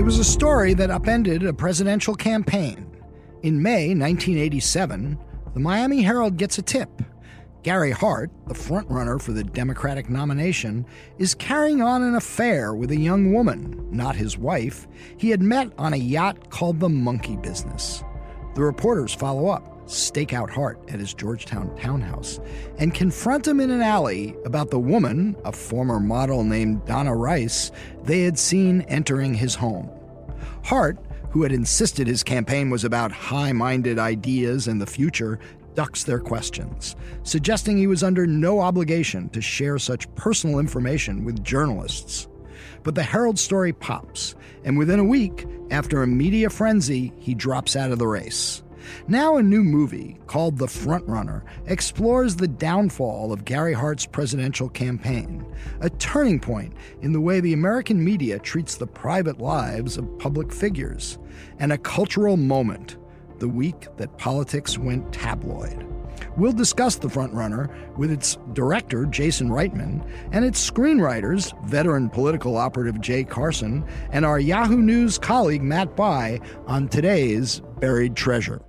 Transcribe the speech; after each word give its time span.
It 0.00 0.04
was 0.04 0.18
a 0.18 0.24
story 0.24 0.72
that 0.74 0.90
upended 0.90 1.42
a 1.42 1.52
presidential 1.52 2.14
campaign. 2.14 2.90
In 3.42 3.62
May 3.62 3.88
1987, 3.88 5.18
the 5.52 5.60
Miami 5.60 6.00
Herald 6.00 6.38
gets 6.38 6.56
a 6.56 6.62
tip. 6.62 7.02
Gary 7.62 7.90
Hart, 7.90 8.30
the 8.46 8.54
frontrunner 8.54 9.20
for 9.20 9.32
the 9.32 9.44
Democratic 9.44 10.08
nomination, 10.08 10.86
is 11.18 11.34
carrying 11.34 11.82
on 11.82 12.02
an 12.02 12.14
affair 12.14 12.74
with 12.74 12.92
a 12.92 12.98
young 12.98 13.34
woman, 13.34 13.88
not 13.90 14.16
his 14.16 14.38
wife, 14.38 14.88
he 15.18 15.28
had 15.28 15.42
met 15.42 15.70
on 15.76 15.92
a 15.92 15.98
yacht 15.98 16.48
called 16.48 16.80
the 16.80 16.88
Monkey 16.88 17.36
Business. 17.36 18.02
The 18.54 18.62
reporters 18.62 19.12
follow 19.12 19.48
up, 19.48 19.79
stake 19.90 20.32
out 20.32 20.50
Hart 20.50 20.78
at 20.88 21.00
his 21.00 21.14
Georgetown 21.14 21.74
townhouse, 21.76 22.40
and 22.78 22.94
confront 22.94 23.46
him 23.46 23.60
in 23.60 23.70
an 23.70 23.82
alley 23.82 24.34
about 24.44 24.70
the 24.70 24.78
woman, 24.78 25.36
a 25.44 25.52
former 25.52 26.00
model 26.00 26.44
named 26.44 26.84
Donna 26.86 27.14
Rice, 27.14 27.70
they 28.04 28.22
had 28.22 28.38
seen 28.38 28.82
entering 28.82 29.34
his 29.34 29.54
home. 29.54 29.90
Hart, 30.64 30.98
who 31.30 31.42
had 31.42 31.52
insisted 31.52 32.06
his 32.06 32.22
campaign 32.22 32.70
was 32.70 32.84
about 32.84 33.12
high 33.12 33.52
minded 33.52 33.98
ideas 33.98 34.66
and 34.66 34.80
the 34.80 34.86
future, 34.86 35.38
ducks 35.74 36.04
their 36.04 36.18
questions, 36.18 36.96
suggesting 37.22 37.78
he 37.78 37.86
was 37.86 38.02
under 38.02 38.26
no 38.26 38.60
obligation 38.60 39.28
to 39.30 39.40
share 39.40 39.78
such 39.78 40.12
personal 40.14 40.58
information 40.58 41.24
with 41.24 41.44
journalists. 41.44 42.28
But 42.82 42.94
the 42.94 43.02
Herald 43.02 43.38
story 43.38 43.72
pops, 43.72 44.34
and 44.64 44.76
within 44.76 44.98
a 44.98 45.04
week, 45.04 45.46
after 45.70 46.02
a 46.02 46.06
media 46.06 46.50
frenzy, 46.50 47.12
he 47.18 47.34
drops 47.34 47.76
out 47.76 47.92
of 47.92 47.98
the 47.98 48.06
race. 48.06 48.62
Now, 49.08 49.36
a 49.36 49.42
new 49.42 49.62
movie 49.62 50.18
called 50.26 50.58
The 50.58 50.66
Frontrunner 50.66 51.42
explores 51.66 52.36
the 52.36 52.48
downfall 52.48 53.32
of 53.32 53.44
Gary 53.44 53.72
Hart's 53.72 54.06
presidential 54.06 54.68
campaign, 54.68 55.44
a 55.80 55.90
turning 55.90 56.40
point 56.40 56.74
in 57.02 57.12
the 57.12 57.20
way 57.20 57.40
the 57.40 57.52
American 57.52 58.02
media 58.02 58.38
treats 58.38 58.76
the 58.76 58.86
private 58.86 59.38
lives 59.38 59.96
of 59.96 60.18
public 60.18 60.52
figures, 60.52 61.18
and 61.58 61.72
a 61.72 61.78
cultural 61.78 62.36
moment 62.36 62.96
the 63.38 63.48
week 63.48 63.86
that 63.96 64.18
politics 64.18 64.78
went 64.78 65.12
tabloid. 65.12 65.86
We'll 66.36 66.52
discuss 66.52 66.96
The 66.96 67.08
Frontrunner 67.08 67.96
with 67.96 68.10
its 68.10 68.38
director, 68.52 69.06
Jason 69.06 69.48
Reitman, 69.48 70.06
and 70.32 70.44
its 70.44 70.70
screenwriters, 70.70 71.52
veteran 71.66 72.08
political 72.08 72.56
operative 72.56 73.00
Jay 73.00 73.24
Carson, 73.24 73.84
and 74.10 74.24
our 74.24 74.38
Yahoo 74.38 74.82
News 74.82 75.18
colleague 75.18 75.62
Matt 75.62 75.96
Bai 75.96 76.40
on 76.66 76.88
today's 76.88 77.60
Buried 77.80 78.14
Treasure. 78.16 78.60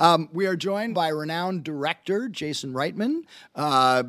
Um, 0.00 0.30
we 0.32 0.46
are 0.46 0.56
joined 0.56 0.94
by 0.94 1.08
renowned 1.08 1.62
director 1.62 2.26
Jason 2.30 2.72
Reitman, 2.72 3.24
uh, 3.54 4.02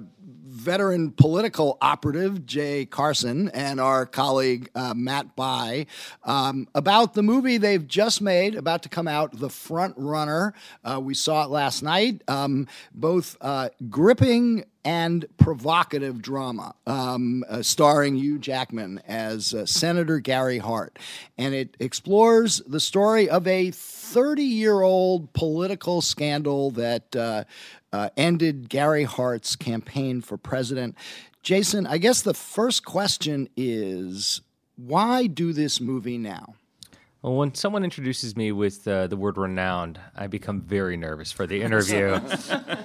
veteran 0.45 1.11
political 1.11 1.77
operative 1.81 2.45
Jay 2.45 2.85
Carson, 2.85 3.49
and 3.49 3.81
our 3.81 4.05
colleague 4.05 4.69
uh, 4.73 4.93
Matt 4.93 5.35
Bai 5.35 5.87
um, 6.23 6.69
about 6.73 7.13
the 7.13 7.21
movie 7.23 7.57
they've 7.57 7.85
just 7.85 8.21
made, 8.21 8.55
about 8.55 8.83
to 8.83 8.89
come 8.89 9.07
out, 9.07 9.37
The 9.37 9.49
Front 9.49 9.95
Runner. 9.97 10.53
Uh, 10.83 11.01
we 11.03 11.13
saw 11.13 11.43
it 11.43 11.49
last 11.49 11.83
night. 11.83 12.21
Um, 12.29 12.67
both 12.93 13.35
uh, 13.41 13.69
gripping 13.89 14.63
and 14.83 15.25
provocative 15.37 16.21
drama, 16.21 16.73
um, 16.87 17.43
uh, 17.49 17.61
starring 17.61 18.15
Hugh 18.15 18.39
Jackman 18.39 19.01
as 19.07 19.53
uh, 19.53 19.65
Senator 19.65 20.19
Gary 20.19 20.57
Hart. 20.57 20.97
And 21.37 21.53
it 21.53 21.75
explores 21.79 22.59
the 22.65 22.79
story 22.79 23.29
of 23.29 23.45
a 23.45 23.71
30 24.11 24.43
year 24.43 24.81
old 24.81 25.31
political 25.31 26.01
scandal 26.01 26.69
that 26.71 27.15
uh, 27.15 27.45
uh, 27.93 28.09
ended 28.17 28.67
Gary 28.67 29.05
Hart's 29.05 29.55
campaign 29.55 30.19
for 30.19 30.37
president. 30.37 30.97
Jason, 31.43 31.87
I 31.87 31.97
guess 31.97 32.21
the 32.21 32.33
first 32.33 32.83
question 32.83 33.47
is 33.55 34.41
why 34.75 35.27
do 35.27 35.53
this 35.53 35.79
movie 35.79 36.17
now? 36.17 36.55
Well, 37.21 37.35
when 37.35 37.53
someone 37.53 37.83
introduces 37.83 38.35
me 38.35 38.51
with 38.51 38.85
uh, 38.87 39.05
the 39.05 39.15
word 39.15 39.37
"renowned," 39.37 39.99
I 40.15 40.25
become 40.25 40.59
very 40.59 40.97
nervous 40.97 41.31
for 41.31 41.45
the 41.45 41.61
interview. 41.61 42.19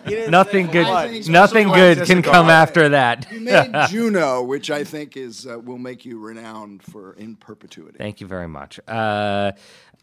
nothing 0.29 0.67
good, 0.67 1.27
nothing 1.27 1.69
good 1.69 2.07
can 2.07 2.23
come 2.23 2.51
after 2.51 2.91
that. 2.91 3.27
you 3.33 3.41
made 3.41 3.73
Juno, 3.89 4.43
which 4.43 4.71
I 4.71 4.85
think 4.85 5.17
is 5.17 5.47
uh, 5.47 5.59
will 5.59 5.79
make 5.79 6.05
you 6.05 6.19
renowned 6.19 6.83
for 6.83 7.15
in 7.15 7.37
perpetuity. 7.37 7.97
Thank 7.97 8.21
you 8.21 8.27
very 8.27 8.47
much. 8.47 8.79
Uh, 8.87 9.53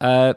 uh 0.01 0.33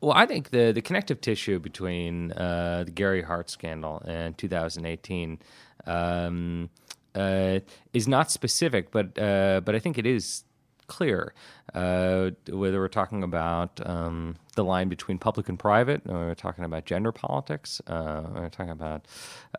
well, 0.00 0.12
I 0.12 0.26
think 0.26 0.50
the 0.50 0.72
the 0.72 0.82
connective 0.82 1.20
tissue 1.20 1.58
between 1.58 2.32
uh, 2.32 2.84
the 2.84 2.90
Gary 2.90 3.22
Hart 3.22 3.50
scandal 3.50 4.02
and 4.06 4.36
2018 4.36 5.38
um, 5.86 6.70
uh, 7.14 7.60
is 7.92 8.06
not 8.06 8.30
specific, 8.30 8.90
but 8.90 9.14
but 9.14 9.74
I 9.74 9.78
think 9.78 9.98
it 9.98 10.06
is 10.06 10.44
clear. 10.86 11.34
Uh, 11.74 12.30
whether 12.48 12.78
we're 12.80 12.88
talking 12.88 13.22
about 13.22 13.80
um, 13.86 14.36
the 14.54 14.64
line 14.64 14.88
between 14.88 15.18
public 15.18 15.48
and 15.48 15.58
private, 15.58 16.02
or 16.08 16.26
we're 16.26 16.34
talking 16.34 16.64
about 16.64 16.84
gender 16.84 17.12
politics, 17.12 17.80
uh, 17.86 18.22
we're 18.34 18.48
talking 18.48 18.70
about 18.70 19.06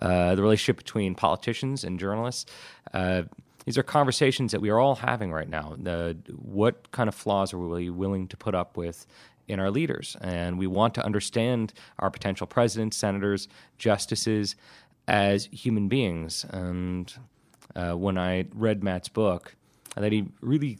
uh, 0.02 0.34
the 0.36 0.42
relationship 0.42 0.78
between 0.78 1.14
politicians 1.14 1.84
and 1.84 2.00
journalists. 2.00 2.50
Uh, 2.94 3.24
these 3.66 3.78
are 3.78 3.84
conversations 3.84 4.54
that 4.54 4.62
we 4.62 4.70
are 4.70 4.80
all 4.80 4.96
having 4.96 5.32
right 5.32 5.50
now. 5.50 5.76
The, 5.78 6.18
what 6.34 6.90
kind 6.92 7.10
of 7.10 7.16
flaws 7.16 7.54
are 7.54 7.60
we 7.60 7.90
willing 7.90 8.28
to 8.30 8.38
put 8.38 8.56
up 8.56 8.78
with 8.78 9.06
in 9.48 9.60
our 9.60 9.72
leaders? 9.72 10.16
And 10.22 10.58
we 10.58 10.68
want 10.68 10.94
to 10.96 11.06
understand 11.06 11.74
our 12.00 12.10
potential 12.10 12.48
presidents, 12.48 12.98
senators, 12.98 13.48
justices 13.78 14.56
as 15.08 15.46
human 15.46 15.88
beings. 15.88 16.46
And 16.50 17.14
uh, 17.76 17.94
when 17.94 18.18
I 18.18 18.46
read 18.54 18.84
Matt's 18.84 19.10
book, 19.10 19.56
that 19.96 20.12
he 20.12 20.28
really 20.42 20.80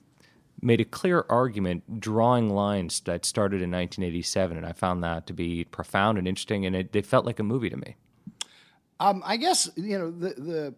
made 0.62 0.82
a 0.82 0.86
clear 0.86 1.26
argument 1.30 2.00
drawing 2.00 2.50
lines 2.50 3.00
that 3.02 3.26
started 3.26 3.62
in 3.62 3.72
1987, 3.72 4.58
and 4.58 4.66
I 4.66 4.74
found 4.74 5.04
that 5.04 5.28
to 5.28 5.34
be 5.34 5.66
profound 5.66 6.18
and 6.18 6.28
interesting, 6.28 6.66
and 6.66 6.76
it, 6.76 6.96
it 6.96 7.06
felt 7.06 7.26
like 7.26 7.40
a 7.40 7.44
movie 7.44 7.70
to 7.70 7.78
me. 7.78 7.96
Um, 9.00 9.22
I 9.26 9.38
guess 9.38 9.70
you 9.76 9.98
know 9.98 10.10
the 10.10 10.30
the 10.30 10.76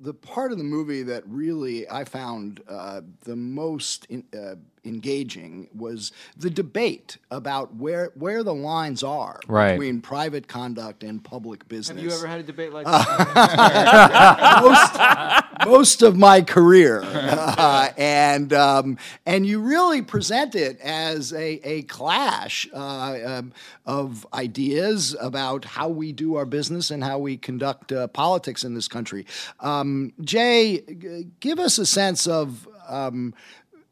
the 0.00 0.14
part 0.14 0.50
of 0.50 0.58
the 0.58 0.64
movie 0.64 1.04
that 1.04 1.22
really 1.26 1.88
I 1.88 2.04
found 2.04 2.60
uh, 2.68 3.02
the 3.20 3.36
most 3.36 4.04
in, 4.06 4.24
uh, 4.34 4.56
engaging 4.84 5.68
was 5.74 6.12
the 6.36 6.50
debate 6.50 7.16
about 7.30 7.74
where 7.76 8.10
where 8.14 8.42
the 8.42 8.54
lines 8.54 9.02
are 9.02 9.38
right. 9.46 9.72
between 9.72 10.00
private 10.00 10.48
conduct 10.48 11.04
and 11.04 11.22
public 11.22 11.68
business. 11.68 11.96
Have 11.96 12.04
you 12.04 12.12
ever 12.12 12.26
had 12.26 12.40
a 12.40 12.42
debate 12.42 12.72
like 12.72 12.86
that? 12.86 14.60
most, 14.62 15.68
most 15.68 16.02
of 16.02 16.16
my 16.16 16.42
career, 16.42 17.02
uh, 17.04 17.90
and 17.96 18.52
um, 18.52 18.98
and 19.24 19.46
you 19.46 19.60
really 19.60 20.02
present 20.02 20.54
it 20.54 20.80
as 20.80 21.32
a 21.32 21.60
a 21.62 21.82
clash 21.82 22.68
uh, 22.72 23.18
um, 23.24 23.52
of 23.86 24.26
ideas 24.34 25.16
about 25.20 25.64
how 25.64 25.88
we 25.88 26.12
do 26.12 26.34
our 26.34 26.46
business 26.46 26.90
and 26.90 27.04
how 27.04 27.18
we 27.18 27.36
conduct 27.36 27.92
uh, 27.92 28.08
politics 28.08 28.64
in 28.64 28.74
this 28.74 28.88
country. 28.88 29.26
Um, 29.60 30.12
Jay, 30.20 30.80
g- 30.80 31.26
give 31.40 31.58
us 31.58 31.78
a 31.78 31.86
sense 31.86 32.26
of 32.26 32.66
um, 32.88 33.34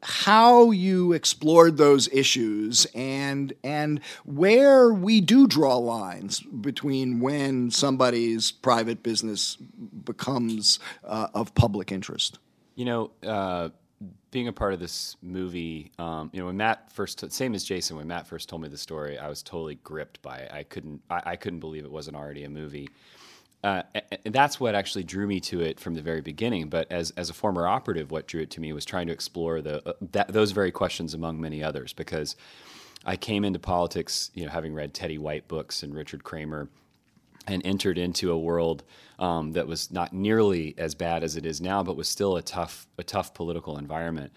how 0.03 0.71
you 0.71 1.13
explored 1.13 1.77
those 1.77 2.07
issues 2.11 2.85
and 2.95 3.53
and 3.63 4.01
where 4.25 4.91
we 4.93 5.21
do 5.21 5.47
draw 5.47 5.77
lines 5.77 6.39
between 6.39 7.19
when 7.19 7.69
somebody's 7.69 8.51
private 8.51 9.03
business 9.03 9.57
becomes 10.05 10.79
uh, 11.03 11.27
of 11.33 11.53
public 11.53 11.91
interest. 11.91 12.39
You 12.75 12.85
know, 12.85 13.11
uh, 13.23 13.69
being 14.31 14.47
a 14.47 14.53
part 14.53 14.73
of 14.73 14.79
this 14.79 15.17
movie, 15.21 15.91
um, 15.99 16.29
you 16.33 16.39
know, 16.39 16.47
when 16.47 16.57
Matt 16.57 16.91
first, 16.91 17.29
same 17.31 17.53
as 17.53 17.63
Jason, 17.63 17.97
when 17.97 18.07
Matt 18.07 18.25
first 18.25 18.49
told 18.49 18.61
me 18.61 18.69
the 18.69 18.77
story, 18.77 19.19
I 19.19 19.27
was 19.27 19.43
totally 19.43 19.75
gripped 19.75 20.21
by 20.21 20.37
it. 20.37 20.51
I 20.51 20.63
couldn't, 20.63 21.01
I, 21.09 21.21
I 21.25 21.35
couldn't 21.35 21.59
believe 21.59 21.83
it 21.83 21.91
wasn't 21.91 22.15
already 22.15 22.45
a 22.45 22.49
movie. 22.49 22.89
Uh, 23.63 23.83
and 24.25 24.33
that's 24.33 24.59
what 24.59 24.73
actually 24.73 25.03
drew 25.03 25.27
me 25.27 25.39
to 25.39 25.61
it 25.61 25.79
from 25.79 25.93
the 25.93 26.01
very 26.01 26.21
beginning. 26.21 26.67
But 26.67 26.91
as, 26.91 27.11
as 27.11 27.29
a 27.29 27.33
former 27.33 27.67
operative, 27.67 28.09
what 28.09 28.27
drew 28.27 28.41
it 28.41 28.49
to 28.51 28.61
me 28.61 28.73
was 28.73 28.85
trying 28.85 29.07
to 29.07 29.13
explore 29.13 29.61
the 29.61 29.87
uh, 29.87 29.93
that, 30.13 30.29
those 30.29 30.51
very 30.51 30.71
questions 30.71 31.13
among 31.13 31.39
many 31.39 31.63
others. 31.63 31.93
Because 31.93 32.35
I 33.05 33.17
came 33.17 33.45
into 33.45 33.59
politics, 33.59 34.31
you 34.33 34.45
know, 34.45 34.51
having 34.51 34.73
read 34.73 34.93
Teddy 34.93 35.17
White 35.17 35.47
books 35.47 35.83
and 35.83 35.93
Richard 35.93 36.23
Cramer, 36.23 36.69
and 37.47 37.61
entered 37.65 37.97
into 37.97 38.31
a 38.31 38.37
world 38.37 38.83
um, 39.19 39.51
that 39.53 39.67
was 39.67 39.91
not 39.91 40.13
nearly 40.13 40.75
as 40.77 40.95
bad 40.95 41.23
as 41.23 41.35
it 41.35 41.45
is 41.45 41.61
now, 41.61 41.83
but 41.83 41.95
was 41.95 42.07
still 42.07 42.37
a 42.37 42.41
tough 42.41 42.87
a 42.97 43.03
tough 43.03 43.33
political 43.33 43.77
environment. 43.77 44.31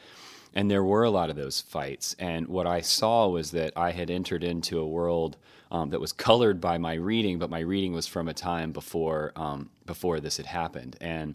And 0.54 0.70
there 0.70 0.84
were 0.84 1.02
a 1.02 1.10
lot 1.10 1.30
of 1.30 1.36
those 1.36 1.60
fights. 1.60 2.14
And 2.18 2.46
what 2.46 2.66
I 2.66 2.80
saw 2.80 3.26
was 3.28 3.50
that 3.50 3.72
I 3.76 3.90
had 3.90 4.10
entered 4.10 4.44
into 4.44 4.78
a 4.78 4.86
world 4.86 5.36
um, 5.74 5.90
that 5.90 6.00
was 6.00 6.12
colored 6.12 6.60
by 6.60 6.78
my 6.78 6.94
reading, 6.94 7.40
but 7.40 7.50
my 7.50 7.58
reading 7.58 7.92
was 7.92 8.06
from 8.06 8.28
a 8.28 8.32
time 8.32 8.70
before 8.70 9.32
um, 9.34 9.70
before 9.86 10.20
this 10.20 10.36
had 10.36 10.46
happened, 10.46 10.96
and 11.00 11.34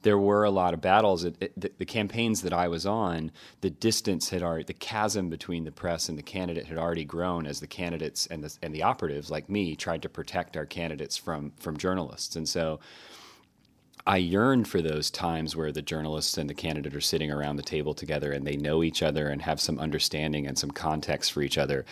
there 0.00 0.16
were 0.18 0.44
a 0.44 0.50
lot 0.50 0.72
of 0.72 0.80
battles. 0.80 1.24
It, 1.24 1.36
it, 1.40 1.60
the, 1.60 1.70
the, 1.76 1.84
campaigns 1.84 2.40
that 2.40 2.54
I 2.54 2.68
was 2.68 2.86
on, 2.86 3.32
the 3.60 3.68
distance 3.68 4.30
had 4.30 4.42
already, 4.42 4.64
the 4.64 4.72
chasm 4.72 5.28
between 5.28 5.64
the 5.64 5.72
press 5.72 6.08
and 6.08 6.16
the 6.16 6.22
candidate 6.22 6.66
had 6.66 6.78
already 6.78 7.04
grown 7.04 7.46
as 7.46 7.60
the 7.60 7.66
candidates 7.66 8.26
and 8.28 8.42
the 8.42 8.56
and 8.62 8.74
the 8.74 8.82
operatives 8.82 9.30
like 9.30 9.50
me 9.50 9.76
tried 9.76 10.00
to 10.02 10.08
protect 10.08 10.56
our 10.56 10.66
candidates 10.66 11.18
from 11.18 11.52
from 11.58 11.76
journalists, 11.76 12.34
and 12.34 12.48
so. 12.48 12.80
I 14.08 14.18
yearned 14.18 14.68
for 14.68 14.80
those 14.80 15.10
times 15.10 15.56
where 15.56 15.72
the 15.72 15.82
journalists 15.82 16.38
and 16.38 16.48
the 16.48 16.54
candidate 16.54 16.94
are 16.94 17.00
sitting 17.00 17.32
around 17.32 17.56
the 17.56 17.64
table 17.64 17.92
together 17.92 18.30
and 18.30 18.46
they 18.46 18.56
know 18.56 18.84
each 18.84 19.02
other 19.02 19.26
and 19.26 19.42
have 19.42 19.60
some 19.60 19.80
understanding 19.80 20.46
and 20.46 20.56
some 20.56 20.70
context 20.70 21.32
for 21.32 21.42
each 21.42 21.58
other. 21.58 21.84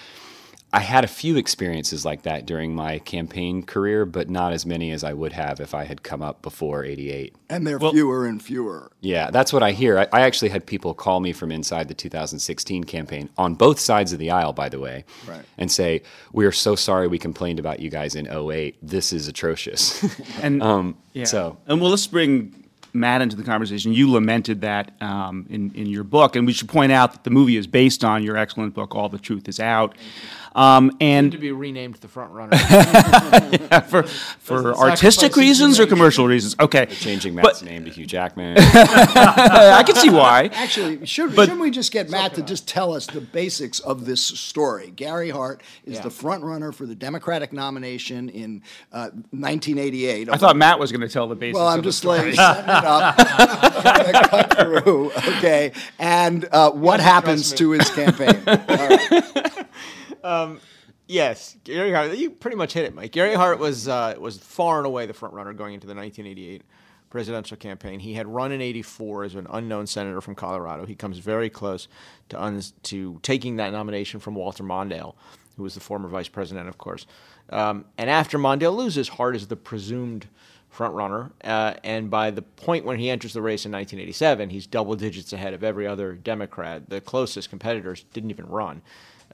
I 0.74 0.80
had 0.80 1.04
a 1.04 1.08
few 1.08 1.36
experiences 1.36 2.04
like 2.04 2.22
that 2.22 2.46
during 2.46 2.74
my 2.74 2.98
campaign 2.98 3.62
career, 3.62 4.04
but 4.04 4.28
not 4.28 4.52
as 4.52 4.66
many 4.66 4.90
as 4.90 5.04
I 5.04 5.12
would 5.12 5.32
have 5.32 5.60
if 5.60 5.72
I 5.72 5.84
had 5.84 6.02
come 6.02 6.20
up 6.20 6.42
before 6.42 6.84
88. 6.84 7.32
And 7.48 7.64
they're 7.64 7.78
fewer 7.78 8.26
and 8.26 8.42
fewer. 8.42 8.90
Yeah, 9.00 9.30
that's 9.30 9.52
what 9.52 9.62
I 9.62 9.70
hear. 9.70 10.00
I, 10.00 10.08
I, 10.12 10.20
actually 10.22 10.48
had 10.48 10.66
people 10.66 10.92
call 10.92 11.20
me 11.20 11.32
from 11.32 11.52
inside 11.52 11.86
the 11.86 11.94
2016 11.94 12.82
campaign 12.84 13.30
on 13.38 13.54
both 13.54 13.78
sides 13.78 14.12
of 14.12 14.18
the 14.18 14.32
aisle, 14.32 14.52
by 14.52 14.68
the 14.68 14.80
way, 14.80 15.04
right. 15.28 15.44
and 15.58 15.70
say, 15.70 16.02
We 16.32 16.44
are 16.44 16.50
so 16.50 16.74
sorry 16.74 17.06
we 17.06 17.20
complained 17.20 17.60
about 17.60 17.78
you 17.78 17.88
guys 17.88 18.16
in 18.16 18.26
08. 18.26 18.76
This 18.82 19.12
is 19.12 19.28
atrocious. 19.28 20.04
and 20.42 20.60
um, 20.70 20.98
yeah. 21.12 21.26
so, 21.26 21.56
and 21.68 21.80
well, 21.80 21.90
let's 21.90 22.08
bring 22.08 22.63
Matt 22.94 23.20
into 23.20 23.36
the 23.36 23.42
conversation. 23.42 23.92
You 23.92 24.10
lamented 24.10 24.60
that 24.62 24.92
um, 25.02 25.46
in, 25.50 25.72
in 25.74 25.86
your 25.86 26.04
book, 26.04 26.36
and 26.36 26.46
we 26.46 26.52
should 26.52 26.68
point 26.68 26.92
out 26.92 27.12
that 27.12 27.24
the 27.24 27.30
movie 27.30 27.56
is 27.56 27.66
based 27.66 28.04
on 28.04 28.22
your 28.22 28.36
excellent 28.36 28.72
book, 28.72 28.94
All 28.94 29.08
the 29.08 29.18
Truth 29.18 29.48
Is 29.48 29.58
Out. 29.60 29.96
Um, 30.54 30.96
and 31.00 31.32
to 31.32 31.38
be 31.38 31.50
renamed 31.50 31.96
the 31.96 32.06
front 32.06 32.30
runner 32.30 32.56
yeah, 32.70 33.80
for 33.80 34.04
for 34.04 34.72
artistic 34.76 35.34
reasons 35.34 35.80
or 35.80 35.86
commercial 35.86 36.28
reasons. 36.28 36.54
Okay, 36.60 36.84
They're 36.84 36.94
changing 36.94 37.34
Matt's 37.34 37.60
but, 37.60 37.68
name 37.68 37.84
to 37.86 37.90
Hugh 37.90 38.06
Jackman. 38.06 38.56
I 38.60 39.82
can 39.84 39.96
see 39.96 40.10
why. 40.10 40.50
Actually, 40.52 41.04
should, 41.06 41.34
but, 41.34 41.46
shouldn't 41.46 41.60
we 41.60 41.72
just 41.72 41.90
get 41.90 42.08
Matt 42.08 42.34
to 42.34 42.42
just 42.42 42.68
tell 42.68 42.92
us 42.92 43.08
the 43.08 43.20
basics 43.20 43.80
of 43.80 44.06
this 44.06 44.22
story? 44.22 44.92
Gary 44.94 45.30
Hart 45.30 45.60
is 45.86 45.96
yeah. 45.96 46.02
the 46.02 46.10
front 46.10 46.44
runner 46.44 46.70
for 46.70 46.86
the 46.86 46.94
Democratic 46.94 47.52
nomination 47.52 48.28
in 48.28 48.62
uh, 48.92 49.10
1988. 49.30 50.28
I 50.28 50.36
thought 50.36 50.54
Matt 50.54 50.78
was 50.78 50.92
going 50.92 51.00
to 51.00 51.08
tell 51.08 51.26
the 51.26 51.34
basics. 51.34 51.58
Well, 51.58 51.66
I'm 51.66 51.82
just 51.82 52.04
like 52.04 52.36
setting 52.84 54.14
up, 54.14 54.22
to 54.22 54.28
cut 54.28 54.56
through. 54.58 55.12
Okay, 55.38 55.72
and 55.98 56.46
uh, 56.52 56.70
what 56.70 57.00
happens 57.00 57.52
to 57.54 57.70
his 57.72 57.88
campaign? 57.90 58.42
Right. 58.46 59.66
Um, 60.22 60.60
yes, 61.06 61.56
Gary 61.64 61.92
Hart. 61.92 62.16
You 62.16 62.30
pretty 62.30 62.56
much 62.56 62.72
hit 62.72 62.84
it, 62.84 62.94
Mike. 62.94 63.12
Gary 63.12 63.34
Hart 63.34 63.58
was 63.58 63.88
uh, 63.88 64.14
was 64.18 64.38
far 64.38 64.78
and 64.78 64.86
away 64.86 65.06
the 65.06 65.12
front 65.12 65.34
runner 65.34 65.52
going 65.52 65.74
into 65.74 65.86
the 65.86 65.94
1988 65.94 66.62
presidential 67.10 67.56
campaign. 67.56 68.00
He 68.00 68.14
had 68.14 68.26
run 68.26 68.50
in 68.52 68.60
'84 68.62 69.24
as 69.24 69.34
an 69.34 69.46
unknown 69.50 69.86
senator 69.86 70.20
from 70.20 70.34
Colorado. 70.34 70.86
He 70.86 70.94
comes 70.94 71.18
very 71.18 71.50
close 71.50 71.88
to 72.30 72.42
un- 72.42 72.62
to 72.84 73.18
taking 73.22 73.56
that 73.56 73.70
nomination 73.72 74.18
from 74.18 74.34
Walter 74.34 74.64
Mondale, 74.64 75.14
who 75.56 75.62
was 75.62 75.74
the 75.74 75.80
former 75.80 76.08
vice 76.08 76.28
president, 76.28 76.68
of 76.68 76.78
course. 76.78 77.06
Um, 77.50 77.84
and 77.98 78.08
after 78.08 78.38
Mondale 78.38 78.74
loses, 78.74 79.08
Hart 79.08 79.36
is 79.36 79.48
the 79.48 79.56
presumed 79.56 80.26
front 80.74 80.94
runner. 80.94 81.30
Uh, 81.42 81.74
and 81.82 82.10
by 82.10 82.30
the 82.30 82.42
point 82.42 82.84
when 82.84 82.98
he 82.98 83.08
enters 83.08 83.32
the 83.32 83.42
race 83.42 83.64
in 83.64 83.72
1987, 83.72 84.50
he's 84.50 84.66
double 84.66 84.96
digits 84.96 85.32
ahead 85.32 85.54
of 85.54 85.64
every 85.64 85.86
other 85.86 86.14
Democrat. 86.14 86.90
The 86.90 87.00
closest 87.00 87.50
competitors 87.50 88.04
didn't 88.12 88.30
even 88.30 88.46
run 88.46 88.82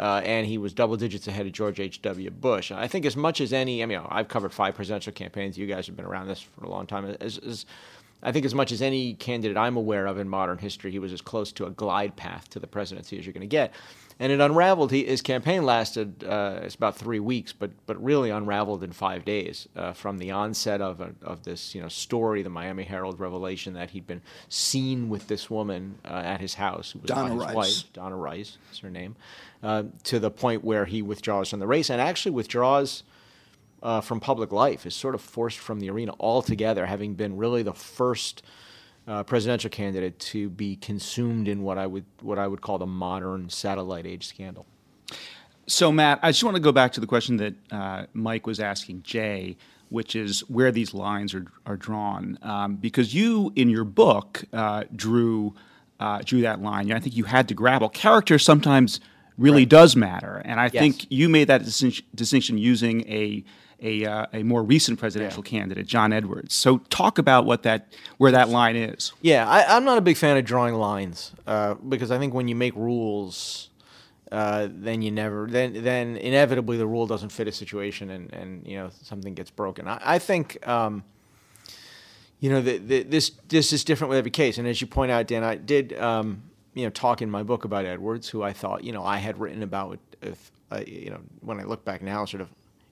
uh, 0.00 0.22
and 0.24 0.46
he 0.46 0.56
was 0.56 0.72
double 0.72 0.96
digits 0.96 1.28
ahead 1.28 1.46
of 1.46 1.52
George 1.52 1.78
H.W. 1.78 2.30
Bush. 2.30 2.72
I 2.72 2.88
think 2.88 3.04
as 3.04 3.16
much 3.16 3.40
as 3.40 3.52
any, 3.52 3.82
I 3.82 3.86
mean, 3.86 4.00
I've 4.08 4.28
covered 4.28 4.52
five 4.52 4.74
presidential 4.74 5.12
campaigns. 5.12 5.58
You 5.58 5.66
guys 5.66 5.86
have 5.86 5.96
been 5.96 6.06
around 6.06 6.28
this 6.28 6.40
for 6.40 6.64
a 6.64 6.70
long 6.70 6.86
time. 6.86 7.16
As, 7.20 7.36
as, 7.38 7.66
I 8.22 8.32
think 8.32 8.46
as 8.46 8.54
much 8.54 8.72
as 8.72 8.80
any 8.80 9.12
candidate 9.12 9.58
I'm 9.58 9.76
aware 9.76 10.06
of 10.06 10.18
in 10.18 10.26
modern 10.26 10.56
history, 10.56 10.90
he 10.90 10.98
was 10.98 11.12
as 11.12 11.20
close 11.20 11.52
to 11.52 11.66
a 11.66 11.70
glide 11.70 12.16
path 12.16 12.48
to 12.50 12.58
the 12.58 12.66
presidency 12.66 13.18
as 13.18 13.26
you're 13.26 13.34
going 13.34 13.42
to 13.42 13.46
get. 13.46 13.74
And 14.22 14.30
it 14.30 14.38
unraveled. 14.38 14.92
He, 14.92 15.06
his 15.06 15.22
campaign 15.22 15.64
lasted 15.64 16.22
uh, 16.24 16.60
it's 16.62 16.74
about 16.74 16.94
three 16.94 17.20
weeks, 17.20 17.54
but 17.54 17.70
but 17.86 18.00
really 18.04 18.28
unraveled 18.28 18.84
in 18.84 18.92
five 18.92 19.24
days 19.24 19.66
uh, 19.74 19.94
from 19.94 20.18
the 20.18 20.30
onset 20.30 20.82
of 20.82 21.00
a, 21.00 21.14
of 21.22 21.44
this 21.44 21.74
you 21.74 21.80
know 21.80 21.88
story, 21.88 22.42
the 22.42 22.50
Miami 22.50 22.84
Herald 22.84 23.18
revelation 23.18 23.72
that 23.72 23.90
he'd 23.90 24.06
been 24.06 24.20
seen 24.50 25.08
with 25.08 25.26
this 25.28 25.48
woman 25.48 25.98
uh, 26.04 26.08
at 26.08 26.42
his 26.42 26.52
house, 26.52 26.90
who 26.90 26.98
was 26.98 27.08
Donna 27.08 27.32
his 27.32 27.42
Rice. 27.44 27.54
wife, 27.54 27.92
Donna 27.94 28.16
Rice 28.16 28.58
is 28.70 28.78
her 28.80 28.90
name, 28.90 29.16
uh, 29.62 29.84
to 30.04 30.18
the 30.18 30.30
point 30.30 30.62
where 30.62 30.84
he 30.84 31.00
withdraws 31.00 31.48
from 31.48 31.60
the 31.60 31.66
race 31.66 31.88
and 31.88 32.00
actually 32.00 32.32
withdraws. 32.32 33.02
Uh, 33.82 34.02
from 34.02 34.20
public 34.20 34.52
life 34.52 34.84
is 34.84 34.94
sort 34.94 35.14
of 35.14 35.22
forced 35.22 35.56
from 35.56 35.80
the 35.80 35.88
arena 35.88 36.12
altogether, 36.20 36.84
having 36.84 37.14
been 37.14 37.38
really 37.38 37.62
the 37.62 37.72
first 37.72 38.42
uh, 39.10 39.24
presidential 39.24 39.68
candidate 39.68 40.18
to 40.20 40.48
be 40.50 40.76
consumed 40.76 41.48
in 41.48 41.62
what 41.62 41.78
I 41.78 41.86
would 41.86 42.04
what 42.20 42.38
I 42.38 42.46
would 42.46 42.60
call 42.60 42.78
the 42.78 42.86
modern 42.86 43.50
satellite 43.50 44.06
age 44.06 44.26
scandal. 44.26 44.66
So, 45.66 45.90
Matt, 45.90 46.20
I 46.22 46.30
just 46.30 46.44
want 46.44 46.54
to 46.56 46.62
go 46.62 46.72
back 46.72 46.92
to 46.92 47.00
the 47.00 47.06
question 47.06 47.36
that 47.38 47.54
uh, 47.70 48.06
Mike 48.12 48.46
was 48.46 48.60
asking 48.60 49.02
Jay, 49.02 49.56
which 49.88 50.14
is 50.14 50.40
where 50.48 50.70
these 50.70 50.94
lines 50.94 51.34
are 51.34 51.46
are 51.66 51.76
drawn, 51.76 52.38
um, 52.42 52.76
because 52.76 53.12
you 53.12 53.52
in 53.56 53.68
your 53.68 53.84
book 53.84 54.44
uh, 54.52 54.84
drew 54.94 55.54
uh, 55.98 56.22
drew 56.24 56.42
that 56.42 56.62
line. 56.62 56.92
I 56.92 57.00
think 57.00 57.16
you 57.16 57.24
had 57.24 57.48
to 57.48 57.54
grapple. 57.54 57.88
Character 57.88 58.38
sometimes 58.38 59.00
really 59.36 59.62
right. 59.62 59.68
does 59.68 59.96
matter, 59.96 60.40
and 60.44 60.60
I 60.60 60.70
yes. 60.72 60.80
think 60.80 61.06
you 61.10 61.28
made 61.28 61.48
that 61.48 61.64
distinction 61.64 62.58
using 62.58 63.00
a 63.08 63.42
a, 63.82 64.04
uh, 64.04 64.26
a 64.32 64.42
more 64.42 64.62
recent 64.62 64.98
presidential 64.98 65.42
yeah. 65.44 65.50
candidate, 65.50 65.86
John 65.86 66.12
Edwards. 66.12 66.54
So 66.54 66.78
talk 66.90 67.18
about 67.18 67.44
what 67.44 67.62
that 67.62 67.92
where 68.18 68.32
that 68.32 68.48
line 68.48 68.76
is. 68.76 69.12
Yeah, 69.22 69.48
I, 69.48 69.76
am 69.76 69.84
not 69.84 69.98
a 69.98 70.00
big 70.00 70.16
fan 70.16 70.36
of 70.36 70.44
drawing 70.44 70.74
lines 70.74 71.32
uh, 71.46 71.74
because 71.74 72.10
I 72.10 72.18
think 72.18 72.34
when 72.34 72.48
you 72.48 72.54
make 72.54 72.74
rules, 72.76 73.70
uh, 74.30 74.68
then 74.70 75.02
you 75.02 75.10
never 75.10 75.46
then 75.48 75.82
then 75.82 76.16
inevitably 76.16 76.76
the 76.76 76.86
rule 76.86 77.06
doesn't 77.06 77.30
fit 77.30 77.48
a 77.48 77.52
situation 77.52 78.10
and 78.10 78.32
and 78.32 78.66
you 78.66 78.76
know 78.76 78.90
something 79.02 79.34
gets 79.34 79.50
broken. 79.50 79.88
I, 79.88 80.00
I 80.02 80.18
think. 80.18 80.66
Um, 80.66 81.04
you 82.42 82.48
know, 82.48 82.62
the, 82.62 82.78
the, 82.78 83.02
this 83.02 83.32
this 83.48 83.70
is 83.70 83.84
different 83.84 84.08
with 84.08 84.16
every 84.16 84.30
case, 84.30 84.56
and 84.56 84.66
as 84.66 84.80
you 84.80 84.86
point 84.86 85.12
out, 85.12 85.26
Dan, 85.26 85.44
I 85.44 85.56
did 85.56 85.92
um, 85.98 86.42
you 86.72 86.84
know 86.84 86.90
talk 86.90 87.20
in 87.20 87.30
my 87.30 87.42
book 87.42 87.64
about 87.64 87.84
Edwards, 87.84 88.30
who 88.30 88.42
I 88.42 88.54
thought 88.54 88.82
you 88.82 88.92
know 88.92 89.04
I 89.04 89.18
had 89.18 89.38
written 89.38 89.62
about 89.62 89.98
if 90.22 90.50
uh, 90.70 90.80
you 90.86 91.10
know 91.10 91.20
when 91.40 91.60
I 91.60 91.64
look 91.64 91.84
back 91.84 92.00
now, 92.00 92.24
sort 92.24 92.40
of 92.40 92.48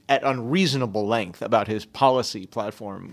at 0.09 0.23
unreasonable 0.25 1.07
length 1.07 1.43
about 1.43 1.69
his 1.69 1.85
policy 1.85 2.47
platform. 2.47 3.11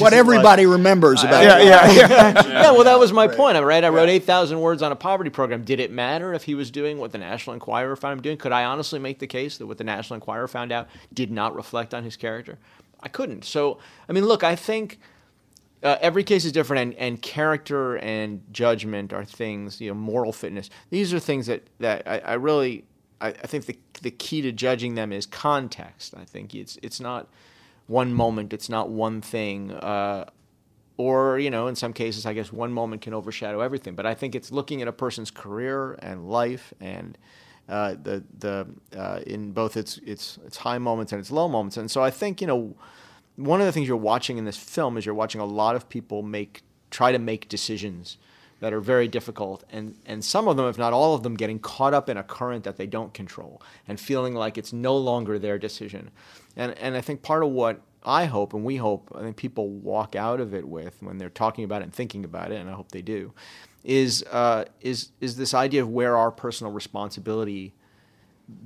what 0.00 0.14
everybody 0.14 0.64
remembers 0.64 1.22
about. 1.22 1.42
yeah, 1.44 1.60
yeah, 1.60 1.90
yeah. 1.92 2.46
yeah. 2.46 2.70
Well, 2.72 2.84
that 2.84 2.98
was 2.98 3.12
my 3.12 3.26
right. 3.26 3.36
point. 3.36 3.62
Right, 3.62 3.84
I 3.84 3.90
wrote 3.90 4.08
eight 4.08 4.24
thousand 4.24 4.60
words 4.60 4.82
on 4.82 4.92
a 4.92 4.96
poverty 4.96 5.28
program. 5.28 5.64
Did 5.64 5.80
it 5.80 5.90
matter 5.90 6.32
if 6.32 6.44
he 6.44 6.54
was 6.54 6.70
doing 6.70 6.98
what 6.98 7.12
the 7.12 7.18
National 7.18 7.52
Enquirer 7.54 7.94
found 7.94 8.14
him 8.14 8.22
doing? 8.22 8.38
Could 8.38 8.52
I 8.52 8.64
honestly 8.64 8.98
make 8.98 9.18
the 9.18 9.26
case 9.26 9.58
that 9.58 9.66
what 9.66 9.76
the 9.76 9.84
National 9.84 10.14
Enquirer 10.14 10.48
found 10.48 10.72
out 10.72 10.88
did 11.12 11.30
not 11.30 11.54
reflect 11.54 11.92
on 11.92 12.02
his 12.02 12.16
character? 12.16 12.58
I 13.00 13.08
couldn't. 13.08 13.44
So, 13.44 13.78
I 14.08 14.12
mean, 14.12 14.24
look, 14.24 14.42
I 14.42 14.56
think. 14.56 14.98
Uh, 15.82 15.98
every 16.00 16.24
case 16.24 16.46
is 16.46 16.52
different, 16.52 16.82
and, 16.82 16.94
and 16.94 17.22
character 17.22 17.98
and 17.98 18.42
judgment 18.50 19.12
are 19.12 19.26
things, 19.26 19.78
you 19.78 19.88
know, 19.88 19.94
moral 19.94 20.32
fitness. 20.32 20.70
These 20.88 21.12
are 21.12 21.20
things 21.20 21.46
that, 21.46 21.68
that 21.78 22.02
I, 22.06 22.18
I 22.20 22.34
really 22.34 22.86
I, 23.20 23.28
I, 23.28 23.46
think 23.46 23.66
the 23.66 23.78
the 24.02 24.10
key 24.10 24.42
to 24.42 24.52
judging 24.52 24.94
them 24.94 25.12
is 25.12 25.26
context. 25.26 26.14
I 26.16 26.24
think 26.24 26.54
it's 26.54 26.78
it's 26.82 27.00
not 27.00 27.28
one 27.86 28.12
moment, 28.12 28.52
it's 28.52 28.68
not 28.68 28.90
one 28.90 29.20
thing, 29.20 29.72
uh, 29.72 30.26
or 30.96 31.38
you 31.38 31.50
know, 31.50 31.66
in 31.66 31.76
some 31.76 31.92
cases, 31.92 32.26
I 32.26 32.32
guess 32.32 32.52
one 32.52 32.72
moment 32.72 33.02
can 33.02 33.14
overshadow 33.14 33.60
everything. 33.60 33.94
But 33.94 34.06
I 34.06 34.14
think 34.14 34.34
it's 34.34 34.50
looking 34.50 34.82
at 34.82 34.88
a 34.88 34.92
person's 34.92 35.30
career 35.30 35.92
and 36.00 36.28
life 36.28 36.74
and 36.80 37.16
uh, 37.68 37.96
the 38.02 38.22
the 38.38 38.66
uh, 38.96 39.20
in 39.26 39.52
both 39.52 39.76
its 39.76 39.98
its 39.98 40.38
its 40.44 40.58
high 40.58 40.78
moments 40.78 41.12
and 41.12 41.20
its 41.20 41.30
low 41.30 41.48
moments. 41.48 41.76
And 41.76 41.90
so 41.90 42.02
I 42.02 42.10
think 42.10 42.40
you 42.40 42.46
know, 42.46 42.76
one 43.36 43.60
of 43.60 43.66
the 43.66 43.72
things 43.72 43.88
you're 43.88 43.96
watching 43.96 44.38
in 44.38 44.44
this 44.44 44.56
film 44.56 44.96
is 44.96 45.06
you're 45.06 45.14
watching 45.14 45.40
a 45.40 45.46
lot 45.46 45.76
of 45.76 45.88
people 45.88 46.22
make 46.22 46.62
try 46.90 47.12
to 47.12 47.18
make 47.18 47.48
decisions 47.48 48.18
that 48.60 48.72
are 48.72 48.80
very 48.80 49.06
difficult, 49.06 49.64
and, 49.70 49.94
and 50.06 50.24
some 50.24 50.48
of 50.48 50.56
them, 50.56 50.66
if 50.66 50.78
not 50.78 50.92
all 50.92 51.14
of 51.14 51.22
them, 51.22 51.34
getting 51.34 51.58
caught 51.58 51.92
up 51.92 52.08
in 52.08 52.16
a 52.16 52.22
current 52.22 52.64
that 52.64 52.76
they 52.76 52.86
don't 52.86 53.12
control 53.12 53.60
and 53.86 54.00
feeling 54.00 54.34
like 54.34 54.56
it's 54.56 54.72
no 54.72 54.96
longer 54.96 55.38
their 55.38 55.58
decision. 55.58 56.10
And, 56.56 56.72
and 56.78 56.96
I 56.96 57.02
think 57.02 57.22
part 57.22 57.42
of 57.42 57.50
what 57.50 57.82
I 58.02 58.24
hope 58.24 58.54
and 58.54 58.64
we 58.64 58.76
hope, 58.76 59.12
I 59.14 59.20
think 59.20 59.36
people 59.36 59.68
walk 59.68 60.16
out 60.16 60.40
of 60.40 60.54
it 60.54 60.66
with 60.66 61.02
when 61.02 61.18
they're 61.18 61.28
talking 61.28 61.64
about 61.64 61.82
it 61.82 61.84
and 61.84 61.92
thinking 61.92 62.24
about 62.24 62.50
it, 62.50 62.60
and 62.60 62.70
I 62.70 62.72
hope 62.72 62.92
they 62.92 63.02
do, 63.02 63.34
is, 63.84 64.24
uh, 64.30 64.64
is, 64.80 65.10
is 65.20 65.36
this 65.36 65.52
idea 65.52 65.82
of 65.82 65.90
where 65.90 66.16
our 66.16 66.30
personal 66.30 66.72
responsibility 66.72 67.74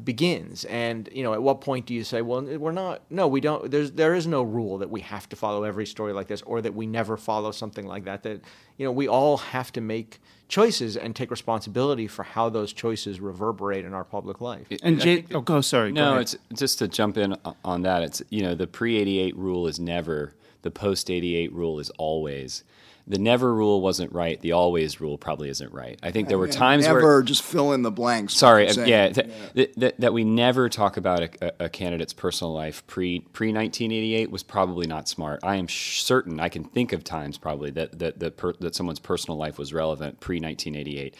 begins 0.05 0.67
and 0.67 1.09
you 1.11 1.23
know 1.23 1.33
at 1.33 1.43
what 1.43 1.63
point 1.63 1.87
do 1.87 1.95
you 1.95 2.05
say 2.05 2.21
well 2.21 2.43
we're 2.43 2.71
not 2.71 3.01
no 3.09 3.27
we 3.27 3.41
don't 3.41 3.71
there's 3.71 3.93
there 3.93 4.15
is 4.15 4.27
no 4.27 4.43
rule 4.43 4.77
that 4.77 4.91
we 4.91 5.01
have 5.01 5.27
to 5.27 5.37
follow 5.37 5.65
every 5.65 5.87
story 5.87 6.13
like 6.13 6.27
this 6.27 6.43
or 6.43 6.61
that 6.61 6.75
we 6.75 6.87
never 6.87 7.17
follow 7.17 7.51
something 7.51 7.87
like 7.87 8.05
that 8.05 8.23
that 8.23 8.43
you 8.77 8.85
know 8.85 8.93
we 8.93 9.09
all 9.09 9.39
have 9.39 9.73
to 9.73 9.81
make 9.81 10.21
choices 10.49 10.99
and 10.99 11.17
take 11.17 11.31
responsibility 11.31 12.07
for 12.07 12.25
how 12.25 12.51
those 12.51 12.75
choices 12.75 13.21
reverberate 13.21 13.87
in 13.87 13.95
our 13.95 14.05
public 14.05 14.43
life 14.43 14.67
and 14.83 15.01
Jay, 15.01 15.25
oh 15.33 15.41
go 15.41 15.63
sorry 15.63 15.93
no 15.93 16.15
go 16.15 16.21
it's 16.21 16.37
just 16.53 16.79
to 16.79 16.87
jump 16.87 17.17
in 17.17 17.35
on 17.65 17.81
that 17.81 18.03
it's 18.03 18.23
you 18.29 18.43
know 18.43 18.55
the 18.55 18.67
pre 18.67 18.99
88 18.99 19.35
rule 19.35 19.67
is 19.67 19.81
never 19.81 20.35
the 20.63 20.71
post 20.71 21.11
88 21.11 21.53
rule 21.53 21.79
is 21.79 21.91
always. 21.91 22.65
The 23.07 23.19
never 23.19 23.53
rule 23.53 23.81
wasn't 23.81 24.13
right. 24.13 24.41
The 24.41 24.53
always 24.53 25.01
rule 25.01 25.19
probably 25.19 25.49
isn't 25.49 25.73
right. 25.73 25.99
I 26.03 26.11
think 26.11 26.29
there 26.29 26.39
were 26.39 26.49
times 26.49 26.87
Never 26.87 27.01
where 27.03 27.23
just 27.23 27.43
fill 27.43 27.73
in 27.73 27.83
the 27.83 27.91
blanks. 27.91 28.35
sorry 28.35 28.69
uh, 28.69 28.85
yeah, 28.85 29.09
th- 29.09 29.29
th- 29.55 29.75
th- 29.75 29.95
that 29.99 30.13
we 30.13 30.25
never 30.25 30.69
talk 30.69 30.97
about 30.97 31.23
a, 31.23 31.65
a, 31.65 31.69
candidate's 31.69 32.13
personal 32.13 32.53
life 32.53 32.87
pre 32.87 33.21
pre 33.21 33.49
1988 33.49 34.31
was 34.31 34.43
probably 34.43 34.87
not 34.87 35.09
smart 35.09 35.41
i 35.43 35.57
am 35.57 35.67
sh- 35.67 36.03
certain 36.03 36.39
i 36.41 36.49
can 36.49 36.65
think 36.65 36.93
of 36.93 37.03
times 37.03 37.39
probably 37.39 37.71
that 37.71 37.99
that 37.99 38.19
that, 38.19 38.37
per- 38.37 38.55
that 38.61 38.75
someone's 38.75 38.99
personal 38.99 39.37
life 39.37 39.59
was 39.59 39.73
relevant 39.73 40.21
pre 40.21 40.37
1988 40.37 41.15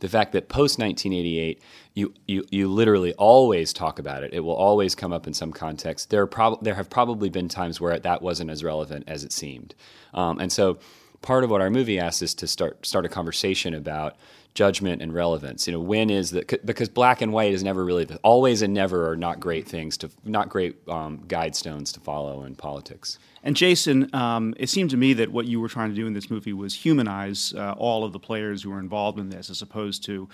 the 0.00 0.08
fact 0.08 0.32
that 0.32 0.48
post 0.48 0.78
1988 0.78 1.60
you, 1.94 2.14
you 2.26 2.44
you 2.50 2.68
literally 2.68 3.12
always 3.14 3.72
talk 3.72 3.98
about 3.98 4.22
it 4.22 4.32
it 4.32 4.40
will 4.40 4.54
always 4.54 4.94
come 4.94 5.12
up 5.12 5.26
in 5.26 5.34
some 5.34 5.52
context 5.52 6.10
there 6.10 6.22
are 6.22 6.26
prob- 6.26 6.62
there 6.62 6.74
have 6.74 6.88
probably 6.90 7.28
been 7.28 7.48
times 7.48 7.80
where 7.80 7.98
that 7.98 8.22
wasn't 8.22 8.50
as 8.50 8.62
relevant 8.64 9.04
as 9.06 9.24
it 9.24 9.32
seemed 9.32 9.74
um, 10.14 10.38
and 10.38 10.52
so 10.52 10.78
part 11.22 11.44
of 11.44 11.50
what 11.50 11.60
our 11.60 11.70
movie 11.70 11.98
asks 11.98 12.22
is 12.22 12.34
to 12.34 12.46
start 12.46 12.84
start 12.86 13.04
a 13.04 13.08
conversation 13.08 13.74
about 13.74 14.16
judgment 14.54 15.00
and 15.00 15.14
relevance. 15.14 15.66
You 15.66 15.72
know, 15.72 15.80
when 15.80 16.10
is 16.10 16.30
the 16.30 16.44
c- 16.50 16.58
because 16.64 16.88
black 16.88 17.20
and 17.22 17.32
white 17.32 17.52
is 17.52 17.62
never 17.62 17.84
really 17.84 18.04
the, 18.04 18.16
always 18.24 18.62
and 18.62 18.74
never 18.74 19.08
are 19.10 19.16
not 19.16 19.38
great 19.38 19.68
things 19.68 19.96
to 19.98 20.10
not 20.24 20.48
great 20.48 20.76
um, 20.88 21.24
to 21.28 22.00
follow 22.00 22.42
in 22.42 22.56
politics. 22.56 23.18
And 23.44 23.54
Jason, 23.54 24.12
um, 24.14 24.54
it 24.56 24.68
seemed 24.68 24.90
to 24.90 24.96
me 24.96 25.12
that 25.14 25.30
what 25.30 25.46
you 25.46 25.60
were 25.60 25.68
trying 25.68 25.90
to 25.90 25.94
do 25.94 26.06
in 26.06 26.12
this 26.12 26.28
movie 26.28 26.52
was 26.52 26.74
humanize 26.74 27.54
uh, 27.56 27.74
all 27.78 28.04
of 28.04 28.12
the 28.12 28.18
players 28.18 28.62
who 28.62 28.70
were 28.70 28.80
involved 28.80 29.18
in 29.18 29.30
this, 29.30 29.48
as 29.48 29.62
opposed 29.62 30.04
to, 30.06 30.28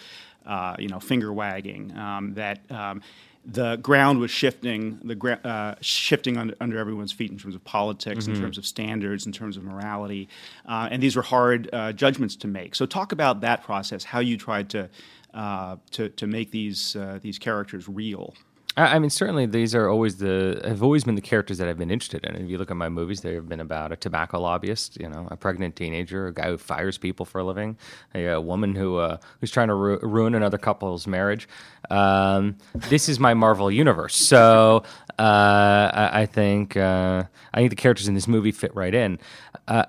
uh, 0.47 0.77
you 0.79 0.89
know, 0.89 1.01
finger 1.01 1.33
wagging. 1.33 1.97
Um, 1.97 2.35
that 2.35 2.61
um, 2.71 3.03
the 3.47 3.77
ground 3.77 4.21
was 4.21 4.31
shifting, 4.31 4.99
the 5.05 5.15
gra- 5.15 5.41
uh, 5.45 5.75
shifting 5.81 6.39
under, 6.39 6.55
under 6.61 6.79
everyone's 6.79 7.13
feet 7.13 7.31
in 7.31 7.39
terms 7.39 7.55
of 7.55 7.63
politics, 7.65 8.27
in 8.27 8.41
terms 8.41 8.57
of 8.57 8.65
standards, 8.65 9.27
in 9.27 9.33
terms 9.33 9.57
of 9.57 9.65
morality, 9.65 10.29
uh, 10.67 10.89
and 10.91 11.03
these 11.03 11.15
were 11.15 11.23
hard 11.23 11.69
uh, 11.73 11.93
judgments 11.93 12.37
to 12.37 12.49
make. 12.49 12.75
So, 12.75 12.87
talk 12.87 13.13
about 13.13 13.43
that 13.43 13.63
process, 13.63 14.05
how 14.05 14.21
you 14.21 14.39
tried 14.39 14.71
to 14.71 14.89
uh, 15.35 15.77
to, 15.91 16.09
to 16.11 16.27
make 16.27 16.53
these 16.53 16.97
uh, 16.97 17.19
these 17.21 17.39
characters 17.39 17.89
real. 17.89 18.35
I 18.77 18.99
mean, 18.99 19.11
certainly 19.11 19.47
these 19.47 19.73
are 19.73 19.89
always 19.89 20.17
the 20.17 20.61
have 20.65 20.83
always 20.83 21.05
been 21.05 21.15
the 21.15 21.21
characters 21.21 21.59
that 21.59 21.69
I've 21.69 21.79
been 21.79 21.93
interested 21.93 22.25
in. 22.25 22.35
If 22.35 22.51
you 22.51 22.59
look 22.59 22.73
at 22.73 22.77
my 22.77 22.89
movies, 22.89 23.21
they 23.21 23.35
have 23.35 23.49
been 23.49 23.61
about 23.61 23.93
a 23.93 23.97
tobacco 23.97 24.41
lobbyist, 24.41 24.99
you 25.01 25.09
know, 25.09 25.29
a 25.31 25.37
pregnant 25.37 25.77
teenager, 25.77 26.27
a 26.27 26.35
guy 26.35 26.49
who 26.49 26.59
fires 26.59 26.99
people 26.99 27.25
for 27.25 27.39
a 27.39 27.45
living, 27.45 27.79
a, 28.17 28.27
a 28.27 28.41
woman 28.41 28.75
who 28.75 28.97
uh, 28.97 29.19
who's 29.41 29.53
trying 29.53 29.69
to 29.69 29.75
ru- 29.75 30.01
ruin 30.03 30.35
another 30.35 30.59
couple's 30.59 31.07
marriage. 31.07 31.49
Um, 31.89 32.57
this 32.75 33.09
is 33.09 33.21
my 33.21 33.33
Marvel 33.33 33.71
universe, 33.71 34.17
so 34.17 34.83
uh, 35.21 35.23
I, 35.23 36.23
I 36.23 36.27
think 36.27 36.77
uh, 36.77 37.25
I 37.53 37.59
think 37.59 37.71
the 37.71 37.77
characters 37.77 38.09
in 38.09 38.15
this 38.15 38.27
movie 38.27 38.53
fit 38.53 38.75
right 38.75 38.95
in. 38.95 39.21
Uh, 39.69 39.85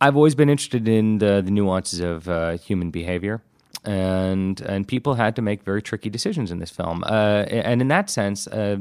I've 0.00 0.16
always 0.16 0.34
been 0.34 0.48
interested 0.48 0.88
in 0.88 1.18
the, 1.18 1.42
the 1.44 1.50
nuances 1.50 2.00
of 2.00 2.28
uh, 2.28 2.56
human 2.56 2.90
behavior, 2.90 3.42
and 3.84 4.60
and 4.60 4.86
people 4.86 5.14
had 5.14 5.36
to 5.36 5.42
make 5.42 5.62
very 5.62 5.82
tricky 5.82 6.10
decisions 6.10 6.50
in 6.50 6.58
this 6.58 6.70
film. 6.70 7.04
Uh, 7.04 7.44
and 7.48 7.80
in 7.80 7.88
that 7.88 8.10
sense, 8.10 8.46
uh, 8.46 8.78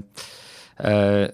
uh, 0.80 1.28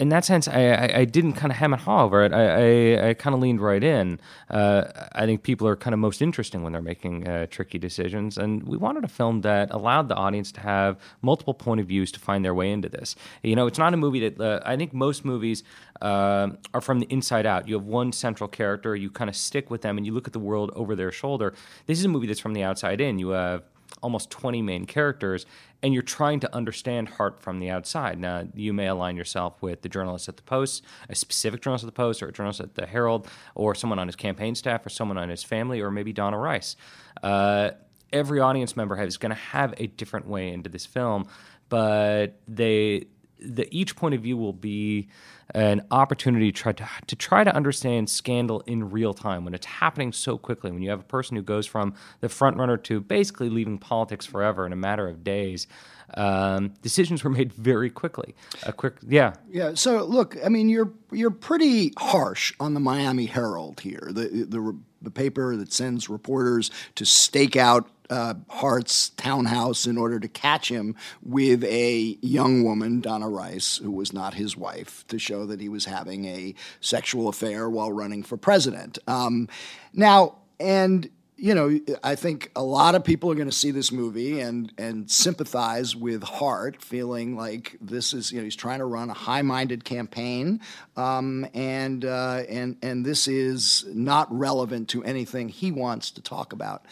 in 0.00 0.08
that 0.08 0.24
sense, 0.24 0.48
I, 0.48 0.70
I, 0.70 0.98
I 1.00 1.04
didn't 1.04 1.34
kind 1.34 1.52
of 1.52 1.58
hem 1.58 1.74
and 1.74 1.82
haw 1.82 2.06
over 2.06 2.24
it. 2.24 2.32
I, 2.32 2.44
I, 2.44 3.08
I 3.10 3.14
kind 3.14 3.34
of 3.34 3.40
leaned 3.40 3.60
right 3.60 3.84
in. 3.84 4.18
Uh, 4.48 4.84
I 5.12 5.26
think 5.26 5.42
people 5.42 5.68
are 5.68 5.76
kind 5.76 5.92
of 5.92 6.00
most 6.00 6.22
interesting 6.22 6.62
when 6.62 6.72
they're 6.72 6.80
making 6.80 7.28
uh, 7.28 7.46
tricky 7.50 7.78
decisions, 7.78 8.38
and 8.38 8.62
we 8.62 8.78
wanted 8.78 9.04
a 9.04 9.08
film 9.08 9.42
that 9.42 9.70
allowed 9.70 10.08
the 10.08 10.14
audience 10.14 10.52
to 10.52 10.60
have 10.60 10.98
multiple 11.20 11.52
point 11.52 11.82
of 11.82 11.86
views 11.86 12.10
to 12.12 12.18
find 12.18 12.42
their 12.42 12.54
way 12.54 12.72
into 12.72 12.88
this. 12.88 13.14
You 13.42 13.54
know, 13.54 13.66
it's 13.66 13.78
not 13.78 13.92
a 13.92 13.98
movie 13.98 14.26
that 14.26 14.40
uh, 14.40 14.60
I 14.64 14.74
think 14.78 14.94
most 14.94 15.22
movies 15.22 15.64
uh, 16.00 16.48
are 16.72 16.80
from 16.80 17.00
the 17.00 17.06
inside 17.10 17.44
out. 17.44 17.68
You 17.68 17.74
have 17.74 17.84
one 17.84 18.10
central 18.12 18.48
character, 18.48 18.96
you 18.96 19.10
kind 19.10 19.28
of 19.28 19.36
stick 19.36 19.68
with 19.68 19.82
them, 19.82 19.98
and 19.98 20.06
you 20.06 20.14
look 20.14 20.26
at 20.26 20.32
the 20.32 20.38
world 20.38 20.70
over 20.74 20.96
their 20.96 21.12
shoulder. 21.12 21.52
This 21.84 21.98
is 21.98 22.06
a 22.06 22.08
movie 22.08 22.26
that's 22.26 22.40
from 22.40 22.54
the 22.54 22.62
outside 22.62 23.02
in. 23.02 23.18
You 23.18 23.28
have 23.28 23.64
almost 24.02 24.30
20 24.30 24.62
main 24.62 24.86
characters 24.86 25.46
and 25.82 25.94
you're 25.94 26.02
trying 26.02 26.40
to 26.40 26.54
understand 26.54 27.08
Hart 27.08 27.40
from 27.40 27.58
the 27.58 27.70
outside. 27.70 28.18
Now, 28.18 28.46
you 28.54 28.72
may 28.72 28.86
align 28.86 29.16
yourself 29.16 29.60
with 29.62 29.82
the 29.82 29.88
journalist 29.88 30.28
at 30.28 30.36
the 30.36 30.42
Post, 30.42 30.84
a 31.08 31.14
specific 31.14 31.62
journalist 31.62 31.84
at 31.84 31.86
the 31.86 31.92
Post, 31.92 32.22
or 32.22 32.28
a 32.28 32.32
journalist 32.32 32.60
at 32.60 32.74
the 32.74 32.86
Herald, 32.86 33.28
or 33.54 33.74
someone 33.74 33.98
on 33.98 34.06
his 34.06 34.16
campaign 34.16 34.54
staff, 34.54 34.84
or 34.84 34.90
someone 34.90 35.16
on 35.16 35.28
his 35.28 35.42
family, 35.42 35.80
or 35.80 35.90
maybe 35.90 36.12
Donna 36.12 36.38
Rice. 36.38 36.76
Uh, 37.22 37.70
every 38.12 38.40
audience 38.40 38.76
member 38.76 39.00
is 39.02 39.16
going 39.16 39.30
to 39.30 39.36
have 39.36 39.74
a 39.78 39.86
different 39.86 40.28
way 40.28 40.52
into 40.52 40.68
this 40.68 40.84
film, 40.84 41.26
but 41.68 42.38
they 42.46 43.06
the 43.40 43.68
each 43.70 43.96
point 43.96 44.14
of 44.14 44.22
view 44.22 44.36
will 44.36 44.52
be 44.52 45.08
an 45.54 45.84
opportunity 45.90 46.52
to 46.52 46.62
try 46.62 46.72
to, 46.72 46.88
to 47.06 47.16
try 47.16 47.42
to 47.42 47.54
understand 47.54 48.08
scandal 48.08 48.60
in 48.66 48.90
real 48.90 49.12
time 49.12 49.44
when 49.44 49.54
it's 49.54 49.66
happening 49.66 50.12
so 50.12 50.38
quickly. 50.38 50.70
When 50.70 50.82
you 50.82 50.90
have 50.90 51.00
a 51.00 51.04
person 51.04 51.36
who 51.36 51.42
goes 51.42 51.66
from 51.66 51.94
the 52.20 52.28
front 52.28 52.56
runner 52.56 52.76
to 52.76 53.00
basically 53.00 53.50
leaving 53.50 53.78
politics 53.78 54.26
forever 54.26 54.64
in 54.64 54.72
a 54.72 54.76
matter 54.76 55.08
of 55.08 55.24
days, 55.24 55.66
um, 56.14 56.74
decisions 56.82 57.24
were 57.24 57.30
made 57.30 57.52
very 57.52 57.90
quickly. 57.90 58.34
A 58.64 58.72
quick, 58.72 58.96
yeah, 59.06 59.34
Yeah. 59.50 59.74
So 59.74 60.04
look, 60.04 60.36
I 60.44 60.48
mean, 60.48 60.68
you're 60.68 60.92
you're 61.12 61.30
pretty 61.30 61.92
harsh 61.98 62.52
on 62.60 62.74
the 62.74 62.80
Miami 62.80 63.26
Herald 63.26 63.80
here, 63.80 64.08
the 64.12 64.46
the 64.48 64.76
the 65.02 65.10
paper 65.10 65.56
that 65.56 65.72
sends 65.72 66.08
reporters 66.08 66.70
to 66.96 67.04
stake 67.04 67.56
out 67.56 67.88
uh, 68.10 68.34
Hart's 68.48 69.10
townhouse 69.10 69.86
in 69.86 69.96
order 69.96 70.20
to 70.20 70.28
catch 70.28 70.68
him 70.68 70.96
with 71.22 71.64
a 71.64 72.18
young 72.20 72.64
woman, 72.64 73.00
Donna 73.00 73.28
Rice, 73.28 73.78
who 73.78 73.92
was 73.92 74.12
not 74.12 74.34
his 74.34 74.56
wife, 74.56 75.04
to 75.08 75.18
show 75.18 75.46
that 75.46 75.60
he 75.60 75.68
was 75.68 75.84
having 75.84 76.24
a 76.26 76.54
sexual 76.80 77.28
affair 77.28 77.70
while 77.70 77.92
running 77.92 78.22
for 78.22 78.36
president. 78.36 78.98
Um, 79.06 79.48
now, 79.92 80.36
and 80.58 81.08
you 81.40 81.54
know, 81.54 81.80
I 82.04 82.16
think 82.16 82.50
a 82.54 82.62
lot 82.62 82.94
of 82.94 83.02
people 83.02 83.32
are 83.32 83.34
going 83.34 83.48
to 83.48 83.56
see 83.56 83.70
this 83.70 83.90
movie 83.90 84.40
and 84.40 84.70
and 84.76 85.10
sympathize 85.10 85.96
with 85.96 86.22
Hart, 86.22 86.82
feeling 86.82 87.34
like 87.34 87.78
this 87.80 88.12
is 88.12 88.30
you 88.30 88.38
know 88.38 88.44
he's 88.44 88.56
trying 88.56 88.80
to 88.80 88.84
run 88.84 89.08
a 89.08 89.14
high-minded 89.14 89.82
campaign, 89.82 90.60
um, 90.98 91.46
and 91.54 92.04
uh, 92.04 92.42
and 92.46 92.76
and 92.82 93.06
this 93.06 93.26
is 93.26 93.86
not 93.88 94.28
relevant 94.30 94.90
to 94.90 95.02
anything 95.02 95.48
he 95.48 95.72
wants 95.72 96.10
to 96.10 96.20
talk 96.20 96.52
about. 96.52 96.84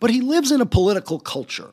But 0.00 0.10
he 0.10 0.20
lives 0.20 0.52
in 0.52 0.60
a 0.60 0.66
political 0.66 1.18
culture 1.18 1.70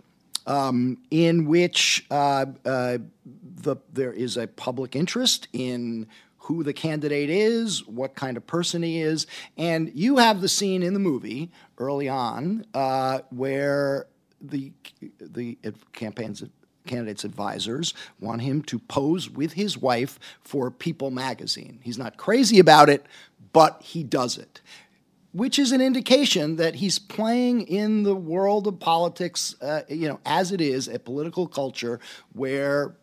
um, 0.48 0.98
in 1.12 1.46
which 1.46 2.06
uh, 2.10 2.46
uh, 2.66 2.98
the, 3.25 3.75
there 3.94 4.13
is 4.13 4.38
a 4.38 4.48
public 4.48 4.96
interest 4.96 5.48
in 5.54 6.08
who 6.38 6.63
the 6.63 6.74
candidate 6.74 7.30
is, 7.30 7.86
what 7.88 8.16
kind 8.16 8.36
of 8.36 8.46
person 8.48 8.82
he 8.82 9.00
is, 9.00 9.28
and 9.58 9.92
you 9.94 10.18
have 10.18 10.42
the 10.42 10.50
scene 10.50 10.82
in 10.82 10.94
the 10.94 11.00
movie 11.00 11.51
early 11.78 12.10
on 12.10 12.66
uh, 12.74 13.20
where 13.30 14.08
the 14.42 14.72
the 15.20 15.56
campaign's 15.94 16.44
candidate's 16.88 17.24
advisors 17.24 17.94
want 18.20 18.42
him 18.42 18.63
to 18.63 18.80
pose 18.80 19.30
with 19.30 19.54
his 19.54 19.78
wife 19.78 20.18
for 20.42 20.72
People 20.72 21.12
magazine. 21.12 21.80
He's 21.84 22.00
not 22.00 22.18
crazy 22.18 22.58
about 22.58 22.90
it, 22.90 23.06
but 23.54 23.80
he 23.84 24.04
does 24.04 24.40
it 24.40 24.62
which 25.32 25.58
is 25.58 25.72
an 25.72 25.82
indication 25.82 26.58
that 26.58 26.76
he's 26.76 27.00
playing 27.00 27.62
in 27.62 28.04
the 28.04 28.16
world 28.16 28.68
of 28.68 28.80
politics, 28.80 29.56
uh, 29.62 29.82
you 29.88 30.08
know, 30.08 30.20
as 30.26 30.52
it 30.52 30.62
is 30.62 30.88
a 30.88 31.00
political 31.00 31.48
culture 31.48 32.00
where 32.34 32.96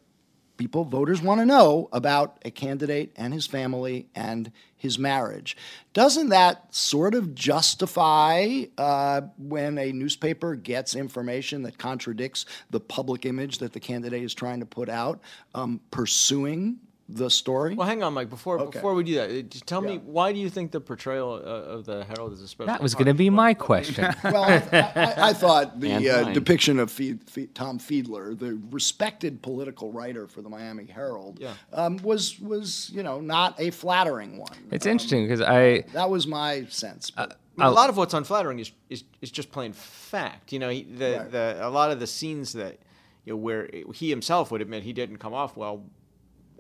people, 0.59 0.85
voters, 0.85 1.23
want 1.23 1.41
to 1.41 1.47
know 1.47 1.89
about 1.93 2.39
a 2.45 2.51
candidate 2.51 3.13
and 3.17 3.33
his 3.33 3.47
family 3.47 4.09
and 4.15 4.53
his 4.77 4.99
marriage. 4.99 5.57
Doesn't 5.93 6.29
that 6.29 6.75
sort 6.75 7.15
of 7.15 7.35
justify 7.35 8.65
uh, 8.77 9.23
when 9.39 9.79
a 9.79 9.93
newspaper 9.93 10.55
gets 10.55 10.95
information 10.95 11.63
that 11.63 11.79
contradicts 11.79 12.45
the 12.71 12.81
public 12.81 13.25
image 13.25 13.59
that 13.59 13.73
the 13.73 13.81
candidate 13.81 14.23
is 14.23 14.35
trying 14.35 14.61
to 14.61 14.67
put 14.67 14.89
out, 14.89 15.21
um, 15.55 15.81
pursuing 15.91 16.79
the 17.11 17.31
story? 17.31 17.75
Well, 17.75 17.87
hang 17.87 18.03
on, 18.03 18.12
Mike. 18.15 18.29
Before 18.29 18.61
Okay. 18.61 18.79
before 18.79 18.95
we 18.95 19.03
do 19.03 19.15
that, 19.15 19.31
uh, 19.31 19.43
just 19.43 19.67
tell 19.67 19.81
me 19.81 19.97
why 20.05 20.33
do 20.33 20.38
you 20.38 20.50
think 20.50 20.73
the 20.73 20.81
portrayal 20.81 21.33
uh, 21.35 21.38
of 21.77 21.87
the 21.87 22.05
Herald 22.05 22.33
is 22.35 22.43
especially? 22.43 22.73
that 22.73 22.83
was 22.83 22.95
going 22.95 23.07
to 23.07 23.15
be 23.15 23.31
my 23.31 23.55
question. 23.55 24.15
Well, 24.25 24.43
I, 24.45 24.57
I, 24.73 25.15
I 25.31 25.33
thought 25.33 25.81
the 25.81 26.11
uh, 26.11 26.33
depiction 26.33 26.79
of 26.79 26.91
Fe- 26.91 27.15
Fe- 27.27 27.47
Tom 27.55 27.79
Fiedler, 27.79 28.38
the 28.38 28.61
respected 28.71 29.41
political 29.43 29.91
writer 29.91 30.27
for 30.27 30.43
the 30.43 30.49
Miami 30.50 30.85
Herald, 30.85 31.38
Yeah. 31.41 31.55
um, 31.73 31.97
was 31.99 32.38
was 32.41 32.91
you 32.93 33.03
know 33.03 33.21
not 33.21 33.55
a 33.59 33.71
flattering 33.71 34.37
one. 34.38 34.53
it's 34.71 34.85
interesting 34.87 35.25
because 35.25 35.41
I 35.41 35.85
That 35.95 36.11
was 36.11 36.27
my 36.27 36.65
sense. 36.67 37.11
but- 37.11 37.38
I 37.57 37.62
mean, 37.65 37.73
a 37.73 37.75
lot 37.75 37.91
of 37.91 37.97
what's 37.97 38.15
unflattering 38.15 38.61
is, 38.61 38.71
is, 38.88 39.03
is 39.21 39.33
just 39.33 39.50
plain 39.50 39.73
fact. 39.73 40.53
You 40.53 40.61
know, 40.61 40.69
he, 40.69 40.85
the, 40.85 41.19
Right. 41.19 41.31
the 41.33 41.59
a 41.61 41.69
lot 41.69 41.91
of 41.91 41.99
the 41.99 42.07
scenes 42.07 42.53
that 42.53 42.79
you 43.25 43.33
know 43.33 43.37
where 43.37 43.69
he 43.93 44.11
himself 44.11 44.53
would 44.53 44.62
admit 44.62 44.85
he 44.85 44.93
didn't 44.93 45.17
come 45.19 45.35
off 45.35 45.57
well 45.57 45.83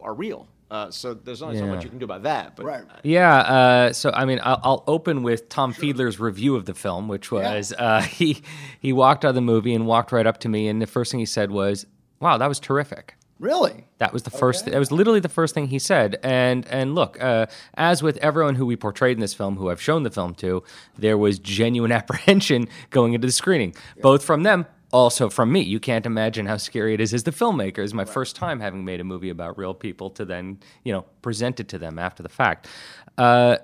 are 0.02 0.14
real. 0.14 0.48
Uh, 0.70 0.90
so 0.90 1.14
there's 1.14 1.40
only 1.40 1.58
so 1.58 1.66
much 1.66 1.82
you 1.82 1.88
can 1.88 1.98
do 1.98 2.04
about 2.04 2.24
that. 2.24 2.54
But 2.54 2.66
right. 2.66 2.84
Yeah, 3.02 3.38
uh, 3.38 3.92
so 3.92 4.10
I 4.12 4.26
mean, 4.26 4.38
I'll, 4.42 4.60
I'll 4.62 4.84
open 4.86 5.22
with 5.22 5.48
Tom 5.48 5.72
Fiedler's 5.72 6.20
review 6.20 6.56
of 6.56 6.66
the 6.66 6.74
film, 6.74 7.08
which 7.08 7.32
was 7.32 7.72
uh, 7.78 8.00
he 8.02 8.42
he 8.78 8.92
walked 8.92 9.24
out 9.24 9.30
of 9.30 9.34
the 9.34 9.40
movie 9.40 9.74
and 9.74 9.86
walked 9.86 10.12
right 10.12 10.26
up 10.26 10.38
to 10.40 10.48
me, 10.48 10.68
and 10.68 10.82
the 10.82 10.86
first 10.86 11.10
thing 11.10 11.20
he 11.20 11.26
said 11.26 11.50
was, 11.50 11.86
"Wow, 12.20 12.36
that 12.36 12.48
was 12.48 12.60
terrific." 12.60 13.14
Really? 13.38 13.86
That 13.98 14.12
was 14.12 14.24
the 14.24 14.30
first. 14.30 14.66
That 14.66 14.78
was 14.78 14.90
literally 14.90 15.20
the 15.20 15.28
first 15.28 15.54
thing 15.54 15.68
he 15.68 15.78
said. 15.78 16.18
And 16.22 16.66
and 16.66 16.94
look, 16.94 17.22
uh, 17.22 17.46
as 17.74 18.02
with 18.02 18.16
everyone 18.18 18.56
who 18.56 18.66
we 18.66 18.76
portrayed 18.76 19.16
in 19.16 19.20
this 19.20 19.32
film, 19.32 19.56
who 19.56 19.70
I've 19.70 19.80
shown 19.80 20.02
the 20.02 20.10
film 20.10 20.34
to, 20.36 20.64
there 20.98 21.16
was 21.16 21.38
genuine 21.38 21.92
apprehension 22.00 22.68
going 22.90 23.14
into 23.14 23.26
the 23.26 23.32
screening, 23.32 23.74
both 24.02 24.24
from 24.24 24.42
them, 24.42 24.66
also 24.92 25.28
from 25.28 25.52
me. 25.52 25.60
You 25.60 25.80
can't 25.80 26.06
imagine 26.06 26.46
how 26.46 26.56
scary 26.56 26.94
it 26.94 27.00
is 27.00 27.12
as 27.12 27.24
the 27.24 27.30
filmmaker. 27.30 27.78
It's 27.78 27.92
my 27.92 28.04
first 28.04 28.36
time 28.36 28.60
having 28.60 28.84
made 28.84 29.00
a 29.00 29.04
movie 29.04 29.30
about 29.30 29.58
real 29.58 29.74
people 29.74 30.10
to 30.10 30.24
then 30.24 30.58
you 30.84 30.92
know 30.92 31.02
present 31.22 31.60
it 31.60 31.68
to 31.68 31.78
them 31.78 31.98
after 31.98 32.22
the 32.22 32.28
fact. 32.28 32.68
Uh, 33.16 33.58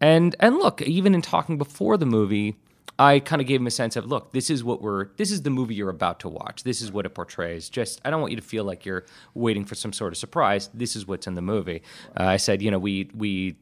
and 0.00 0.36
and 0.40 0.58
look, 0.58 0.82
even 0.82 1.14
in 1.14 1.22
talking 1.22 1.58
before 1.58 1.96
the 1.96 2.06
movie. 2.06 2.56
I 3.00 3.20
kind 3.20 3.40
of 3.40 3.46
gave 3.46 3.60
him 3.60 3.66
a 3.68 3.70
sense 3.70 3.94
of, 3.94 4.06
look, 4.06 4.32
this 4.32 4.50
is 4.50 4.64
what 4.64 4.82
we're, 4.82 5.10
this 5.18 5.30
is 5.30 5.42
the 5.42 5.50
movie 5.50 5.76
you're 5.76 5.88
about 5.88 6.18
to 6.20 6.28
watch. 6.28 6.64
This 6.64 6.82
is 6.82 6.90
what 6.90 7.06
it 7.06 7.10
portrays. 7.10 7.68
Just, 7.68 8.00
I 8.04 8.10
don't 8.10 8.20
want 8.20 8.32
you 8.32 8.36
to 8.36 8.42
feel 8.42 8.64
like 8.64 8.84
you're 8.84 9.04
waiting 9.34 9.64
for 9.64 9.76
some 9.76 9.92
sort 9.92 10.12
of 10.12 10.16
surprise. 10.18 10.68
This 10.74 10.96
is 10.96 11.06
what's 11.06 11.28
in 11.28 11.34
the 11.34 11.40
movie. 11.42 11.82
Uh, 12.18 12.24
I 12.24 12.38
said, 12.38 12.60
you 12.60 12.72
know, 12.72 12.78
we 12.80 13.08
we 13.14 13.54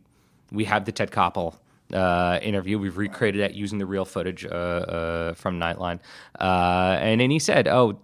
we 0.51 0.65
have 0.65 0.87
the 0.87 0.93
Ted 0.93 1.11
Koppel 1.11 1.57
uh, 1.93 2.39
interview. 2.43 2.79
We've 2.79 2.97
recreated 2.97 3.41
that 3.43 3.55
using 3.55 3.79
the 3.79 3.87
real 3.87 4.05
footage 4.05 4.45
uh, 4.45 4.49
uh, 4.49 5.35
from 5.35 5.61
Nightline, 5.61 6.01
uh, 6.41 6.99
and 7.01 7.21
then 7.21 7.31
he 7.31 7.39
said, 7.39 7.69
oh. 7.69 7.99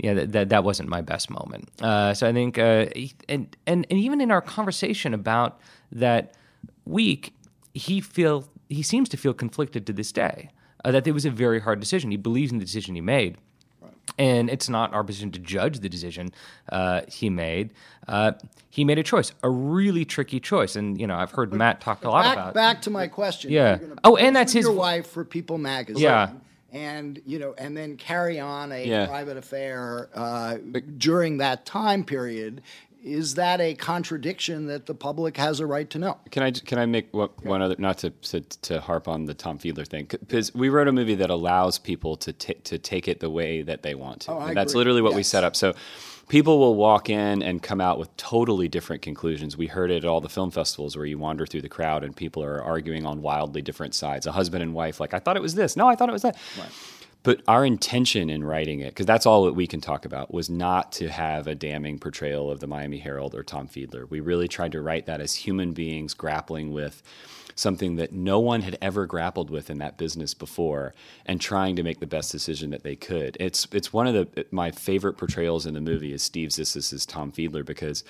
Yeah, 0.00 0.14
that, 0.26 0.50
that, 0.50 0.62
wasn't 0.62 0.88
my 0.88 1.00
best 1.00 1.28
moment. 1.28 1.70
Uh, 1.82 2.14
so 2.14 2.28
I 2.28 2.32
think, 2.32 2.56
uh, 2.56 2.86
and, 3.28 3.56
and 3.66 3.84
and 3.90 3.98
even 3.98 4.20
in 4.20 4.30
our 4.30 4.40
conversation 4.40 5.12
about 5.12 5.58
that 5.90 6.36
week, 6.84 7.34
he 7.74 8.00
feel 8.00 8.48
he 8.68 8.84
seems 8.84 9.08
to 9.08 9.16
feel 9.16 9.34
conflicted 9.34 9.88
to 9.88 9.92
this 9.92 10.12
day. 10.12 10.50
Uh, 10.84 10.92
that 10.92 11.04
it 11.06 11.12
was 11.12 11.24
a 11.24 11.30
very 11.30 11.60
hard 11.60 11.80
decision. 11.80 12.12
He 12.12 12.16
believes 12.16 12.52
in 12.52 12.58
the 12.58 12.64
decision 12.64 12.94
he 12.94 13.00
made, 13.00 13.38
and 14.18 14.50
it's 14.50 14.68
not 14.68 14.92
our 14.92 15.04
position 15.04 15.30
to 15.32 15.38
judge 15.38 15.78
the 15.80 15.88
decision 15.88 16.30
uh, 16.70 17.02
he 17.08 17.30
made. 17.30 17.70
Uh, 18.06 18.32
he 18.70 18.84
made 18.84 18.98
a 18.98 19.02
choice, 19.02 19.32
a 19.42 19.50
really 19.50 20.04
tricky 20.04 20.40
choice, 20.40 20.76
and 20.76 21.00
you 21.00 21.06
know 21.06 21.14
I've 21.16 21.30
heard 21.30 21.52
Matt 21.54 21.80
talk 21.80 22.04
a 22.04 22.10
lot 22.10 22.24
Back, 22.24 22.32
about. 22.34 22.54
back 22.54 22.82
to 22.82 22.90
my 22.90 23.06
question. 23.06 23.50
Yeah. 23.52 23.78
Oh, 24.04 24.16
and 24.16 24.34
that's 24.34 24.52
his- 24.52 24.64
your 24.64 24.74
wife 24.74 25.06
for 25.08 25.24
People 25.24 25.58
Magazine. 25.58 26.02
Yeah. 26.02 26.30
And 26.70 27.22
you 27.24 27.38
know, 27.38 27.54
and 27.56 27.74
then 27.76 27.96
carry 27.96 28.38
on 28.38 28.72
a 28.72 28.86
Yeah. 28.86 29.06
private 29.06 29.38
affair 29.38 30.10
uh, 30.14 30.58
during 30.98 31.38
that 31.38 31.64
time 31.64 32.04
period. 32.04 32.60
Is 33.02 33.36
that 33.36 33.60
a 33.60 33.74
contradiction 33.74 34.66
that 34.66 34.86
the 34.86 34.94
public 34.94 35.36
has 35.36 35.60
a 35.60 35.66
right 35.66 35.88
to 35.90 35.98
know? 35.98 36.18
Can 36.30 36.42
I 36.42 36.50
can 36.50 36.78
I 36.78 36.86
make 36.86 37.14
one, 37.14 37.28
one 37.42 37.62
other 37.62 37.76
not 37.78 37.98
to, 37.98 38.10
to 38.10 38.40
to 38.40 38.80
harp 38.80 39.06
on 39.06 39.26
the 39.26 39.34
Tom 39.34 39.58
Fiedler 39.58 39.86
thing 39.86 40.06
because 40.06 40.52
we 40.52 40.68
wrote 40.68 40.88
a 40.88 40.92
movie 40.92 41.14
that 41.14 41.30
allows 41.30 41.78
people 41.78 42.16
to 42.16 42.32
ta 42.32 42.54
to 42.64 42.78
take 42.78 43.06
it 43.06 43.20
the 43.20 43.30
way 43.30 43.62
that 43.62 43.82
they 43.82 43.94
want 43.94 44.22
to. 44.22 44.32
Oh, 44.32 44.38
I 44.40 44.54
that's 44.54 44.72
agree. 44.72 44.80
literally 44.80 45.02
what 45.02 45.14
we 45.14 45.22
set 45.22 45.44
up. 45.44 45.54
So 45.54 45.74
people 46.28 46.58
will 46.58 46.74
walk 46.74 47.08
in 47.08 47.42
and 47.42 47.62
come 47.62 47.80
out 47.80 47.98
with 48.00 48.14
totally 48.16 48.68
different 48.68 49.02
conclusions. 49.02 49.56
We 49.56 49.68
heard 49.68 49.90
it 49.92 49.98
at 49.98 50.04
all 50.04 50.20
the 50.20 50.28
film 50.28 50.50
festivals 50.50 50.96
where 50.96 51.06
you 51.06 51.18
wander 51.18 51.46
through 51.46 51.62
the 51.62 51.68
crowd 51.68 52.02
and 52.02 52.14
people 52.14 52.42
are 52.42 52.62
arguing 52.62 53.06
on 53.06 53.22
wildly 53.22 53.62
different 53.62 53.94
sides. 53.94 54.26
A 54.26 54.32
husband 54.32 54.62
and 54.62 54.74
wife, 54.74 54.98
like 54.98 55.14
I 55.14 55.20
thought 55.20 55.36
it 55.36 55.42
was 55.42 55.54
this. 55.54 55.76
No, 55.76 55.88
I 55.88 55.94
thought 55.94 56.08
it 56.08 56.12
was 56.12 56.22
that. 56.22 56.36
But 57.28 57.42
our 57.46 57.62
intention 57.62 58.30
in 58.30 58.42
writing 58.42 58.80
it, 58.80 58.88
because 58.88 59.04
that's 59.04 59.26
all 59.26 59.44
that 59.44 59.52
we 59.52 59.66
can 59.66 59.82
talk 59.82 60.06
about, 60.06 60.32
was 60.32 60.48
not 60.48 60.92
to 60.92 61.10
have 61.10 61.46
a 61.46 61.54
damning 61.54 61.98
portrayal 61.98 62.50
of 62.50 62.60
the 62.60 62.66
Miami 62.66 62.96
Herald 62.96 63.34
or 63.34 63.42
Tom 63.42 63.68
Fiedler. 63.68 64.08
We 64.08 64.20
really 64.20 64.48
tried 64.48 64.72
to 64.72 64.80
write 64.80 65.04
that 65.04 65.20
as 65.20 65.34
human 65.34 65.74
beings 65.74 66.14
grappling 66.14 66.72
with 66.72 67.02
something 67.54 67.96
that 67.96 68.12
no 68.12 68.40
one 68.40 68.62
had 68.62 68.78
ever 68.80 69.04
grappled 69.04 69.50
with 69.50 69.68
in 69.68 69.76
that 69.76 69.98
business 69.98 70.32
before 70.32 70.94
and 71.26 71.38
trying 71.38 71.76
to 71.76 71.82
make 71.82 72.00
the 72.00 72.06
best 72.06 72.32
decision 72.32 72.70
that 72.70 72.82
they 72.82 72.96
could. 72.96 73.36
It's 73.38 73.68
it's 73.72 73.92
one 73.92 74.06
of 74.06 74.14
the 74.14 74.46
my 74.50 74.70
favorite 74.70 75.18
portrayals 75.18 75.66
in 75.66 75.74
the 75.74 75.82
movie 75.82 76.14
is 76.14 76.22
Steve 76.22 76.50
Zissis's 76.50 77.04
Tom 77.04 77.30
Fiedler 77.30 77.62
because 77.62 78.04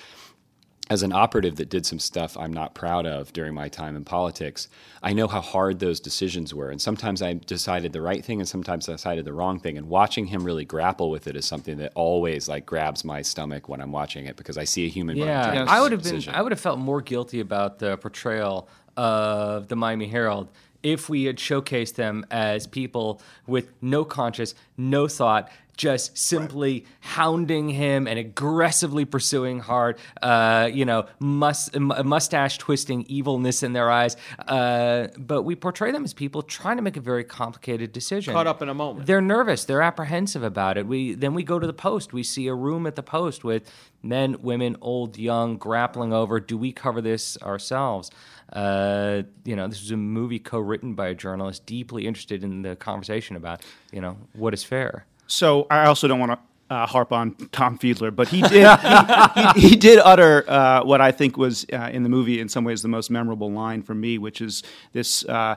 as 0.91 1.03
an 1.03 1.13
operative 1.13 1.57
that 1.57 1.69
did 1.69 1.85
some 1.85 1.99
stuff 1.99 2.37
I'm 2.37 2.53
not 2.53 2.75
proud 2.75 3.07
of 3.07 3.33
during 3.33 3.55
my 3.55 3.69
time 3.69 3.95
in 3.95 4.05
politics, 4.05 4.69
I 5.03 5.13
know 5.13 5.27
how 5.27 5.41
hard 5.41 5.79
those 5.79 6.01
decisions 6.01 6.55
were. 6.55 6.71
And 6.71 6.81
sometimes 6.81 7.21
I 7.21 7.35
decided 7.35 7.93
the 7.93 8.01
right 8.01 8.25
thing 8.25 8.41
and 8.41 8.49
sometimes 8.49 8.89
I 8.89 8.93
decided 8.93 9.25
the 9.25 9.33
wrong 9.33 9.61
thing. 9.61 9.77
And 9.77 9.89
watching 9.89 10.27
him 10.27 10.45
really 10.45 10.65
grapple 10.65 11.11
with 11.11 11.27
it 11.27 11.37
is 11.37 11.45
something 11.45 11.77
that 11.79 11.93
always 11.95 12.49
like 12.49 12.65
grabs 12.65 13.05
my 13.05 13.23
stomach 13.23 13.69
when 13.69 13.81
I'm 13.81 13.93
watching 13.93 14.27
it 14.27 14.37
because 14.37 14.57
I 14.57 14.65
see 14.65 14.87
a 14.87 14.89
human 14.89 15.17
being 15.17 15.27
Yeah, 15.27 15.51
take 15.51 15.69
I 15.69 15.81
would 15.81 15.93
have 15.93 16.03
been. 16.03 16.25
I 16.29 16.43
would 16.43 16.53
have 16.53 16.61
felt 16.61 16.79
more 16.79 17.03
guilty 17.03 17.41
about 17.41 17.79
the 17.79 17.97
portrayal 17.99 18.69
of 18.97 19.69
the 19.69 19.77
Miami 19.77 20.09
Herald 20.09 20.49
if 20.83 21.09
we 21.09 21.25
had 21.25 21.37
showcased 21.37 21.95
them 21.95 22.25
as 22.31 22.67
people 22.67 23.21
with 23.47 23.71
no 23.83 24.05
conscience, 24.05 24.55
no 24.77 25.09
thought, 25.09 25.51
just 25.79 26.19
simply 26.19 26.85
hounding 27.01 27.69
him 27.71 28.07
and 28.09 28.19
aggressively 28.19 29.05
pursuing 29.05 29.61
hard, 29.61 29.97
uh, 30.21 30.69
you 30.71 30.85
know, 30.85 31.07
mus- 31.21 31.71
m- 31.73 31.93
mustache 32.05 32.59
twisting 32.59 33.05
evilness 33.09 33.63
in 33.63 33.73
their 33.73 33.89
eyes. 33.89 34.17
Uh, 34.47 35.07
but 35.17 35.45
we 35.45 35.55
portray 35.55 35.93
them 35.93 36.05
as 36.05 36.13
people 36.13 36.43
trying 36.43 36.77
to 36.77 36.83
make 36.83 36.97
a 36.97 37.01
very 37.01 37.23
complicated 37.25 37.93
decision. 37.93 38.35
Caught 38.35 38.49
up 38.49 38.61
in 38.61 38.69
a 38.69 38.75
moment. 38.75 39.07
They're 39.07 39.21
nervous. 39.21 39.65
They're 39.65 39.81
apprehensive 39.81 40.43
about 40.43 40.77
it. 40.77 40.87
We 40.87 41.15
then 41.15 41.33
we 41.33 41.45
go 41.45 41.59
to 41.61 41.67
the 41.67 41.73
post. 41.73 42.13
We 42.13 42.25
see 42.25 42.49
a 42.49 42.55
room 42.55 42.87
at 42.87 42.97
the 42.97 43.03
post 43.03 43.45
with 43.45 43.71
men, 44.03 44.43
women, 44.43 44.77
old, 44.81 45.17
young, 45.17 45.57
grappling 45.59 46.13
over: 46.13 46.41
Do 46.41 46.59
we 46.59 46.73
cover 46.73 47.01
this 47.01 47.39
ourselves? 47.41 48.11
Uh, 48.53 49.23
you 49.45 49.55
know, 49.55 49.69
this 49.69 49.81
was 49.81 49.93
a 49.93 49.97
movie 49.97 50.39
co-written 50.41 50.95
by 50.95 51.09
a 51.09 51.15
journalist 51.15 51.67
deeply 51.67 52.07
interested 52.07 52.43
in 52.43 52.63
the 52.63 52.75
conversation 52.75 53.37
about 53.37 53.63
you 53.93 54.01
know 54.01 54.17
what 54.33 54.53
is 54.53 54.65
fair. 54.65 55.07
So 55.29 55.67
I 55.71 55.87
also 55.87 56.09
don't 56.09 56.19
want 56.19 56.33
to 56.33 56.39
uh, 56.75 56.87
harp 56.87 57.13
on 57.13 57.35
Tom 57.53 57.79
Fiedler, 57.79 58.15
but 58.15 58.29
he 58.29 58.43
did 58.49 58.69
he, 58.81 59.61
he, 59.61 59.69
he 59.71 59.77
did 59.77 60.01
utter 60.01 60.45
uh, 60.51 60.83
what 60.85 61.01
I 61.01 61.13
think 61.13 61.37
was 61.37 61.65
uh, 61.73 61.91
in 61.93 62.03
the 62.03 62.09
movie 62.09 62.41
in 62.41 62.49
some 62.49 62.65
ways 62.65 62.83
the 62.83 62.89
most 62.89 63.11
memorable 63.11 63.51
line 63.53 63.83
for 63.83 63.95
me, 63.95 64.19
which 64.19 64.41
is 64.41 64.63
this. 64.93 65.25
Uh, 65.25 65.55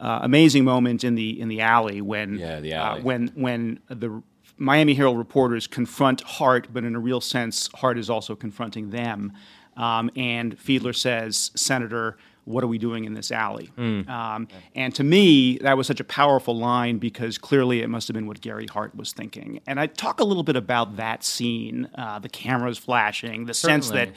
uh, 0.00 0.18
amazing 0.22 0.64
moment 0.64 1.04
in 1.04 1.14
the 1.14 1.40
in 1.40 1.48
the 1.48 1.60
alley 1.60 2.00
when 2.00 2.36
Yeah, 2.36 2.58
the 2.58 2.74
uh, 2.74 2.84
alley. 2.84 3.02
when 3.02 3.28
when 3.36 3.78
the 3.88 4.22
Miami 4.58 4.94
Herald 4.94 5.16
reporters 5.16 5.66
confront 5.68 6.20
Hart, 6.22 6.66
but 6.72 6.84
in 6.84 6.96
a 6.96 6.98
real 6.98 7.20
sense, 7.20 7.70
Hart 7.76 7.96
is 7.96 8.10
also 8.10 8.34
confronting 8.34 8.90
them. 8.90 9.32
Um, 9.76 10.10
and 10.16 10.58
Fiedler 10.58 10.94
says, 10.94 11.52
"Senator, 11.54 12.16
what 12.44 12.62
are 12.64 12.66
we 12.66 12.78
doing 12.78 13.04
in 13.04 13.14
this 13.14 13.30
alley?" 13.30 13.70
Um, 14.08 14.48
and 14.74 14.94
to 14.94 15.04
me, 15.04 15.58
that 15.58 15.76
was 15.76 15.86
such 15.86 16.00
a 16.00 16.04
powerful 16.04 16.56
line 16.56 16.98
because 16.98 17.38
clearly 17.38 17.80
it 17.82 17.88
must 17.88 18.08
have 18.08 18.14
been 18.14 18.26
what 18.26 18.40
Gary 18.40 18.66
Hart 18.66 18.94
was 18.94 19.12
thinking. 19.12 19.60
And 19.66 19.80
I 19.80 19.86
talk 19.86 20.20
a 20.20 20.24
little 20.24 20.42
bit 20.42 20.56
about 20.56 20.96
that 20.96 21.24
scene, 21.24 21.88
uh, 21.94 22.18
the 22.18 22.28
cameras 22.28 22.78
flashing, 22.78 23.46
the 23.46 23.54
sense 23.54 23.90
that 23.90 24.08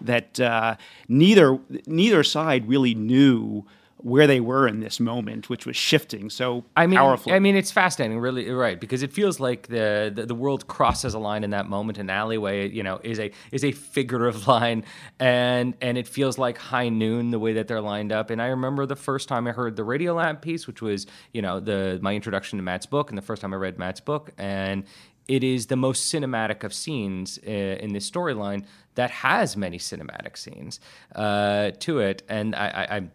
that 0.00 0.40
uh, 0.40 0.76
neither 1.08 1.58
neither 1.86 2.22
side 2.22 2.68
really 2.68 2.94
knew 2.94 3.64
where 4.02 4.26
they 4.26 4.40
were 4.40 4.66
in 4.66 4.80
this 4.80 4.98
moment, 4.98 5.48
which 5.48 5.64
was 5.64 5.76
shifting 5.76 6.28
so 6.28 6.64
I 6.76 6.86
mean, 6.86 6.98
powerfully. 6.98 7.34
I 7.34 7.38
mean, 7.38 7.56
it's 7.56 7.70
fascinating, 7.70 8.18
really, 8.18 8.50
right? 8.50 8.78
Because 8.78 9.02
it 9.02 9.12
feels 9.12 9.38
like 9.38 9.68
the, 9.68 10.10
the 10.14 10.26
the 10.26 10.34
world 10.34 10.66
crosses 10.66 11.14
a 11.14 11.18
line 11.18 11.44
in 11.44 11.50
that 11.50 11.68
moment. 11.68 11.98
An 11.98 12.10
alleyway, 12.10 12.68
you 12.68 12.82
know, 12.82 13.00
is 13.02 13.20
a 13.20 13.30
is 13.52 13.64
a 13.64 13.72
figurative 13.72 14.46
line, 14.48 14.84
and 15.18 15.74
and 15.80 15.96
it 15.96 16.08
feels 16.08 16.38
like 16.38 16.58
high 16.58 16.88
noon 16.88 17.30
the 17.30 17.38
way 17.38 17.52
that 17.54 17.68
they're 17.68 17.80
lined 17.80 18.12
up. 18.12 18.30
And 18.30 18.42
I 18.42 18.46
remember 18.48 18.86
the 18.86 18.96
first 18.96 19.28
time 19.28 19.46
I 19.46 19.52
heard 19.52 19.76
the 19.76 19.84
Radiolab 19.84 20.42
piece, 20.42 20.66
which 20.66 20.82
was 20.82 21.06
you 21.32 21.42
know 21.42 21.60
the 21.60 21.98
my 22.02 22.14
introduction 22.14 22.58
to 22.58 22.62
Matt's 22.62 22.86
book, 22.86 23.10
and 23.10 23.16
the 23.16 23.22
first 23.22 23.42
time 23.42 23.54
I 23.54 23.56
read 23.56 23.78
Matt's 23.78 24.00
book, 24.00 24.32
and 24.38 24.84
it 25.28 25.44
is 25.44 25.66
the 25.66 25.76
most 25.76 26.12
cinematic 26.12 26.64
of 26.64 26.74
scenes 26.74 27.38
uh, 27.46 27.50
in 27.50 27.92
this 27.92 28.10
storyline 28.10 28.64
that 28.96 29.10
has 29.10 29.56
many 29.56 29.78
cinematic 29.78 30.36
scenes 30.36 30.80
uh, 31.14 31.70
to 31.80 32.00
it, 32.00 32.22
and 32.28 32.54
I. 32.54 32.68
I, 32.68 32.96
I 32.96 33.08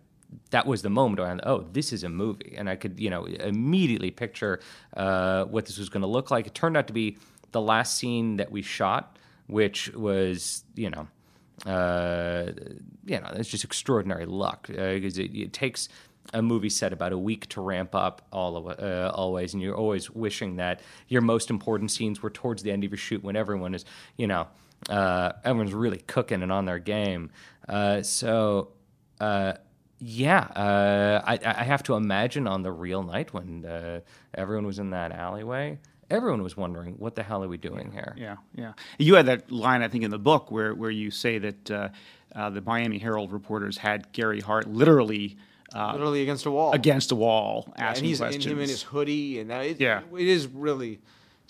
that 0.50 0.66
was 0.66 0.82
the 0.82 0.90
moment 0.90 1.20
where 1.20 1.30
I, 1.30 1.40
oh, 1.44 1.66
this 1.72 1.92
is 1.94 2.04
a 2.04 2.10
movie, 2.10 2.56
and 2.58 2.70
I 2.70 2.76
could, 2.76 3.00
you 3.00 3.10
know, 3.10 3.26
immediately 3.26 4.12
picture 4.12 4.60
uh, 4.96 5.46
what 5.46 5.66
this 5.66 5.78
was 5.78 5.90
going 5.90 6.02
to 6.02 6.08
look 6.08 6.32
like. 6.32 6.48
It 6.48 6.54
turned 6.54 6.78
out 6.78 6.88
to 6.88 6.94
be 6.94 7.18
the 7.52 7.62
last 7.62 7.98
scene 7.98 8.38
that 8.38 8.52
we 8.52 8.62
shot, 8.62 9.18
which 9.48 9.94
was, 9.94 10.64
you 10.76 10.90
know, 10.90 11.08
uh, 11.66 12.52
you 13.06 13.20
know, 13.20 13.30
it's 13.36 13.50
just 13.50 13.64
extraordinary 13.64 14.26
luck 14.26 14.68
because 14.68 15.18
it, 15.18 15.34
it 15.36 15.54
takes 15.54 15.90
a 16.34 16.42
movie 16.42 16.70
set 16.70 16.92
about 16.92 17.14
a 17.14 17.18
week 17.18 17.48
to 17.48 17.62
ramp 17.62 17.96
up 17.96 18.22
all 18.32 18.70
uh, 18.70 19.12
always, 19.14 19.54
and 19.54 19.64
you're 19.64 19.76
always 19.76 20.10
wishing 20.12 20.58
that 20.58 20.82
your 21.08 21.22
most 21.22 21.50
important 21.50 21.90
scenes 21.90 22.22
were 22.22 22.30
towards 22.30 22.64
the 22.64 22.72
end 22.72 22.84
of 22.84 22.92
your 22.92 22.98
shoot 22.98 23.24
when 23.24 23.36
everyone 23.36 23.74
is, 23.74 23.86
you 24.18 24.28
know, 24.28 24.48
uh, 24.90 25.32
everyone's 25.44 25.74
really 25.74 26.00
cooking 26.06 26.44
and 26.44 26.52
on 26.52 26.66
their 26.66 26.80
game. 26.80 27.32
Uh, 27.68 28.02
so. 28.02 28.70
Yeah, 30.00 30.42
uh, 30.56 31.22
I, 31.26 31.40
I 31.44 31.64
have 31.64 31.82
to 31.84 31.96
imagine 31.96 32.48
on 32.48 32.62
the 32.62 32.72
real 32.72 33.02
night 33.04 33.34
when 33.34 33.66
uh, 33.66 34.02
everyone 34.36 34.66
was 34.68 34.78
in 34.80 34.92
that 34.92 35.12
alleyway, 35.12 35.80
everyone 36.12 36.44
was 36.44 36.56
wondering, 36.56 36.94
what 37.00 37.16
the 37.16 37.24
hell 37.24 37.44
are 37.44 37.48
we 37.48 37.58
doing 37.58 37.92
here? 37.92 38.14
Yeah, 38.18 38.36
yeah. 38.54 38.74
You 39.00 39.16
had 39.16 39.26
that 39.26 39.52
line, 39.52 39.82
I 39.82 39.88
think, 39.88 40.04
in 40.04 40.12
the 40.12 40.20
book 40.20 40.52
where, 40.52 40.76
where 40.76 40.92
you 40.92 41.10
say 41.10 41.40
that 41.40 41.72
uh, 41.72 41.90
uh, 42.36 42.50
the 42.52 42.62
Miami 42.62 43.00
Herald 43.00 43.32
reporters 43.32 43.78
had 43.78 44.12
Gary 44.12 44.40
Hart 44.40 44.68
literally 44.68 45.38
uh, 45.76 45.92
Literally 45.94 46.22
against 46.22 46.46
a 46.46 46.52
wall. 46.52 46.72
against 46.72 47.12
a 47.12 47.16
wall 47.16 47.66
Yeah, 47.68 47.74
and 47.76 47.84
asking 47.90 48.08
he's 48.08 48.18
questions. 48.20 48.46
and 48.46 48.54
him 48.54 48.60
in 48.62 48.70
his 48.70 48.84
hoodie, 48.84 49.40
and 49.40 49.50
that, 49.50 49.66
it, 49.66 49.82
Yeah. 49.82 50.02
it 50.18 50.28
is 50.28 50.48
really 50.48 51.00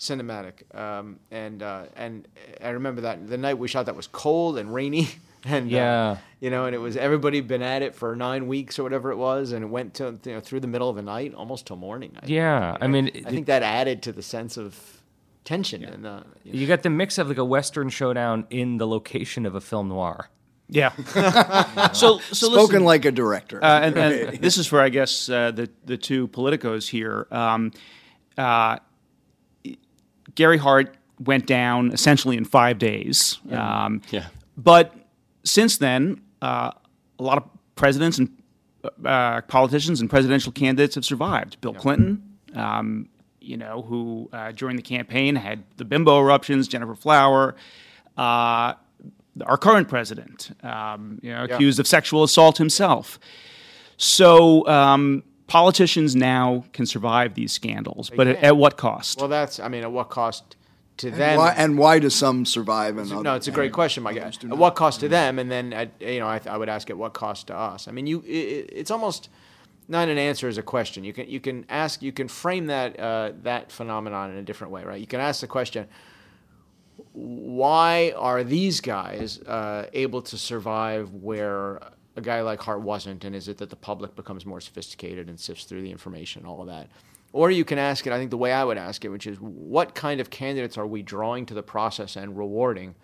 cinematic. 0.00 0.74
Um, 0.74 1.20
and 1.30 1.62
uh, 1.62 1.84
and 1.96 2.26
I 2.64 2.70
remember 2.70 3.02
that 3.02 3.28
the 3.28 3.38
night 3.38 3.58
we 3.58 3.68
shot 3.68 3.86
that 3.86 3.94
was 3.94 4.06
cold 4.08 4.58
and 4.58 4.72
rainy. 4.74 5.08
And 5.44 5.66
uh, 5.66 5.76
Yeah. 5.76 6.16
you 6.40 6.50
know, 6.50 6.64
and 6.66 6.74
it 6.74 6.78
was 6.78 6.96
everybody 6.96 7.40
been 7.40 7.62
at 7.62 7.82
it 7.82 7.94
for 7.94 8.14
nine 8.16 8.46
weeks 8.48 8.78
or 8.78 8.82
whatever 8.82 9.10
it 9.12 9.16
was, 9.16 9.52
and 9.52 9.62
it 9.64 9.68
went 9.68 9.94
to 9.94 10.18
you 10.24 10.32
know 10.34 10.40
through 10.40 10.60
the 10.60 10.66
middle 10.66 10.88
of 10.90 10.96
the 10.96 11.02
night, 11.02 11.34
almost 11.34 11.66
till 11.66 11.76
morning. 11.76 12.12
I, 12.22 12.26
Yeah, 12.26 12.76
I 12.80 12.86
mean, 12.88 13.10
I 13.26 13.30
think 13.30 13.46
that 13.46 13.62
added 13.62 14.02
to 14.04 14.12
the 14.12 14.22
sense 14.22 14.56
of 14.56 15.02
tension 15.44 15.82
and 15.84 16.06
uh, 16.06 16.20
you 16.44 16.52
know, 16.52 16.58
you 16.58 16.66
got 16.66 16.82
the 16.82 16.90
mix 16.90 17.16
of 17.16 17.28
like 17.28 17.38
a 17.38 17.44
western 17.44 17.88
showdown 17.88 18.46
in 18.50 18.76
the 18.78 18.86
location 18.86 19.46
of 19.46 19.54
a 19.54 19.60
film 19.60 19.88
noir. 19.88 20.28
Yeah. 20.68 20.92
so, 21.94 22.18
so 22.18 22.48
Spoken 22.48 22.60
listen, 22.66 22.84
like 22.84 23.04
a 23.06 23.10
director. 23.12 23.64
uh, 23.64 23.80
and, 23.80 23.96
and 23.96 24.38
this 24.42 24.58
is 24.58 24.66
for, 24.66 24.82
I 24.82 24.90
guess, 24.90 25.30
uh, 25.30 25.50
the 25.52 25.70
the 25.86 25.96
two 25.96 26.28
politicos 26.28 26.88
here. 26.90 27.26
Um, 27.30 27.72
uh, 28.36 28.76
Gary 30.34 30.58
Hart 30.58 30.96
went 31.18 31.46
down 31.46 31.92
essentially 31.92 32.36
in 32.36 32.44
five 32.44 32.78
days. 32.78 33.38
Um, 33.50 34.02
Yeah. 34.10 34.26
But 34.56 34.94
since 35.44 35.78
then, 35.78 36.20
uh, 36.42 36.72
a 37.18 37.22
lot 37.22 37.38
of 37.38 37.44
presidents 37.74 38.18
and 38.18 38.30
uh, 39.04 39.40
politicians 39.42 40.00
and 40.00 40.08
presidential 40.08 40.52
candidates 40.52 40.94
have 40.94 41.04
survived. 41.04 41.60
Bill 41.60 41.74
Clinton, 41.74 42.38
um, 42.54 43.08
you 43.40 43.56
know, 43.56 43.82
who 43.82 44.28
uh, 44.32 44.52
during 44.52 44.76
the 44.76 44.82
campaign 44.82 45.36
had 45.36 45.64
the 45.76 45.84
bimbo 45.84 46.20
eruptions. 46.20 46.68
Gennifer 46.68 46.94
Flower. 46.94 47.54
Uh, 48.16 48.74
our 49.46 49.56
current 49.56 49.88
president, 49.88 50.50
um, 50.64 51.20
you 51.22 51.32
know, 51.32 51.44
accused 51.44 51.78
of 51.78 51.86
sexual 51.86 52.24
assault 52.24 52.58
himself. 52.58 53.18
So 53.96 54.66
um, 54.66 55.22
politicians 55.46 56.16
now 56.16 56.64
can 56.72 56.86
survive 56.86 57.34
these 57.34 57.52
scandals, 57.52 58.10
but 58.14 58.26
at, 58.26 58.36
at 58.36 58.56
what 58.56 58.76
cost? 58.76 59.18
well, 59.18 59.28
that's 59.28 59.60
I 59.60 59.68
mean, 59.68 59.82
at 59.82 59.92
what 59.92 60.10
cost 60.10 60.56
to 60.98 61.08
and, 61.08 61.16
them? 61.16 61.36
why, 61.38 61.54
and 61.56 61.78
why 61.78 61.98
do 61.98 62.10
some 62.10 62.44
survive 62.44 62.98
and 62.98 63.10
No, 63.22 63.34
it's 63.34 63.48
a 63.48 63.52
great 63.52 63.72
question, 63.72 64.02
Mike. 64.02 64.16
At 64.16 64.44
what 64.44 64.74
cost 64.74 65.00
to 65.00 65.08
them? 65.08 65.38
And 65.38 65.50
then, 65.50 65.72
at, 65.72 65.90
you 66.00 66.20
know, 66.20 66.26
I, 66.26 66.40
I 66.46 66.56
would 66.56 66.68
ask 66.68 66.90
at 66.90 66.98
what 66.98 67.14
cost 67.14 67.48
to 67.48 67.56
us. 67.56 67.88
I 67.88 67.92
mean, 67.92 68.06
you, 68.06 68.22
it, 68.26 68.70
it's 68.72 68.90
almost 68.90 69.28
not 69.88 70.08
an 70.08 70.18
answer 70.18 70.48
as 70.48 70.58
a 70.58 70.62
question. 70.62 71.04
You 71.04 71.12
can, 71.12 71.28
you 71.28 71.40
can 71.40 71.64
ask, 71.68 72.02
you 72.02 72.12
can 72.12 72.28
frame 72.28 72.66
that, 72.66 72.98
uh, 73.00 73.32
that 73.42 73.72
phenomenon 73.72 74.30
in 74.30 74.36
a 74.36 74.42
different 74.42 74.72
way, 74.72 74.84
right? 74.84 75.00
You 75.00 75.06
can 75.06 75.20
ask 75.20 75.40
the 75.40 75.46
question, 75.46 75.88
why 77.12 78.12
are 78.16 78.44
these 78.44 78.80
guys 78.80 79.40
uh, 79.40 79.86
able 79.92 80.22
to 80.22 80.36
survive 80.36 81.12
where 81.14 81.80
a 82.16 82.20
guy 82.20 82.42
like 82.42 82.60
Hart 82.60 82.82
wasn't? 82.82 83.24
And 83.24 83.34
is 83.34 83.48
it 83.48 83.58
that 83.58 83.70
the 83.70 83.76
public 83.76 84.14
becomes 84.14 84.44
more 84.44 84.60
sophisticated 84.60 85.28
and 85.28 85.38
sifts 85.38 85.64
through 85.64 85.82
the 85.82 85.90
information, 85.90 86.42
and 86.42 86.50
all 86.50 86.60
of 86.60 86.66
that? 86.68 86.88
Or 87.38 87.52
you 87.52 87.64
can 87.64 87.78
ask 87.78 88.04
it, 88.04 88.12
I 88.12 88.18
think 88.18 88.30
the 88.32 88.36
way 88.36 88.52
I 88.52 88.64
would 88.64 88.78
ask 88.78 89.04
it, 89.04 89.10
which 89.10 89.24
is 89.24 89.38
what 89.38 89.94
kind 89.94 90.20
of 90.20 90.28
candidates 90.28 90.76
are 90.76 90.88
we 90.88 91.02
drawing 91.04 91.46
to 91.46 91.54
the 91.54 91.62
process 91.62 92.16
and 92.16 92.36
rewarding 92.36 92.96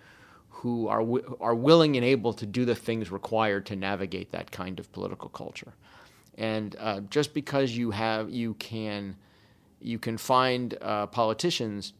who 0.48 0.88
are, 0.88 0.98
wi- 0.98 1.22
are 1.40 1.54
willing 1.54 1.94
and 1.94 2.04
able 2.04 2.32
to 2.32 2.44
do 2.44 2.64
the 2.64 2.74
things 2.74 3.12
required 3.12 3.64
to 3.66 3.76
navigate 3.76 4.32
that 4.32 4.50
kind 4.50 4.80
of 4.80 4.90
political 4.90 5.28
culture? 5.28 5.74
And 6.36 6.74
uh, 6.80 7.02
just 7.10 7.32
because 7.32 7.76
you 7.76 7.92
have, 7.92 8.28
you 8.28 8.54
can, 8.54 9.14
you 9.80 10.00
can 10.00 10.18
find 10.18 10.76
uh, 10.82 11.06
politicians 11.06 11.92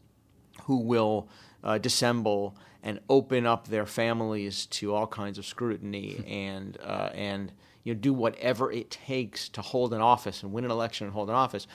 who 0.63 0.79
will 0.79 1.29
uh, 1.63 1.77
dissemble 1.77 2.57
and 2.83 2.99
open 3.07 3.45
up 3.45 3.69
their 3.69 3.85
families 3.85 4.65
to 4.65 4.93
all 4.93 5.07
kinds 5.07 5.37
of 5.37 5.45
scrutiny 5.45 6.21
and 6.27 6.77
uh, 6.83 7.11
and 7.13 7.53
you 7.85 7.93
know 7.93 7.99
do 7.99 8.13
whatever 8.13 8.73
it 8.73 8.91
takes 8.91 9.47
to 9.47 9.61
hold 9.61 9.93
an 9.93 10.01
office 10.01 10.43
and 10.43 10.51
win 10.51 10.65
an 10.65 10.71
election 10.71 11.07
and 11.07 11.13
hold 11.13 11.29
an 11.29 11.35
office 11.35 11.65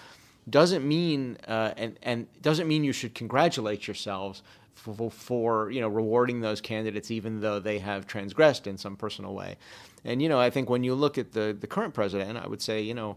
doesn't 0.49 0.87
mean 0.87 1.37
uh, 1.47 1.73
and 1.77 1.99
and 2.03 2.27
doesn't 2.43 2.67
mean 2.67 2.85
you 2.85 2.93
should 2.93 3.15
congratulate 3.15 3.87
yourselves 3.87 4.43
for, 4.75 5.11
for 5.11 5.71
you 5.71 5.81
know 5.81 5.89
rewarding 5.89 6.41
those 6.41 6.61
candidates 6.61 7.11
even 7.11 7.41
though 7.41 7.59
they 7.59 7.79
have 7.79 8.07
transgressed 8.07 8.67
in 8.67 8.79
some 8.79 8.97
personal 8.97 9.35
way 9.35 9.57
and 10.05 10.23
you 10.23 10.29
know 10.29 10.41
I 10.41 10.51
think 10.51 10.71
when 10.71 10.85
you 10.85 10.95
look 10.95 11.19
at 11.19 11.33
the 11.33 11.57
the 11.59 11.67
current 11.67 11.95
president 11.95 12.39
I 12.39 12.47
would 12.47 12.63
say 12.63 12.81
you 12.81 12.95
know 12.95 13.17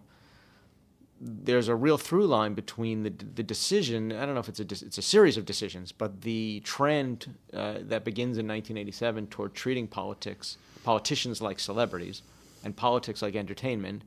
there's 1.26 1.70
a 1.70 1.76
real 1.76 1.98
through 1.98 2.28
line 2.28 2.54
between 2.54 3.04
the 3.04 3.10
the 3.10 3.44
decision. 3.44 4.12
I 4.12 4.26
don't 4.26 4.34
know 4.34 4.42
if 4.42 4.50
it's 4.50 4.60
a 4.60 4.86
it's 4.86 4.98
a 4.98 5.02
series 5.02 5.38
of 5.38 5.46
decisions, 5.46 5.92
but 5.92 6.22
the 6.22 6.60
trend 6.62 7.36
uh, 7.54 7.76
that 7.82 8.04
begins 8.04 8.38
in 8.38 8.48
1987 8.48 9.28
toward 9.28 9.54
treating 9.54 9.88
politics 9.88 10.58
politicians 10.84 11.42
like 11.42 11.60
celebrities 11.60 12.24
and 12.64 12.76
politics 12.76 13.22
like 13.22 13.36
entertainment, 13.36 14.04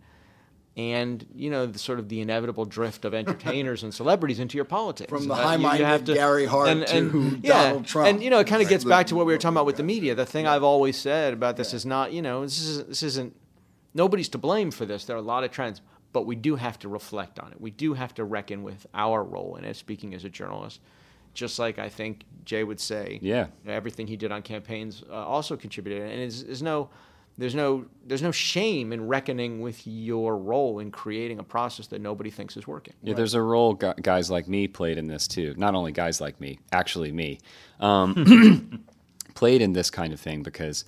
and 0.76 1.26
you 1.34 1.48
know 1.50 1.64
the 1.66 1.78
sort 1.78 1.98
of 1.98 2.08
the 2.08 2.20
inevitable 2.20 2.64
drift 2.66 3.04
of 3.04 3.14
entertainers 3.14 3.82
and 3.82 3.94
celebrities 3.94 4.38
into 4.38 4.56
your 4.58 4.64
politics. 4.66 5.08
From 5.08 5.26
the 5.28 5.34
Uh, 5.34 5.36
you- 5.36 5.42
you 5.42 5.48
high-minded 5.48 5.84
have 5.86 6.04
to- 6.04 6.14
Gary 6.14 6.44
Hart 6.46 6.86
to 6.88 7.38
yeah, 7.42 7.62
Donald 7.68 7.86
Trump. 7.86 8.08
and 8.08 8.22
you 8.22 8.28
know 8.30 8.38
it 8.40 8.46
kind 8.46 8.62
of 8.62 8.68
gets 8.68 8.84
back 8.84 9.06
to 9.06 9.14
what 9.16 9.24
we 9.26 9.32
were 9.32 9.38
talking 9.38 9.56
about 9.56 9.66
with 9.66 9.76
the 9.76 9.82
media. 9.82 10.14
The 10.14 10.26
thing 10.26 10.46
I've 10.46 10.62
always 10.62 10.96
said 10.96 11.32
about 11.32 11.56
this 11.56 11.72
is 11.72 11.86
not 11.86 12.12
you 12.12 12.20
know 12.22 12.42
this 12.42 12.60
is 12.60 12.84
this 12.84 13.02
isn't 13.02 13.34
nobody's 13.94 14.28
to 14.30 14.38
blame 14.38 14.70
for 14.70 14.84
this. 14.84 15.04
There 15.06 15.16
are 15.16 15.18
a 15.18 15.22
lot 15.22 15.44
of 15.44 15.50
trends, 15.50 15.80
but 16.12 16.26
we 16.26 16.36
do 16.36 16.56
have 16.56 16.78
to 16.80 16.88
reflect 16.88 17.38
on 17.38 17.52
it. 17.52 17.60
We 17.60 17.70
do 17.70 17.94
have 17.94 18.12
to 18.14 18.24
reckon 18.24 18.62
with 18.62 18.86
our 18.92 19.24
role 19.24 19.56
in 19.56 19.64
it, 19.64 19.76
speaking 19.76 20.14
as 20.14 20.24
a 20.24 20.28
journalist. 20.30 20.80
Just 21.32 21.58
like 21.58 21.78
I 21.78 21.88
think 21.90 22.24
Jay 22.44 22.64
would 22.64 22.80
say, 22.80 23.18
Yeah. 23.22 23.46
everything 23.66 24.06
he 24.06 24.16
did 24.16 24.32
on 24.32 24.40
campaigns 24.42 25.02
uh, 25.10 25.12
also 25.14 25.54
contributed. 25.56 26.10
And 26.10 26.20
it's, 26.20 26.42
there's 26.42 26.62
no, 26.62 26.88
there's 27.38 27.54
no, 27.54 27.86
there's 28.04 28.22
no 28.22 28.32
shame 28.32 28.92
in 28.92 29.06
reckoning 29.06 29.60
with 29.60 29.86
your 29.86 30.38
role 30.38 30.78
in 30.78 30.90
creating 30.90 31.38
a 31.38 31.42
process 31.42 31.86
that 31.88 32.00
nobody 32.00 32.30
thinks 32.30 32.56
is 32.56 32.66
working. 32.66 32.94
Yeah, 33.02 33.14
there's 33.14 33.34
a 33.34 33.42
role 33.42 33.74
guys 33.74 34.30
like 34.30 34.48
me 34.48 34.68
played 34.68 34.98
in 34.98 35.06
this 35.06 35.28
too. 35.28 35.54
Not 35.56 35.74
only 35.74 35.92
guys 35.92 36.20
like 36.20 36.40
me, 36.40 36.58
actually 36.72 37.12
me, 37.12 37.40
um, 37.80 38.84
played 39.34 39.60
in 39.60 39.72
this 39.72 39.90
kind 39.90 40.12
of 40.12 40.20
thing 40.20 40.42
because 40.42 40.84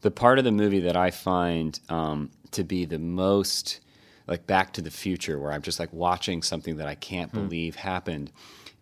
the 0.00 0.10
part 0.10 0.38
of 0.38 0.44
the 0.44 0.52
movie 0.52 0.80
that 0.80 0.96
I 0.96 1.10
find 1.10 1.78
um, 1.88 2.30
to 2.50 2.64
be 2.64 2.84
the 2.84 2.98
most 2.98 3.80
like 4.26 4.46
Back 4.46 4.72
to 4.74 4.82
the 4.82 4.90
Future, 4.90 5.38
where 5.38 5.52
I'm 5.52 5.62
just 5.62 5.78
like 5.78 5.92
watching 5.92 6.42
something 6.42 6.76
that 6.76 6.88
I 6.88 6.94
can't 6.94 7.32
believe 7.32 7.76
happened, 7.76 8.32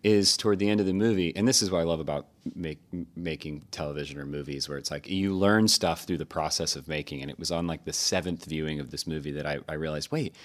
is 0.03 0.35
toward 0.35 0.59
the 0.59 0.69
end 0.69 0.81
of 0.81 0.85
the 0.85 0.93
movie. 0.93 1.33
And 1.35 1.47
this 1.47 1.61
is 1.61 1.71
what 1.71 1.79
I 1.79 1.83
love 1.83 2.01
about 2.01 2.27
make, 2.55 2.79
making 3.15 3.63
television 3.71 4.19
or 4.19 4.25
movies, 4.25 4.67
where 4.67 4.77
it's 4.77 4.91
like 4.91 5.09
you 5.09 5.33
learn 5.33 5.67
stuff 5.67 6.03
through 6.03 6.17
the 6.17 6.25
process 6.25 6.75
of 6.75 6.87
making. 6.87 7.21
And 7.21 7.31
it 7.31 7.39
was 7.39 7.51
on 7.51 7.67
like 7.67 7.85
the 7.85 7.93
seventh 7.93 8.45
viewing 8.45 8.79
of 8.79 8.91
this 8.91 9.07
movie 9.07 9.31
that 9.31 9.45
I, 9.45 9.59
I 9.67 9.75
realized, 9.75 10.11
wait, 10.11 10.35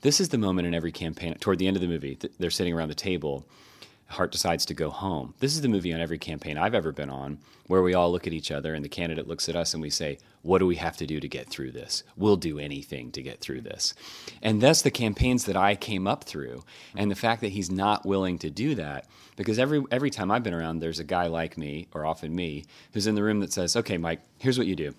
this 0.00 0.20
is 0.20 0.30
the 0.30 0.38
moment 0.38 0.66
in 0.66 0.74
every 0.74 0.92
campaign. 0.92 1.34
Toward 1.34 1.58
the 1.58 1.68
end 1.68 1.76
of 1.76 1.80
the 1.80 1.88
movie, 1.88 2.16
th- 2.16 2.32
they're 2.38 2.50
sitting 2.50 2.74
around 2.74 2.88
the 2.88 2.94
table. 2.94 3.46
Hart 4.08 4.32
decides 4.32 4.64
to 4.66 4.74
go 4.74 4.90
home. 4.90 5.34
This 5.38 5.54
is 5.54 5.60
the 5.60 5.68
movie 5.68 5.92
on 5.92 6.00
every 6.00 6.18
campaign 6.18 6.56
I've 6.56 6.74
ever 6.74 6.92
been 6.92 7.10
on 7.10 7.38
where 7.66 7.82
we 7.82 7.92
all 7.92 8.10
look 8.10 8.26
at 8.26 8.32
each 8.32 8.50
other 8.50 8.74
and 8.74 8.82
the 8.84 8.88
candidate 8.88 9.28
looks 9.28 9.48
at 9.48 9.56
us 9.56 9.74
and 9.74 9.82
we 9.82 9.90
say, 9.90 10.18
What 10.42 10.58
do 10.58 10.66
we 10.66 10.76
have 10.76 10.96
to 10.96 11.06
do 11.06 11.20
to 11.20 11.28
get 11.28 11.48
through 11.48 11.72
this? 11.72 12.02
We'll 12.16 12.36
do 12.36 12.58
anything 12.58 13.12
to 13.12 13.22
get 13.22 13.40
through 13.40 13.60
this. 13.60 13.94
And 14.42 14.60
that's 14.60 14.82
the 14.82 14.90
campaigns 14.90 15.44
that 15.44 15.56
I 15.56 15.76
came 15.76 16.06
up 16.06 16.24
through. 16.24 16.64
And 16.96 17.10
the 17.10 17.14
fact 17.16 17.42
that 17.42 17.52
he's 17.52 17.70
not 17.70 18.06
willing 18.06 18.38
to 18.38 18.50
do 18.50 18.74
that, 18.76 19.06
because 19.36 19.58
every, 19.58 19.84
every 19.90 20.10
time 20.10 20.30
I've 20.30 20.42
been 20.42 20.54
around, 20.54 20.78
there's 20.78 20.98
a 20.98 21.04
guy 21.04 21.26
like 21.26 21.58
me, 21.58 21.88
or 21.92 22.06
often 22.06 22.34
me, 22.34 22.64
who's 22.94 23.06
in 23.06 23.14
the 23.14 23.22
room 23.22 23.40
that 23.40 23.52
says, 23.52 23.76
Okay, 23.76 23.98
Mike, 23.98 24.22
here's 24.38 24.58
what 24.58 24.66
you 24.66 24.74
do 24.74 24.94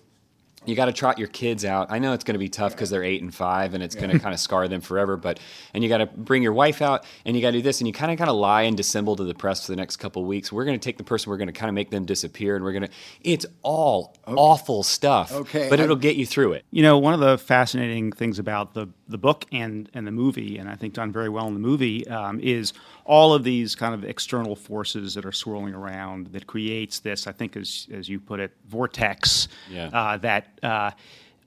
you 0.66 0.74
got 0.76 0.86
to 0.86 0.92
trot 0.92 1.18
your 1.18 1.28
kids 1.28 1.64
out. 1.64 1.90
I 1.90 1.98
know 1.98 2.12
it's 2.12 2.22
going 2.24 2.34
to 2.34 2.38
be 2.38 2.50
tough 2.50 2.72
because 2.72 2.90
they're 2.90 3.02
eight 3.02 3.22
and 3.22 3.34
five, 3.34 3.72
and 3.72 3.82
it's 3.82 3.94
going 3.94 4.10
to 4.10 4.18
kind 4.18 4.34
of 4.34 4.40
scar 4.40 4.68
them 4.68 4.82
forever. 4.82 5.16
But 5.16 5.40
and 5.72 5.82
you 5.82 5.88
got 5.88 5.98
to 5.98 6.06
bring 6.06 6.42
your 6.42 6.52
wife 6.52 6.82
out, 6.82 7.04
and 7.24 7.34
you 7.34 7.40
got 7.40 7.52
to 7.52 7.58
do 7.58 7.62
this, 7.62 7.80
and 7.80 7.88
you 7.88 7.94
kind 7.94 8.12
of 8.12 8.18
kind 8.18 8.28
of 8.28 8.36
lie 8.36 8.62
and 8.62 8.76
dissemble 8.76 9.16
to 9.16 9.24
the 9.24 9.34
press 9.34 9.64
for 9.64 9.72
the 9.72 9.76
next 9.76 9.96
couple 9.96 10.20
of 10.22 10.28
weeks. 10.28 10.52
We're 10.52 10.66
going 10.66 10.78
to 10.78 10.84
take 10.84 10.98
the 10.98 11.04
person, 11.04 11.30
we're 11.30 11.38
going 11.38 11.46
to 11.48 11.52
kind 11.52 11.70
of 11.70 11.74
make 11.74 11.90
them 11.90 12.04
disappear, 12.04 12.56
and 12.56 12.64
we're 12.64 12.72
going 12.72 12.82
to. 12.82 12.90
It's 13.22 13.46
all 13.62 14.16
awful 14.26 14.82
stuff. 14.82 15.32
Okay, 15.32 15.68
but 15.70 15.80
it'll 15.80 15.96
get 15.96 16.16
you 16.16 16.26
through 16.26 16.52
it. 16.52 16.64
You 16.70 16.82
know, 16.82 16.98
one 16.98 17.14
of 17.14 17.20
the 17.20 17.38
fascinating 17.38 18.12
things 18.12 18.38
about 18.38 18.74
the 18.74 18.88
the 19.08 19.18
book 19.18 19.46
and 19.52 19.88
and 19.94 20.06
the 20.06 20.12
movie, 20.12 20.58
and 20.58 20.68
I 20.68 20.76
think 20.76 20.92
done 20.94 21.10
very 21.10 21.30
well 21.30 21.48
in 21.48 21.54
the 21.54 21.60
movie, 21.60 22.06
um, 22.08 22.38
is 22.40 22.74
all 23.06 23.32
of 23.34 23.42
these 23.44 23.74
kind 23.74 23.92
of 23.94 24.04
external 24.04 24.54
forces 24.54 25.14
that 25.14 25.24
are 25.24 25.32
swirling 25.32 25.74
around 25.74 26.28
that 26.28 26.46
creates 26.46 27.00
this. 27.00 27.26
I 27.26 27.32
think, 27.32 27.56
as 27.56 27.88
as 27.92 28.08
you 28.10 28.20
put 28.20 28.40
it, 28.40 28.52
vortex 28.68 29.48
Yeah. 29.70 29.86
uh, 29.86 30.16
that. 30.18 30.48
Uh, 30.62 30.90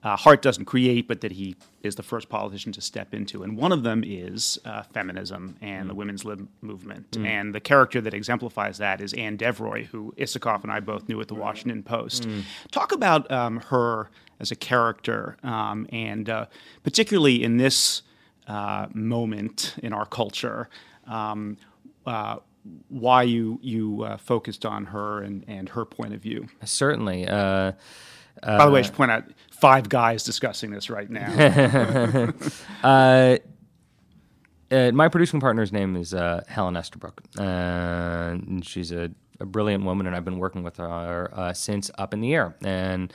uh, 0.04 0.16
Hart 0.16 0.42
doesn't 0.42 0.66
create, 0.66 1.08
but 1.08 1.22
that 1.22 1.32
he 1.32 1.56
is 1.82 1.94
the 1.94 2.02
first 2.02 2.28
politician 2.28 2.72
to 2.72 2.82
step 2.82 3.14
into. 3.14 3.42
And 3.42 3.56
one 3.56 3.72
of 3.72 3.84
them 3.84 4.04
is 4.04 4.58
uh, 4.66 4.82
feminism 4.82 5.56
and 5.62 5.88
the 5.88 5.94
women's 5.94 6.26
lib 6.26 6.46
movement. 6.60 7.16
And 7.26 7.54
the 7.54 7.60
character 7.60 8.02
that 8.02 8.12
exemplifies 8.12 8.76
that 8.78 9.00
is 9.00 9.14
Ann 9.14 9.38
Devroy, 9.38 9.86
who 9.86 10.12
Isikoff 10.18 10.62
and 10.62 10.70
I 10.70 10.80
both 10.80 11.08
knew 11.08 11.18
at 11.22 11.28
the 11.28 11.34
Washington 11.34 11.82
Post. 11.82 12.28
Talk 12.70 12.92
about 12.92 13.30
um, 13.32 13.60
her 13.68 14.10
as 14.40 14.50
a 14.50 14.56
character, 14.56 15.38
um, 15.42 15.86
and 15.90 16.28
uh, 16.28 16.46
particularly 16.82 17.42
in 17.42 17.56
this 17.56 18.02
uh, 18.46 18.88
moment 18.92 19.74
in 19.82 19.94
our 19.94 20.04
culture. 20.04 20.68
Um, 21.06 21.56
uh, 22.04 22.36
why 22.88 23.22
you 23.22 23.58
you 23.62 24.02
uh, 24.02 24.16
focused 24.18 24.66
on 24.66 24.86
her 24.86 25.22
and, 25.22 25.44
and 25.48 25.70
her 25.70 25.86
point 25.86 26.12
of 26.12 26.20
view. 26.20 26.48
Certainly. 26.62 27.26
Uh, 28.42 28.58
By 28.58 28.66
the 28.66 28.72
way, 28.72 28.80
I 28.80 28.82
should 28.82 28.94
point 28.94 29.10
out 29.10 29.24
five 29.50 29.88
guys 29.88 30.24
discussing 30.24 30.70
this 30.70 30.90
right 30.90 31.08
now. 31.08 32.32
uh, 32.82 33.36
uh, 34.70 34.90
my 34.92 35.08
producing 35.08 35.40
partner's 35.40 35.72
name 35.72 35.96
is 35.96 36.14
uh, 36.14 36.42
Helen 36.48 36.76
Estabrook, 36.76 37.22
and 37.38 38.64
she's 38.64 38.92
a, 38.92 39.10
a, 39.40 39.46
brilliant 39.46 39.84
woman, 39.84 40.06
and 40.06 40.16
I've 40.16 40.24
been 40.24 40.38
working 40.38 40.62
with 40.62 40.78
her 40.78 41.30
uh, 41.32 41.52
since 41.52 41.90
Up 41.96 42.12
in 42.12 42.20
the 42.20 42.34
Air, 42.34 42.56
and 42.62 43.12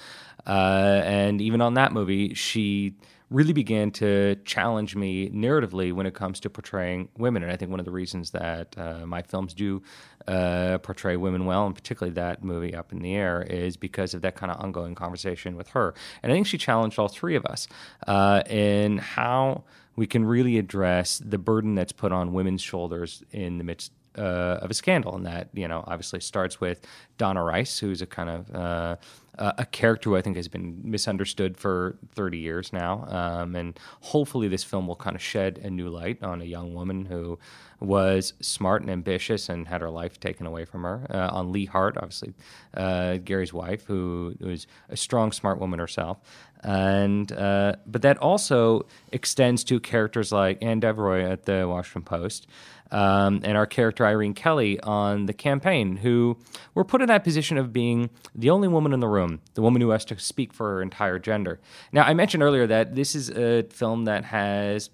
uh, 0.48 1.02
and 1.04 1.42
even 1.42 1.62
on 1.62 1.74
that 1.74 1.92
movie, 1.92 2.34
she 2.34 2.96
really 3.30 3.54
began 3.54 3.92
to 3.92 4.36
challenge 4.44 4.96
me 4.96 5.30
narratively 5.30 5.94
when 5.94 6.06
it 6.06 6.14
comes 6.14 6.40
to 6.40 6.50
portraying 6.50 7.10
women. 7.18 7.44
And 7.44 7.52
I 7.52 7.56
think 7.56 7.70
one 7.70 7.80
of 7.80 7.86
the 7.86 7.92
reasons 7.92 8.32
that 8.32 8.76
uh, 8.78 9.06
my 9.06 9.22
films 9.22 9.54
do 9.54 9.84
uh, 10.28 10.80
portray 10.80 11.16
women 11.16 11.46
well, 11.46 11.66
and 11.66 11.76
particularly 11.76 12.14
that 12.16 12.44
movie 12.44 12.74
Up 12.74 12.92
in 12.92 13.00
the 13.00 13.16
Air, 13.16 13.44
is 13.44 13.78
because 13.78 14.14
of 14.14 14.22
that 14.22 14.36
kind 14.36 14.52
of 14.52 14.60
ongoing 14.60 14.96
conversation 14.96 15.56
with 15.56 15.70
her. 15.70 15.94
And 16.24 16.32
I 16.32 16.36
think 16.36 16.48
she 16.48 16.58
challenged 16.58 16.98
all 16.98 17.08
three 17.08 17.36
of 17.36 17.46
us 17.46 17.68
uh, 18.08 18.44
in 18.50 18.98
how 18.98 19.64
we 19.96 20.08
can 20.08 20.26
really 20.26 20.58
address 20.58 21.22
the 21.24 21.38
burden 21.38 21.76
that's 21.76 21.92
put 21.92 22.12
on 22.12 22.34
women's 22.34 22.62
shoulders 22.62 23.24
in 23.32 23.58
the 23.58 23.64
midst 23.64 23.92
uh, 24.18 24.60
of 24.62 24.72
a 24.72 24.74
scandal, 24.74 25.16
and 25.16 25.26
that 25.26 25.50
you 25.54 25.68
know 25.68 25.84
obviously 25.88 26.20
starts 26.20 26.60
with 26.60 26.86
Donna 27.18 27.44
Rice, 27.44 27.80
who's 27.80 28.02
a 28.02 28.08
kind 28.08 28.30
of 28.30 28.56
uh, 28.56 28.96
a 29.40 29.66
character 29.66 30.10
who 30.10 30.18
I 30.18 30.22
think 30.22 30.36
has 30.36 30.50
been 30.50 30.82
misunderstood 30.84 31.58
for 31.58 31.98
30 32.14 32.38
years 32.38 32.74
now, 32.74 33.06
um, 33.08 33.56
and 33.56 33.80
hopefully 34.02 34.50
this 34.50 34.64
film 34.64 34.86
will 34.86 34.98
kind 34.98 35.16
of 35.16 35.22
shed 35.22 35.60
a 35.64 35.70
new 35.70 35.88
light 35.88 36.22
on 36.22 36.42
a 36.42 36.46
young 36.46 36.74
woman 36.74 37.06
who 37.06 37.40
was 37.80 38.34
smart 38.42 38.82
and 38.82 38.92
ambitious 38.92 39.48
and 39.48 39.68
had 39.68 39.80
her 39.80 39.90
life 39.90 40.20
taken 40.20 40.46
away 40.46 40.66
from 40.66 40.84
her. 40.84 41.08
Uh, 41.10 41.30
on 41.32 41.52
Lee 41.54 41.66
Hart, 41.66 41.96
obviously 41.98 42.34
uh, 42.76 43.18
Gary's 43.18 43.54
wife, 43.54 43.86
who 43.86 44.36
was 44.42 44.68
a 44.90 44.98
strong, 44.98 45.32
smart 45.32 45.60
woman 45.60 45.80
herself, 45.80 46.20
and 46.62 47.32
uh, 47.32 47.74
but 47.86 48.02
that 48.02 48.18
also 48.18 48.86
extends 49.12 49.64
to 49.66 49.80
characters 49.80 50.32
like 50.32 50.62
Ann 50.62 50.82
Devroy 50.82 51.30
at 51.30 51.46
the 51.46 51.68
Washington 51.68 52.04
Post 52.04 52.48
um, 52.92 53.42
and 53.44 53.58
our 53.58 53.66
character 53.66 54.06
Irene 54.06 54.34
Kelly 54.34 54.80
on 54.82 55.26
the 55.26 55.34
campaign, 55.34 55.98
who 55.98 56.38
were 56.74 56.84
put 56.84 57.02
in 57.02 57.08
that 57.08 57.24
position 57.24 57.58
of 57.58 57.72
being 57.72 58.10
the 58.36 58.50
only 58.50 58.68
woman 58.68 58.94
in 58.94 59.00
the 59.00 59.08
room, 59.08 59.42
the 59.54 59.62
woman 59.62 59.82
who 59.82 59.90
has 59.90 60.06
to 60.06 60.20
speak 60.20 60.54
for 60.54 60.76
her 60.76 60.82
entire 60.82 61.20
gender. 61.20 61.60
Now, 61.92 62.04
I 62.04 62.14
mentioned 62.14 62.44
earlier 62.44 62.68
that 62.68 62.96
this 62.96 63.16
is 63.16 63.30
a 63.30 63.64
film 63.64 64.06
that 64.06 64.26
has 64.26 64.90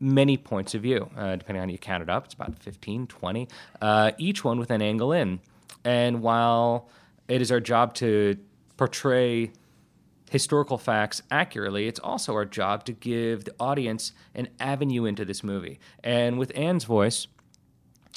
many 0.00 0.36
points 0.36 0.74
of 0.74 0.82
view, 0.82 1.10
uh, 1.16 1.36
depending 1.36 1.62
on 1.62 1.68
how 1.68 1.72
you 1.72 1.78
count 1.78 2.02
it 2.02 2.10
up. 2.10 2.26
It's 2.26 2.34
about 2.34 2.58
15, 2.62 3.06
20, 3.06 3.48
uh, 3.80 4.12
each 4.18 4.44
one 4.44 4.58
with 4.58 4.70
an 4.70 4.82
angle 4.82 5.12
in. 5.12 5.40
And 5.84 6.22
while 6.22 6.88
it 7.28 7.42
is 7.42 7.52
our 7.52 7.60
job 7.60 7.94
to 7.94 8.36
portray 8.76 9.50
historical 10.34 10.78
facts 10.78 11.22
accurately, 11.30 11.86
it's 11.86 12.00
also 12.00 12.34
our 12.34 12.44
job 12.44 12.84
to 12.84 12.92
give 12.92 13.44
the 13.44 13.54
audience 13.60 14.10
an 14.34 14.48
avenue 14.58 15.04
into 15.04 15.24
this 15.24 15.44
movie. 15.44 15.78
And 16.02 16.40
with 16.40 16.50
Ann's 16.56 16.82
voice, 16.82 17.28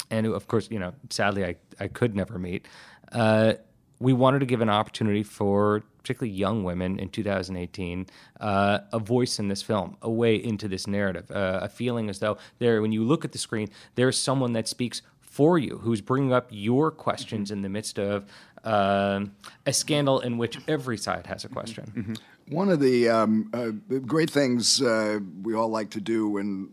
and 0.10 0.26
of 0.26 0.48
course, 0.48 0.68
you 0.72 0.80
know, 0.80 0.94
sadly, 1.12 1.46
I, 1.46 1.58
I 1.80 1.88
could 1.88 2.16
never 2.16 2.40
meet, 2.40 2.68
uh, 3.12 3.54
we 4.00 4.14
wanted 4.14 4.40
to 4.40 4.48
give 4.48 4.62
an 4.62 4.70
opportunity 4.70 5.22
for 5.22 5.84
particularly 6.00 6.36
young 6.36 6.64
women 6.64 6.98
in 6.98 7.10
2018 7.10 8.08
uh, 8.40 8.80
a 8.92 8.98
voice 8.98 9.38
in 9.38 9.48
this 9.48 9.62
film, 9.62 9.96
a 10.02 10.10
way 10.10 10.36
into 10.36 10.68
this 10.68 10.88
narrative, 10.88 11.30
uh, 11.30 11.60
a 11.62 11.70
feeling 11.70 12.10
as 12.10 12.18
though 12.18 12.36
there, 12.58 12.82
when 12.82 12.92
you 12.92 13.04
look 13.04 13.26
at 13.26 13.32
the 13.32 13.38
screen, 13.38 13.70
there's 13.94 14.18
someone 14.18 14.54
that 14.54 14.68
speaks 14.68 15.04
for 15.22 15.60
you, 15.60 15.78
who's 15.84 16.02
bringing 16.02 16.34
up 16.34 16.48
your 16.50 16.90
questions 16.90 17.52
in 17.52 17.62
the 17.62 17.70
midst 17.70 18.00
of 18.00 18.26
uh, 18.68 19.26
a 19.66 19.74
scandal 19.74 20.20
in 20.20 20.38
which 20.38 20.60
every 20.68 20.98
side 20.98 21.26
has 21.28 21.46
a 21.46 21.48
question. 21.48 21.86
Mm-hmm. 21.96 22.54
One 22.56 22.70
of 22.70 22.80
the 22.80 23.10
um, 23.10 23.50
uh, 23.54 23.98
great 24.00 24.30
things 24.30 24.82
uh, 24.82 25.20
we 25.42 25.56
all 25.56 25.70
like 25.70 25.90
to 25.92 26.02
do 26.02 26.28
when 26.30 26.70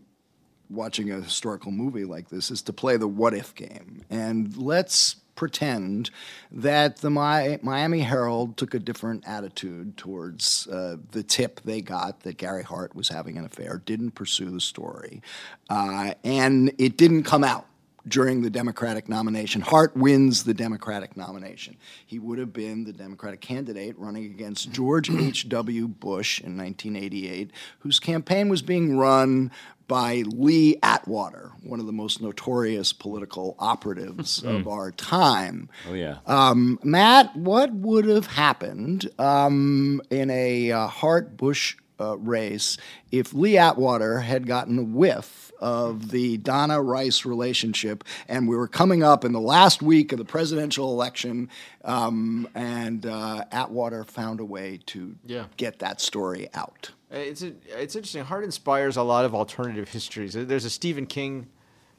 watching 0.69 1.11
a 1.11 1.21
historical 1.21 1.71
movie 1.71 2.03
like 2.03 2.29
this 2.29 2.51
is 2.51 2.61
to 2.63 2.73
play 2.73 2.97
the 2.97 3.07
what 3.07 3.33
if 3.33 3.55
game. 3.55 4.03
And 4.09 4.55
let's 4.57 5.15
pretend 5.35 6.09
that 6.51 6.97
the 6.97 7.09
Mi- 7.09 7.59
Miami 7.61 7.99
Herald 8.01 8.57
took 8.57 8.73
a 8.73 8.79
different 8.79 9.27
attitude 9.27 9.95
towards 9.97 10.67
uh, 10.67 10.97
the 11.11 11.23
tip 11.23 11.61
they 11.61 11.81
got 11.81 12.21
that 12.21 12.37
Gary 12.37 12.63
Hart 12.63 12.95
was 12.95 13.09
having 13.09 13.37
an 13.37 13.45
affair, 13.45 13.81
didn't 13.85 14.11
pursue 14.11 14.49
the 14.49 14.61
story, 14.61 15.21
uh, 15.69 16.13
and 16.23 16.73
it 16.77 16.97
didn't 16.97 17.23
come 17.23 17.43
out 17.43 17.67
during 18.07 18.41
the 18.41 18.49
Democratic 18.49 19.09
nomination. 19.09 19.61
Hart 19.61 19.95
wins 19.95 20.43
the 20.43 20.53
Democratic 20.53 21.17
nomination. 21.17 21.77
He 22.05 22.19
would 22.19 22.39
have 22.39 22.53
been 22.53 22.83
the 22.83 22.93
Democratic 22.93 23.41
candidate 23.41 23.97
running 23.97 24.25
against 24.25 24.71
George 24.71 25.09
H.W. 25.11 25.87
Bush 25.87 26.39
in 26.39 26.57
1988, 26.57 27.51
whose 27.79 27.99
campaign 27.99 28.49
was 28.49 28.61
being 28.61 28.97
run 28.97 29.51
by 29.87 30.23
Lee 30.27 30.77
Atwater, 30.81 31.51
one 31.61 31.79
of 31.79 31.85
the 31.85 31.91
most 31.91 32.21
notorious 32.21 32.91
political 32.93 33.55
operatives 33.59 34.43
of 34.43 34.63
hmm. 34.63 34.67
our 34.67 34.91
time. 34.91 35.69
Oh, 35.89 35.93
yeah. 35.93 36.17
Um, 36.25 36.79
Matt, 36.83 37.35
what 37.35 37.71
would 37.71 38.05
have 38.05 38.27
happened 38.27 39.09
um, 39.19 40.01
in 40.09 40.29
a 40.29 40.71
uh, 40.71 40.87
Hart 40.87 41.37
Bush 41.37 41.77
uh, 41.99 42.17
race 42.17 42.77
if 43.11 43.33
Lee 43.33 43.57
Atwater 43.57 44.19
had 44.19 44.47
gotten 44.47 44.79
a 44.79 44.83
whiff 44.83 45.44
of 45.59 46.11
the 46.11 46.37
Donna 46.37 46.81
Rice 46.81 47.25
relationship, 47.25 48.03
and 48.27 48.47
we 48.47 48.55
were 48.55 48.67
coming 48.67 49.03
up 49.03 49.25
in 49.25 49.31
the 49.31 49.41
last 49.41 49.81
week 49.81 50.11
of 50.11 50.17
the 50.17 50.25
presidential 50.25 50.91
election, 50.91 51.49
um, 51.83 52.47
and 52.55 53.05
uh, 53.05 53.45
Atwater 53.51 54.03
found 54.03 54.39
a 54.39 54.45
way 54.45 54.79
to 54.87 55.15
yeah. 55.25 55.45
get 55.57 55.79
that 55.79 56.01
story 56.01 56.49
out. 56.53 56.91
It's 57.11 57.41
a, 57.41 57.53
it's 57.67 57.95
interesting. 57.95 58.23
Hart 58.23 58.43
inspires 58.43 58.97
a 58.97 59.03
lot 59.03 59.25
of 59.25 59.33
alternative 59.33 59.89
histories. 59.89 60.33
There's 60.33 60.65
a 60.65 60.69
Stephen 60.69 61.05
King, 61.05 61.47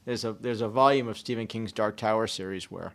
there's 0.07 0.25
a 0.25 0.33
there's 0.33 0.61
a 0.61 0.69
volume 0.69 1.09
of 1.09 1.19
Stephen 1.19 1.47
King's 1.47 1.73
Dark 1.73 1.97
Tower 1.97 2.27
series 2.27 2.71
where 2.71 2.95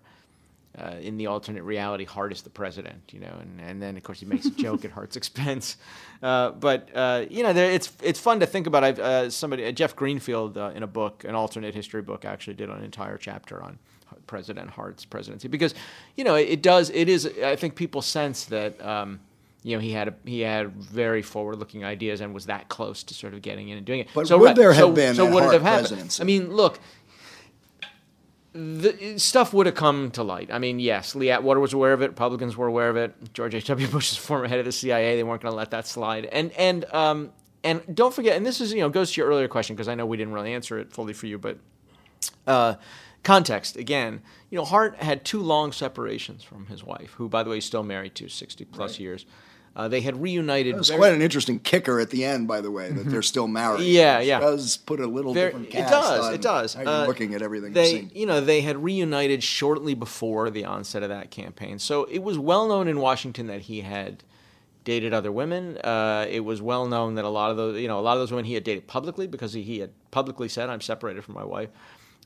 uh, 0.78 0.96
in 1.02 1.18
the 1.18 1.28
alternate 1.28 1.64
reality, 1.64 2.06
Hart 2.06 2.32
is 2.32 2.42
the 2.42 2.50
president, 2.50 3.02
you 3.12 3.20
know, 3.20 3.36
and, 3.42 3.60
and 3.60 3.82
then 3.82 3.98
of 3.98 4.04
course 4.04 4.22
he 4.22 4.26
makes 4.26 4.46
a 4.46 4.52
joke 4.52 4.86
at 4.86 4.92
Hart's 4.92 5.16
expense. 5.18 5.78
Uh, 6.24 6.52
but 6.52 6.90
uh, 6.96 7.26
you 7.30 7.44
know, 7.44 7.52
there, 7.52 7.72
it's 7.72 7.92
it's 8.02 8.20
fun 8.20 8.40
to 8.40 8.46
think 8.46 8.68
about. 8.68 8.84
I've 8.84 9.00
uh, 9.00 9.30
somebody 9.30 9.66
uh, 9.66 9.72
Jeff 9.72 9.96
Greenfield 9.96 10.58
uh, 10.58 10.72
in 10.74 10.84
a 10.84 10.88
book, 10.88 11.26
an 11.26 11.36
alternate 11.36 11.76
history 11.76 12.02
book, 12.02 12.24
actually 12.24 12.54
did 12.54 12.70
an 12.70 12.84
entire 12.84 13.18
chapter 13.18 13.62
on 13.62 13.80
President 14.28 14.70
Hart's 14.70 15.04
presidency 15.04 15.48
because 15.48 15.74
you 16.16 16.24
know 16.24 16.36
it, 16.36 16.62
does 16.62 16.90
it 16.90 17.10
is 17.10 17.26
I 17.44 17.56
think 17.56 17.76
people 17.76 18.02
sense 18.02 18.46
that. 18.46 18.84
Um, 18.84 19.20
you 19.64 19.76
know, 19.76 19.80
he 19.80 19.92
had 19.92 20.08
a, 20.08 20.16
he 20.26 20.40
had 20.40 20.72
very 20.76 21.22
forward-looking 21.22 21.86
ideas 21.86 22.22
and 22.22 22.34
was 22.34 22.48
that 22.48 22.68
close 22.68 23.04
to 23.04 23.14
sort 23.14 23.36
of 23.36 23.44
getting 23.44 23.70
in 23.70 23.78
and 23.78 23.86
doing 23.86 24.00
it. 24.00 24.08
But 24.12 24.28
so, 24.28 24.40
would 24.40 24.46
right, 24.48 24.56
there 24.56 24.74
have 24.74 24.86
so, 24.86 24.92
been 24.92 25.14
so 25.14 25.32
would 25.32 25.44
it 25.44 25.54
have 25.54 25.62
happened? 25.62 25.88
Presidency? 25.90 26.24
I 26.24 26.26
mean, 26.26 26.52
look, 26.52 26.80
the 28.54 29.18
stuff 29.18 29.54
would 29.54 29.66
have 29.66 29.76
come 29.76 30.12
to 30.12 30.24
light. 30.24 30.50
I 30.52 30.60
mean, 30.60 30.80
yes, 30.80 31.16
Lee 31.16 31.32
Atwater 31.32 31.60
was 31.60 31.74
aware 31.74 31.94
of 31.94 32.02
it. 32.02 32.10
Republicans 32.10 32.58
were 32.58 32.68
aware 32.68 32.90
of 32.90 32.98
it. 32.98 33.34
George 33.34 33.56
H.W. 33.56 33.88
Bush 33.92 34.12
is 34.12 34.18
former 34.18 34.48
head 34.48 34.60
of 34.60 34.66
the 34.66 34.72
CIA. 34.72 35.16
They 35.16 35.24
weren't 35.24 35.42
going 35.42 35.54
to 35.54 35.58
let 35.58 35.72
that 35.72 35.88
slide. 35.88 36.26
And 36.26 36.52
and 36.54 36.86
um, 36.94 37.32
and 37.64 37.82
don't 37.96 38.14
forget. 38.14 38.36
And 38.36 38.46
this 38.46 38.60
is 38.60 38.74
you 38.74 38.82
know 38.82 38.90
goes 38.90 39.12
to 39.14 39.22
your 39.22 39.30
earlier 39.30 39.48
question 39.48 39.76
because 39.76 39.88
I 39.88 39.96
know 39.96 40.06
we 40.06 40.18
didn't 40.18 40.34
really 40.34 40.54
answer 40.54 40.78
it 40.80 40.92
fully 40.92 41.14
for 41.14 41.28
you, 41.28 41.38
but 41.38 41.60
uh, 42.46 42.76
context 43.24 43.78
again. 43.78 44.22
You 44.50 44.58
know, 44.58 44.66
Hart 44.66 44.98
had 44.98 45.24
two 45.24 45.42
long 45.42 45.72
separations 45.72 46.44
from 46.44 46.66
his 46.68 46.84
wife, 46.84 47.12
who 47.12 47.30
by 47.30 47.44
the 47.44 47.50
way 47.50 47.58
he's 47.58 47.66
still 47.66 47.84
married 47.84 48.16
to, 48.16 48.28
sixty 48.28 48.66
plus 48.66 48.94
right. 48.94 49.00
years. 49.00 49.26
Uh, 49.74 49.88
they 49.88 50.02
had 50.02 50.22
reunited. 50.22 50.76
It 50.76 50.78
was 50.78 50.92
quite 50.92 51.14
an 51.14 51.22
interesting 51.22 51.58
kicker 51.60 52.00
at 52.02 52.10
the 52.10 52.26
end, 52.26 52.46
by 52.48 52.60
the 52.60 52.70
way, 52.70 52.90
that 52.90 53.02
mm-hmm. 53.02 53.10
they're 53.10 53.22
still 53.22 53.48
married. 53.48 53.84
Yeah, 53.84 54.20
yeah. 54.20 54.40
It 54.40 54.42
does 54.42 54.76
put 54.76 55.00
a 55.00 55.08
little 55.08 55.34
very, 55.34 55.52
different 55.52 55.70
cast 55.70 55.88
It 55.88 55.96
does. 55.96 56.34
it 56.34 56.42
does. 56.42 56.74
How 56.74 57.04
uh, 57.04 57.08
looking 57.08 57.34
at 57.34 57.42
everything. 57.42 57.72
They, 57.72 58.10
you 58.14 58.26
know, 58.26 58.42
they 58.42 58.62
had 58.62 58.84
reunited 58.84 59.44
shortly 59.44 59.94
before 59.94 60.50
the 60.50 60.66
onset 60.66 61.04
of 61.04 61.10
that 61.10 61.32
campaign, 61.32 61.80
so 61.80 62.04
it 62.06 62.20
was 62.20 62.38
well 62.38 62.68
known 62.68 62.90
in 62.90 63.00
Washington 63.00 63.48
that 63.48 63.62
he 63.62 63.82
had 63.82 64.24
dated 64.84 65.14
other 65.14 65.32
women. 65.32 65.78
Uh, 65.78 66.26
it 66.30 66.42
was 66.42 66.62
well 66.62 66.86
known 66.86 67.16
that 67.16 67.24
a 67.24 67.30
lot 67.30 67.52
of 67.52 67.58
those, 67.58 67.80
you 67.80 67.88
know, 67.88 68.00
a 68.00 68.02
lot 68.02 68.14
of 68.14 68.20
those 68.20 68.32
women 68.32 68.46
he 68.46 68.56
had 68.56 68.66
dated 68.66 68.88
publicly 68.88 69.28
because 69.28 69.54
he, 69.54 69.62
he 69.62 69.80
had 69.80 69.92
publicly 70.12 70.50
said, 70.50 70.70
"I'm 70.70 70.82
separated 70.82 71.24
from 71.24 71.36
my 71.36 71.46
wife." 71.46 71.70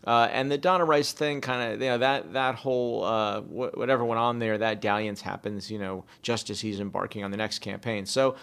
Uh, 0.06 0.28
and 0.32 0.52
the 0.52 0.58
Donna 0.58 0.86
Rice 0.86 1.14
thing, 1.14 1.42
kind 1.42 1.74
of, 1.74 1.82
you 1.82 1.88
know, 1.88 1.98
that 1.98 2.34
that 2.34 2.56
whole 2.56 3.04
uh, 3.04 3.42
wh- 3.42 3.76
whatever 3.76 4.06
went 4.06 4.20
on 4.20 4.40
there, 4.40 4.58
that 4.58 4.80
dalliance 4.80 5.22
happens, 5.22 5.72
you 5.72 5.80
know, 5.80 6.06
just 6.22 6.50
as 6.50 6.62
he's 6.62 6.80
embarking 6.80 7.24
on 7.24 7.32
the 7.32 7.38
next 7.38 7.60
campaign. 7.60 8.06
So 8.06 8.36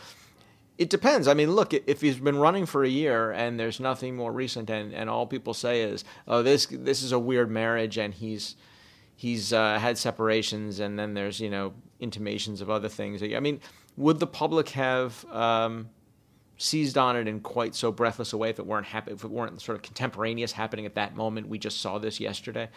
it 0.79 0.91
depends. 0.91 1.29
I 1.29 1.35
mean, 1.35 1.53
look, 1.53 1.73
if 1.73 2.01
he's 2.01 2.17
been 2.19 2.39
running 2.39 2.67
for 2.67 2.83
a 2.83 2.89
year 2.89 3.31
and 3.31 3.61
there's 3.61 3.79
nothing 3.79 4.17
more 4.17 4.33
recent, 4.33 4.71
and, 4.71 4.93
and 4.93 5.09
all 5.09 5.27
people 5.27 5.55
say 5.55 5.83
is, 5.83 6.05
oh, 6.27 6.43
this 6.43 6.67
this 6.67 7.03
is 7.03 7.13
a 7.13 7.19
weird 7.19 7.51
marriage, 7.51 7.97
and 7.97 8.13
he's 8.13 8.57
he's 9.15 9.53
uh, 9.53 9.79
had 9.79 9.97
separations, 9.99 10.81
and 10.81 10.99
then 10.99 11.15
there's 11.15 11.39
you 11.39 11.51
know 11.51 11.75
intimations 12.01 12.61
of 12.61 12.71
other 12.71 12.89
things. 12.89 13.23
I 13.23 13.39
mean, 13.39 13.61
would 13.97 14.19
the 14.19 14.27
public 14.27 14.71
have? 14.71 15.25
Um, 15.27 15.91
seized 16.63 16.97
on 16.97 17.17
it 17.17 17.27
in 17.27 17.41
quite 17.41 17.75
so 17.75 17.91
breathless 17.91 18.33
a 18.33 18.37
way 18.37 18.51
if 18.51 18.59
it 18.59 18.67
weren't 18.67 18.87
happen- 18.87 19.15
if 19.15 19.25
it 19.25 19.31
weren't 19.31 19.61
sort 19.61 19.77
of 19.77 19.83
contemporaneous 19.83 20.53
happening 20.53 20.87
at 20.87 20.95
that 20.95 21.17
moment. 21.17 21.49
We 21.49 21.59
just 21.59 21.81
saw 21.81 21.99
this 21.99 22.21
yesterday, 22.21 22.69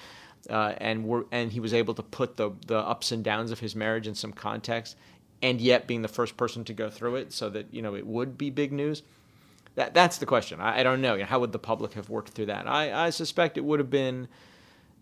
uh, 0.50 0.74
and 0.78 1.06
we 1.08 1.22
and 1.32 1.52
he 1.52 1.60
was 1.60 1.74
able 1.74 1.94
to 1.94 2.04
put 2.04 2.38
the 2.38 2.52
the 2.68 2.78
ups 2.80 3.12
and 3.12 3.24
downs 3.24 3.52
of 3.52 3.60
his 3.60 3.76
marriage 3.76 4.08
in 4.08 4.16
some 4.16 4.34
context, 4.34 4.96
and 5.42 5.62
yet 5.62 5.88
being 5.88 6.02
the 6.02 6.08
first 6.08 6.38
person 6.38 6.64
to 6.66 6.74
go 6.74 6.90
through 6.90 7.16
it, 7.16 7.34
so 7.34 7.50
that 7.50 7.68
you 7.72 7.82
know 7.82 7.96
it 7.96 8.06
would 8.08 8.38
be 8.38 8.50
big 8.50 8.72
news. 8.72 9.04
That, 9.76 9.94
that's 9.94 10.18
the 10.18 10.26
question. 10.26 10.62
I, 10.62 10.80
I 10.80 10.84
don't 10.84 11.02
know. 11.02 11.14
You 11.16 11.22
know, 11.22 11.26
How 11.26 11.40
would 11.40 11.52
the 11.52 11.60
public 11.60 11.94
have 11.94 12.10
worked 12.10 12.30
through 12.30 12.46
that? 12.46 12.66
I, 12.68 13.08
I 13.08 13.10
suspect 13.10 13.58
it 13.58 13.66
would 13.66 13.80
have 13.80 13.90
been 13.90 14.30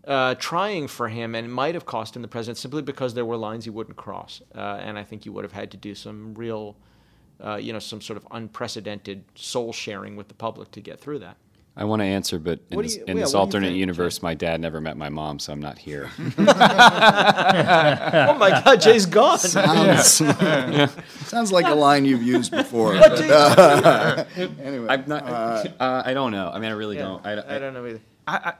uh, 0.06 0.34
trying 0.34 0.88
for 0.88 1.08
him 1.08 1.34
and 1.34 1.52
might 1.52 1.74
have 1.74 1.86
cost 1.86 2.16
him 2.16 2.22
the 2.22 2.28
president 2.28 2.58
simply 2.58 2.82
because 2.82 3.14
there 3.14 3.24
were 3.24 3.36
lines 3.36 3.64
he 3.64 3.70
wouldn't 3.70 3.96
cross. 3.96 4.42
Uh, 4.54 4.80
and 4.82 4.98
I 4.98 5.04
think 5.04 5.22
he 5.24 5.30
would 5.30 5.44
have 5.44 5.52
had 5.52 5.70
to 5.70 5.76
do 5.76 5.94
some 5.94 6.34
real, 6.34 6.76
uh, 7.40 7.56
you 7.56 7.72
know, 7.72 7.78
some 7.78 8.00
sort 8.00 8.16
of 8.16 8.26
unprecedented 8.30 9.24
soul 9.34 9.72
sharing 9.72 10.16
with 10.16 10.28
the 10.28 10.34
public 10.34 10.70
to 10.72 10.80
get 10.80 11.00
through 11.00 11.20
that. 11.20 11.36
I 11.76 11.82
want 11.84 12.00
to 12.02 12.06
answer, 12.06 12.38
but 12.38 12.60
in 12.70 12.76
What 12.76 12.82
this, 12.84 12.96
you- 12.96 13.04
in 13.08 13.16
yeah, 13.16 13.24
this 13.24 13.32
what 13.32 13.32
do 13.32 13.36
you 13.36 13.40
alternate 13.40 13.66
think, 13.70 13.78
universe, 13.78 14.22
my 14.22 14.34
dad 14.34 14.60
never 14.60 14.80
met 14.80 14.96
my 14.96 15.08
mom, 15.08 15.40
so 15.40 15.52
I'm 15.52 15.58
not 15.60 15.76
here. 15.76 16.08
oh 16.38 16.44
my 18.38 18.62
God, 18.64 18.80
Jay's 18.80 19.06
gone. 19.06 19.38
Sounds, 19.38 20.22
sounds 21.26 21.52
like 21.52 21.66
a 21.66 21.74
line 21.74 22.04
you've 22.04 22.22
used 22.22 22.52
before. 22.52 22.94
but, 22.94 23.20
uh, 23.28 24.24
anyway, 24.62 24.86
I'm 24.88 25.04
not. 25.06 25.24
Uh, 25.26 26.02
I 26.04 26.14
don't 26.14 26.30
know. 26.32 26.50
I 26.52 26.58
mean, 26.58 26.70
I 26.70 26.74
really 26.74 26.96
don't. 26.96 27.24
I, 27.26 27.32
I 27.32 27.58
don't 27.58 27.74
know 27.74 27.84
either. 27.86 28.00
I, 28.26 28.36
I, 28.36 28.54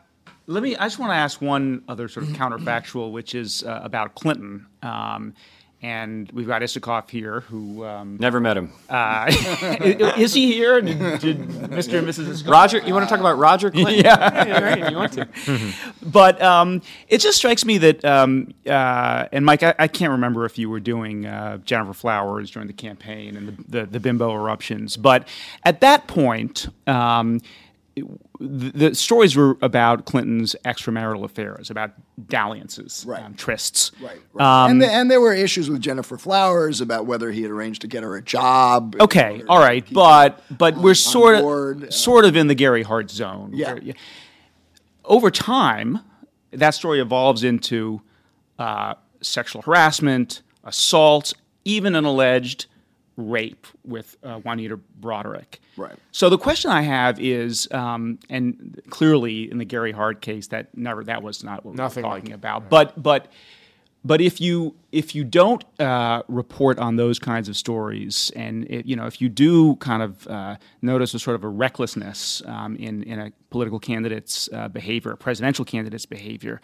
let 0.46 0.62
me. 0.62 0.76
I 0.76 0.84
just 0.86 0.98
want 0.98 1.10
to 1.12 1.16
ask 1.16 1.40
one 1.40 1.84
other 1.88 2.08
sort 2.08 2.26
of 2.26 2.32
counterfactual, 2.32 3.12
which 3.12 3.34
is 3.34 3.62
uh, 3.62 3.80
about 3.82 4.14
Clinton. 4.14 4.66
Um, 4.82 5.34
and 5.84 6.32
we've 6.32 6.46
got 6.46 6.62
Isikoff 6.62 7.10
here, 7.10 7.40
who 7.40 7.84
um, 7.84 8.16
Never 8.18 8.40
met 8.40 8.56
him. 8.56 8.72
uh, 8.88 9.26
is 10.16 10.32
he 10.32 10.50
here? 10.50 10.80
Did, 10.80 10.98
did 11.20 11.38
Mr. 11.40 11.98
and 11.98 12.08
Mrs. 12.08 12.24
Isikoff 12.24 12.48
Roger, 12.50 12.78
you 12.78 12.94
want 12.94 13.04
to 13.04 13.10
talk 13.10 13.20
about 13.20 13.36
Roger 13.36 13.70
Clinton? 13.70 13.96
yeah, 14.04 14.46
yeah, 14.46 14.60
right, 14.60 14.78
if 14.78 14.90
you 14.90 14.96
want 14.96 15.12
to. 15.12 15.28
But 16.02 16.40
um, 16.40 16.80
it 17.08 17.18
just 17.18 17.36
strikes 17.36 17.66
me 17.66 17.76
that, 17.78 18.02
um, 18.02 18.54
uh, 18.66 19.26
and 19.30 19.44
Mike, 19.44 19.62
I, 19.62 19.74
I 19.78 19.88
can't 19.88 20.12
remember 20.12 20.46
if 20.46 20.56
you 20.56 20.70
were 20.70 20.80
doing 20.80 21.26
uh, 21.26 21.58
Gennifer 21.66 21.94
Flowers 21.94 22.50
during 22.50 22.66
the 22.66 22.72
campaign 22.74 23.36
and 23.36 23.48
the, 23.48 23.80
the, 23.80 23.86
the 23.86 24.00
bimbo 24.00 24.32
eruptions, 24.34 24.96
but 24.96 25.28
at 25.64 25.80
that 25.82 26.06
point, 26.06 26.66
um, 26.86 27.36
it- 27.36 27.42
the, 27.96 28.70
the 28.74 28.94
stories 28.94 29.36
were 29.36 29.56
about 29.62 30.04
Clinton's 30.04 30.56
extramarital 30.64 31.24
affairs, 31.24 31.70
about 31.70 31.92
dalliances, 32.28 33.04
Right. 33.06 33.22
um, 33.22 33.34
trysts. 33.34 33.92
Right. 34.02 34.18
right. 34.32 34.64
Um, 34.64 34.70
and, 34.72 34.82
the, 34.82 34.90
and 34.90 35.10
there 35.10 35.20
were 35.20 35.32
issues 35.32 35.70
with 35.70 35.80
Gennifer 35.80 36.18
Flowers 36.18 36.80
about 36.80 37.06
whether 37.06 37.30
he 37.30 37.42
had 37.42 37.50
arranged 37.50 37.82
to 37.82 37.86
get 37.86 38.02
her 38.02 38.16
a 38.16 38.22
job. 38.22 38.96
Okay, 39.00 39.22
All 39.22 39.30
right. 39.30 39.44
all 39.48 39.58
to 39.58 39.64
right, 39.64 39.84
keep 39.86 39.94
but 39.94 40.42
but 40.58 40.76
we're 40.76 40.90
on 40.90 40.94
sort 40.96 41.40
board, 41.40 41.82
uh, 41.84 41.86
of 41.86 41.94
sort 41.94 42.24
of 42.24 42.36
in 42.36 42.48
the 42.48 42.54
Gary 42.54 42.82
Hart 42.82 43.10
zone. 43.10 43.50
Yeah. 43.54 43.74
where- 43.74 43.94
Over 45.04 45.30
time, 45.30 46.00
that 46.50 46.70
story 46.74 47.00
evolves 47.00 47.44
into 47.44 48.00
uh, 48.58 48.94
sexual 49.20 49.62
harassment, 49.62 50.42
assault, 50.64 51.32
even 51.64 51.94
an 51.94 52.04
alleged 52.04 52.66
rape 53.16 53.66
with 53.84 54.16
uh, 54.22 54.38
Juanita 54.38 54.78
Broaddrick. 55.00 55.58
Right. 55.76 55.96
So 56.12 56.28
the 56.28 56.38
question 56.38 56.70
I 56.70 56.82
have 56.82 57.20
is, 57.20 57.68
um, 57.70 58.18
and 58.28 58.80
clearly 58.90 59.50
in 59.50 59.58
the 59.58 59.64
Gary 59.64 59.92
Hart 59.92 60.20
case, 60.20 60.48
that 60.48 60.76
never 60.76 61.04
that 61.04 61.22
was 61.22 61.44
not 61.44 61.64
what 61.64 61.74
Nothing 61.74 62.02
we 62.02 62.08
were 62.08 62.16
talking 62.16 62.30
it. 62.32 62.34
about. 62.34 62.68
But 62.68 63.00
but 63.02 63.28
but 64.04 64.20
if 64.20 64.40
you 64.40 64.74
if 64.92 65.14
you 65.14 65.24
don't 65.24 65.64
uh, 65.80 66.22
report 66.28 66.78
on 66.78 66.96
those 66.96 67.18
kinds 67.18 67.48
of 67.48 67.56
stories, 67.56 68.30
and 68.36 68.64
it, 68.70 68.86
you 68.86 68.96
know 68.96 69.06
if 69.06 69.20
you 69.20 69.28
do 69.28 69.76
kind 69.76 70.02
of 70.02 70.26
uh, 70.28 70.56
notice 70.82 71.14
a 71.14 71.18
sort 71.18 71.36
of 71.36 71.44
a 71.44 71.48
recklessness 71.48 72.42
um, 72.46 72.76
in 72.76 73.02
in 73.04 73.18
a 73.18 73.32
political 73.50 73.78
candidate's 73.78 74.48
uh, 74.52 74.68
behavior, 74.68 75.12
a 75.12 75.16
presidential 75.16 75.64
candidate's 75.64 76.06
behavior. 76.06 76.60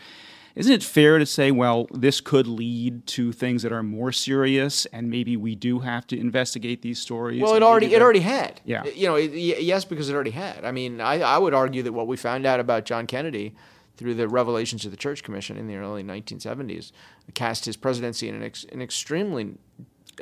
Isn't 0.55 0.73
it 0.73 0.83
fair 0.83 1.19
to 1.19 1.27
say, 1.27 1.51
well, 1.51 1.87
this 1.93 2.21
could 2.21 2.47
lead 2.47 3.07
to 3.09 3.33
things 3.33 3.63
that 3.63 3.73
are 3.73 3.83
more 3.83 4.13
serious, 4.13 4.87
and 4.87 5.11
maybe 5.11 5.37
we 5.37 5.55
do 5.55 5.81
have 5.81 6.07
to 6.09 6.19
investigate 6.19 6.83
these 6.83 6.99
stories? 6.99 7.41
Well, 7.41 7.55
it 7.55 7.63
already 7.63 7.95
it 7.95 8.03
already 8.03 8.21
had. 8.21 8.61
Yeah. 8.65 8.85
You 8.85 9.07
know, 9.07 9.15
it, 9.17 9.33
yes, 9.33 9.85
because 9.85 10.09
it 10.09 10.15
already 10.15 10.31
had. 10.31 10.65
I 10.65 10.73
mean, 10.73 11.01
I, 11.01 11.21
I 11.21 11.39
would 11.39 11.55
argue 11.55 11.83
that 11.85 11.93
what 11.93 12.07
we 12.07 12.17
found 12.17 12.47
out 12.47 12.61
about 12.61 12.85
John 12.85 13.07
Kennedy 13.07 13.55
through 13.97 14.15
the 14.15 14.29
revelations 14.29 14.85
of 14.85 14.91
the 14.91 14.97
Church 14.97 15.23
Commission 15.23 15.57
in 15.57 15.67
the 15.67 15.77
early 15.77 16.03
1970s 16.03 16.91
cast 17.35 17.67
his 17.67 17.77
presidency 17.77 18.29
in 18.29 18.35
an, 18.35 18.43
ex, 18.43 18.65
an 18.73 18.81
extremely 18.81 19.55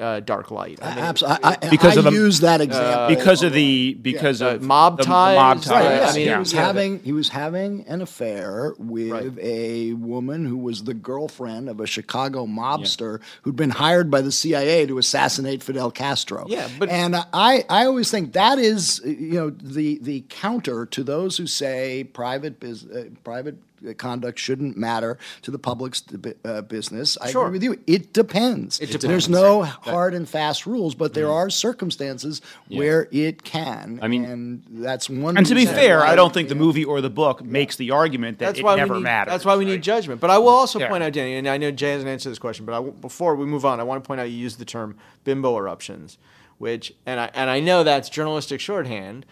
uh, 0.00 0.20
dark 0.20 0.50
light. 0.50 0.78
I 0.82 0.94
mean, 0.94 1.04
Abs- 1.04 1.22
I, 1.22 1.38
I, 1.42 1.56
Because 1.70 1.96
I 1.96 2.00
of 2.00 2.04
the- 2.04 2.10
use 2.12 2.40
that 2.40 2.60
example 2.60 3.14
because 3.16 3.42
of 3.42 3.52
the 3.52 3.94
because 3.94 4.40
Uh, 4.42 4.50
of 4.56 4.62
mob 4.62 4.96
the, 4.96 5.02
the 5.02 5.06
ties, 5.08 5.36
mob 5.36 5.56
right, 5.56 5.62
ties. 5.64 5.70
Right, 5.70 5.86
I 5.86 6.06
yeah. 6.06 6.12
mean, 6.14 6.28
he 6.34 6.38
was 6.38 6.52
yeah. 6.52 6.64
having 6.66 7.02
he 7.02 7.12
was 7.12 7.28
having 7.30 7.84
an 7.88 8.00
affair 8.02 8.74
with 8.78 9.10
Right. 9.10 9.32
a 9.40 9.92
woman 9.94 10.44
who 10.46 10.56
was 10.56 10.84
the 10.84 10.94
girlfriend 10.94 11.68
of 11.68 11.80
a 11.80 11.86
Chicago 11.86 12.46
mobster 12.46 13.20
who'd 13.42 13.56
been 13.56 13.70
hired 13.70 14.10
by 14.10 14.20
the 14.20 14.32
CIA 14.32 14.86
to 14.86 14.98
assassinate 14.98 15.62
Fidel 15.62 15.90
Castro. 15.90 16.44
Yeah, 16.48 16.68
but- 16.78 16.88
and 16.90 17.16
I 17.32 17.64
I 17.68 17.86
always 17.86 18.10
think 18.10 18.32
that 18.34 18.58
is 18.58 19.00
you 19.04 19.32
know 19.34 19.50
the 19.50 19.98
the 20.02 20.24
counter 20.28 20.86
to 20.86 21.02
those 21.02 21.36
who 21.38 21.46
say 21.46 22.04
private 22.04 22.60
bus- 22.60 22.84
uh, 22.86 23.04
private 23.24 23.56
Uh, 23.86 23.92
conduct 23.94 24.38
shouldn't 24.38 24.76
matter 24.76 25.18
to 25.42 25.50
the 25.50 25.58
public's 25.58 26.02
uh, 26.12 26.48
uh 26.48 26.62
business. 26.62 27.16
I 27.20 27.30
Sure. 27.30 27.46
agree 27.46 27.58
with 27.58 27.62
you. 27.62 27.78
It 27.86 28.12
depends. 28.12 28.80
It 28.80 28.86
depends. 28.86 29.04
There's 29.04 29.28
no 29.28 29.62
hard 29.62 30.14
and 30.14 30.28
fast 30.28 30.66
rules, 30.66 30.94
but 30.94 31.14
there 31.14 31.26
mm-hmm. 31.26 31.34
are 31.34 31.50
circumstances 31.50 32.40
Yeah. 32.68 32.78
where 32.78 33.08
it 33.12 33.44
can. 33.44 33.98
I 34.02 34.08
mean- 34.08 34.24
and 34.24 34.62
that's 34.70 35.08
one. 35.08 35.36
And 35.36 35.46
to 35.46 35.54
be 35.54 35.66
fair, 35.66 36.02
I 36.02 36.14
don't 36.16 36.32
think 36.32 36.48
the 36.48 36.54
movie 36.54 36.84
or 36.84 37.00
the 37.00 37.10
book 37.10 37.44
makes 37.44 37.76
the 37.76 37.90
argument 37.90 38.38
that 38.38 38.46
that's 38.46 38.58
it 38.58 38.64
why 38.64 38.76
never 38.76 38.94
we 38.94 39.00
need, 39.00 39.04
matters. 39.04 39.32
That's 39.32 39.44
why 39.44 39.56
we 39.56 39.64
right? 39.64 39.72
need 39.72 39.82
judgment. 39.82 40.20
But 40.20 40.30
I 40.30 40.38
will 40.38 40.48
also 40.48 40.78
Yeah. 40.78 40.88
point 40.88 41.02
out, 41.04 41.12
Danny, 41.12 41.34
and 41.34 41.48
I 41.48 41.56
know 41.56 41.70
Jay 41.70 41.92
hasn't 41.92 42.08
answered 42.08 42.30
this 42.30 42.38
question, 42.38 42.64
but 42.64 42.72
I 42.72 42.76
w 42.76 42.92
before 42.92 43.34
we 43.36 43.46
move 43.46 43.64
on, 43.64 43.80
I 43.80 43.84
want 43.84 44.02
to 44.02 44.06
point 44.06 44.20
out 44.20 44.30
you 44.30 44.36
used 44.36 44.58
the 44.58 44.64
term 44.64 44.96
bimbo 45.24 45.56
eruptions, 45.56 46.18
which 46.58 46.94
and 47.06 47.20
I 47.20 47.30
and 47.34 47.48
I 47.50 47.60
know 47.60 47.84
that's 47.84 48.08
journalistic 48.08 48.60
shorthand, 48.60 49.24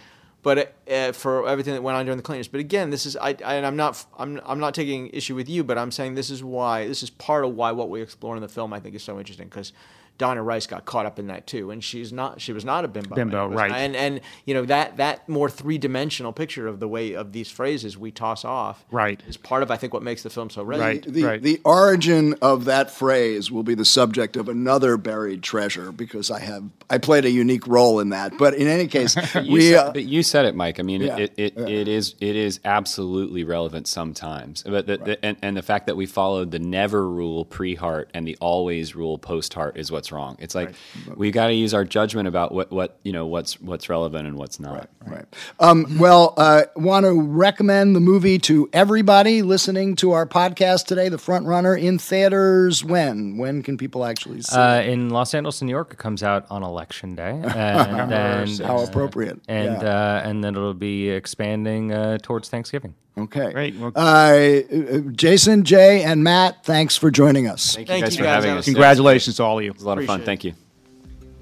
but 0.47 0.77
uh, 0.89 1.11
for 1.11 1.49
everything 1.49 1.75
that 1.75 1.83
went 1.83 1.97
on 1.97 2.05
during 2.05 2.17
the 2.17 2.23
Clintons. 2.23 2.47
But 2.47 2.61
again, 2.61 2.91
this 2.91 3.05
is 3.05 3.17
I, 3.17 3.31
I 3.45 3.57
and 3.57 3.67
I'm 3.67 3.75
not 3.75 4.07
I'm 4.17 4.41
I'm 4.47 4.61
not 4.61 4.75
taking 4.75 5.09
issue 5.09 5.35
with 5.35 5.49
you, 5.49 5.65
but 5.65 5.77
I'm 5.77 5.91
saying 5.91 6.15
this 6.15 6.31
is 6.31 6.45
why 6.45 6.87
this 6.87 7.03
is 7.03 7.11
part 7.11 7.45
of 7.45 7.57
why 7.57 7.73
what 7.73 7.91
we 7.91 8.01
explore 8.01 8.37
in 8.37 8.43
the 8.43 8.49
film 8.49 8.73
I 8.73 8.79
think 8.79 8.95
is 8.95 9.03
so 9.03 9.19
interesting 9.19 9.49
because. 9.49 9.73
Donna 10.19 10.43
Rice 10.43 10.67
got 10.67 10.85
caught 10.85 11.05
up 11.07 11.19
in 11.19 11.27
that 11.27 11.47
too, 11.47 11.71
and 11.71 11.83
she's 11.85 12.13
not. 12.13 12.41
She 12.41 12.53
was 12.53 12.65
not 12.65 12.85
a 12.85 12.89
bimbo. 12.89 13.15
Bimbo, 13.15 13.45
And 13.45 13.53
it 13.53 13.55
was- 13.55 13.57
right. 13.57 13.73
And 13.73 13.97
and 13.97 14.21
you 14.45 14.55
know 14.55 14.65
that 14.65 14.97
that 14.97 15.29
more 15.29 15.51
three 15.51 15.79
dimensional 15.79 16.33
picture 16.33 16.67
of 16.67 16.81
the 16.81 16.89
way 16.89 17.15
of 17.15 17.33
these 17.33 17.51
phrases 17.51 17.99
we 17.99 18.11
toss 18.11 18.45
off, 18.45 18.85
Right. 18.91 19.21
is 19.29 19.37
part 19.37 19.63
of 19.63 19.71
I 19.71 19.77
think 19.77 19.93
what 19.93 20.03
makes 20.03 20.23
the 20.23 20.31
film 20.31 20.51
so 20.51 20.63
resonant. 20.63 21.07
Right. 21.07 21.13
the, 21.43 21.57
the 21.57 21.61
origin 21.65 22.35
of 22.43 22.65
that 22.67 22.91
phrase 22.91 23.51
will 23.51 23.63
be 23.63 23.75
the 23.75 23.85
subject 23.85 24.37
of 24.37 24.49
another 24.49 24.97
buried 24.97 25.43
treasure 25.43 25.93
because 25.93 26.31
I 26.31 26.41
have 26.41 26.65
I 26.89 26.99
played 26.99 27.25
a 27.25 27.31
unique 27.31 27.67
role 27.67 28.01
in 28.01 28.11
that. 28.11 28.39
But 28.39 28.55
in 28.55 28.69
any 28.69 28.87
case, 28.87 29.17
You 29.35 29.53
we 29.53 29.61
said, 29.71 29.77
uh, 29.79 29.93
but 29.93 30.05
you 30.05 30.23
said 30.23 30.45
it, 30.47 30.55
Mike. 30.55 30.81
I 30.81 30.83
mean, 30.83 31.03
Yeah. 31.03 31.17
it, 31.19 31.33
it, 31.37 31.59
it 31.59 31.89
is 31.89 32.15
it 32.21 32.37
is 32.37 32.61
absolutely 32.65 33.45
relevant 33.45 33.87
sometimes. 33.89 34.63
But 34.63 34.87
the, 34.87 34.97
the, 34.99 35.25
and, 35.25 35.37
and 35.43 35.57
the 35.57 35.63
fact 35.63 35.87
that 35.87 35.97
we 35.97 36.07
followed 36.07 36.51
the 36.51 36.59
never 36.59 37.09
rule 37.09 37.45
pre 37.45 37.75
Hart 37.75 38.11
and 38.15 38.27
the 38.27 38.37
always 38.41 38.95
rule 38.95 39.19
post 39.19 39.53
Hart 39.55 39.77
is 39.77 39.91
what's 39.93 40.06
wrong. 40.13 40.37
It's 40.39 40.55
like 40.55 40.75
we 41.15 41.31
got 41.31 41.49
to 41.49 41.55
use 41.55 41.75
our 41.75 41.85
judgment 41.85 42.29
about 42.29 42.53
what, 42.53 42.71
what 42.71 42.99
you 43.05 43.13
know 43.13 43.27
what's 43.27 43.61
what's 43.61 43.89
relevant 43.89 44.27
and 44.27 44.37
what's 44.37 44.59
not. 44.61 44.89
Right. 45.07 45.25
Um, 45.61 45.99
well, 45.99 46.35
uh, 46.37 46.65
want 46.77 47.07
to 47.07 47.21
recommend 47.21 47.95
the 47.97 48.01
movie 48.01 48.39
to 48.41 48.69
everybody 48.73 49.43
listening 49.43 49.97
to 49.97 50.13
our 50.13 50.27
podcast 50.27 50.87
today. 50.87 51.09
The 51.09 51.19
Front 51.19 51.47
Runner 51.47 51.77
in 51.77 51.99
theaters. 51.99 52.85
When? 52.85 53.37
When 53.39 53.63
can 53.63 53.77
people 53.77 54.05
actually 54.05 54.43
see? 54.43 54.57
Uh, 54.57 54.81
in 54.83 55.11
Los 55.11 55.33
Angeles, 55.35 55.63
New 55.63 55.71
York, 55.71 55.93
it 55.93 55.99
comes 55.99 56.23
out 56.23 56.47
on 56.51 56.63
election 56.63 57.15
day, 57.15 57.31
and 57.45 58.11
then 58.11 58.49
How 58.67 58.79
appropriate. 58.81 59.41
and 59.49 59.83
Yeah. 59.83 60.17
uh, 60.17 60.23
and 60.25 60.43
then 60.43 60.55
it'll 60.57 60.75
be 60.75 61.09
expanding 61.11 61.93
uh, 61.93 62.19
towards 62.23 62.49
Thanksgiving. 62.49 62.95
Okay. 63.19 63.53
Great. 63.53 63.77
Well- 63.77 63.93
uh, 63.95 63.99
uh, 63.99 64.99
Jason, 65.13 65.65
Jay, 65.65 66.03
and 66.03 66.23
Matt, 66.25 66.65
thanks 66.65 66.97
for 66.97 67.11
joining 67.11 67.47
us. 67.49 67.75
Thank 67.75 67.89
you 67.89 67.93
Thank 67.95 68.05
guys 68.05 68.15
you 68.15 68.19
for 68.19 68.25
guys. 68.25 68.45
having 68.45 68.59
us. 68.59 68.65
Congratulations 68.65 69.37
to 69.37 69.43
all 69.45 69.59
of 69.59 69.65
you. 69.65 69.71
It 69.71 69.75
was 69.77 69.83
a 69.85 69.89
lot 69.89 69.99
of 69.99 70.05
fun. 70.07 70.21
It. 70.21 70.25
Thank 70.25 70.45
you. 70.45 70.53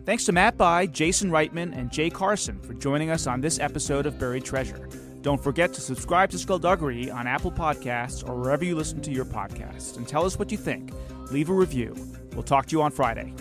Thanks 0.04 0.24
to 0.26 0.32
Matt 0.32 0.58
Bai, 0.58 0.86
Jason 0.86 1.30
Reitman, 1.30 1.76
and 1.76 1.90
Jay 1.90 2.10
Carson 2.10 2.60
for 2.60 2.74
joining 2.74 3.10
us 3.10 3.26
on 3.26 3.40
this 3.40 3.58
episode 3.58 4.04
of 4.04 4.18
Buried 4.18 4.44
Treasure. 4.44 4.88
Don't 5.22 5.42
forget 5.42 5.72
to 5.72 5.80
subscribe 5.80 6.30
to 6.32 6.38
Skullduggery 6.38 7.10
on 7.10 7.26
Apple 7.26 7.50
Podcasts 7.50 8.28
or 8.28 8.38
wherever 8.38 8.62
you 8.62 8.76
listen 8.76 9.00
to 9.00 9.10
your 9.10 9.24
podcasts. 9.24 9.96
And 9.96 10.06
tell 10.06 10.26
us 10.26 10.38
what 10.38 10.52
you 10.52 10.58
think. 10.58 10.92
Leave 11.30 11.48
a 11.48 11.54
review. 11.54 11.94
We'll 12.34 12.42
talk 12.42 12.66
to 12.66 12.72
you 12.76 12.82
on 12.82 12.90
Friday. 12.90 13.32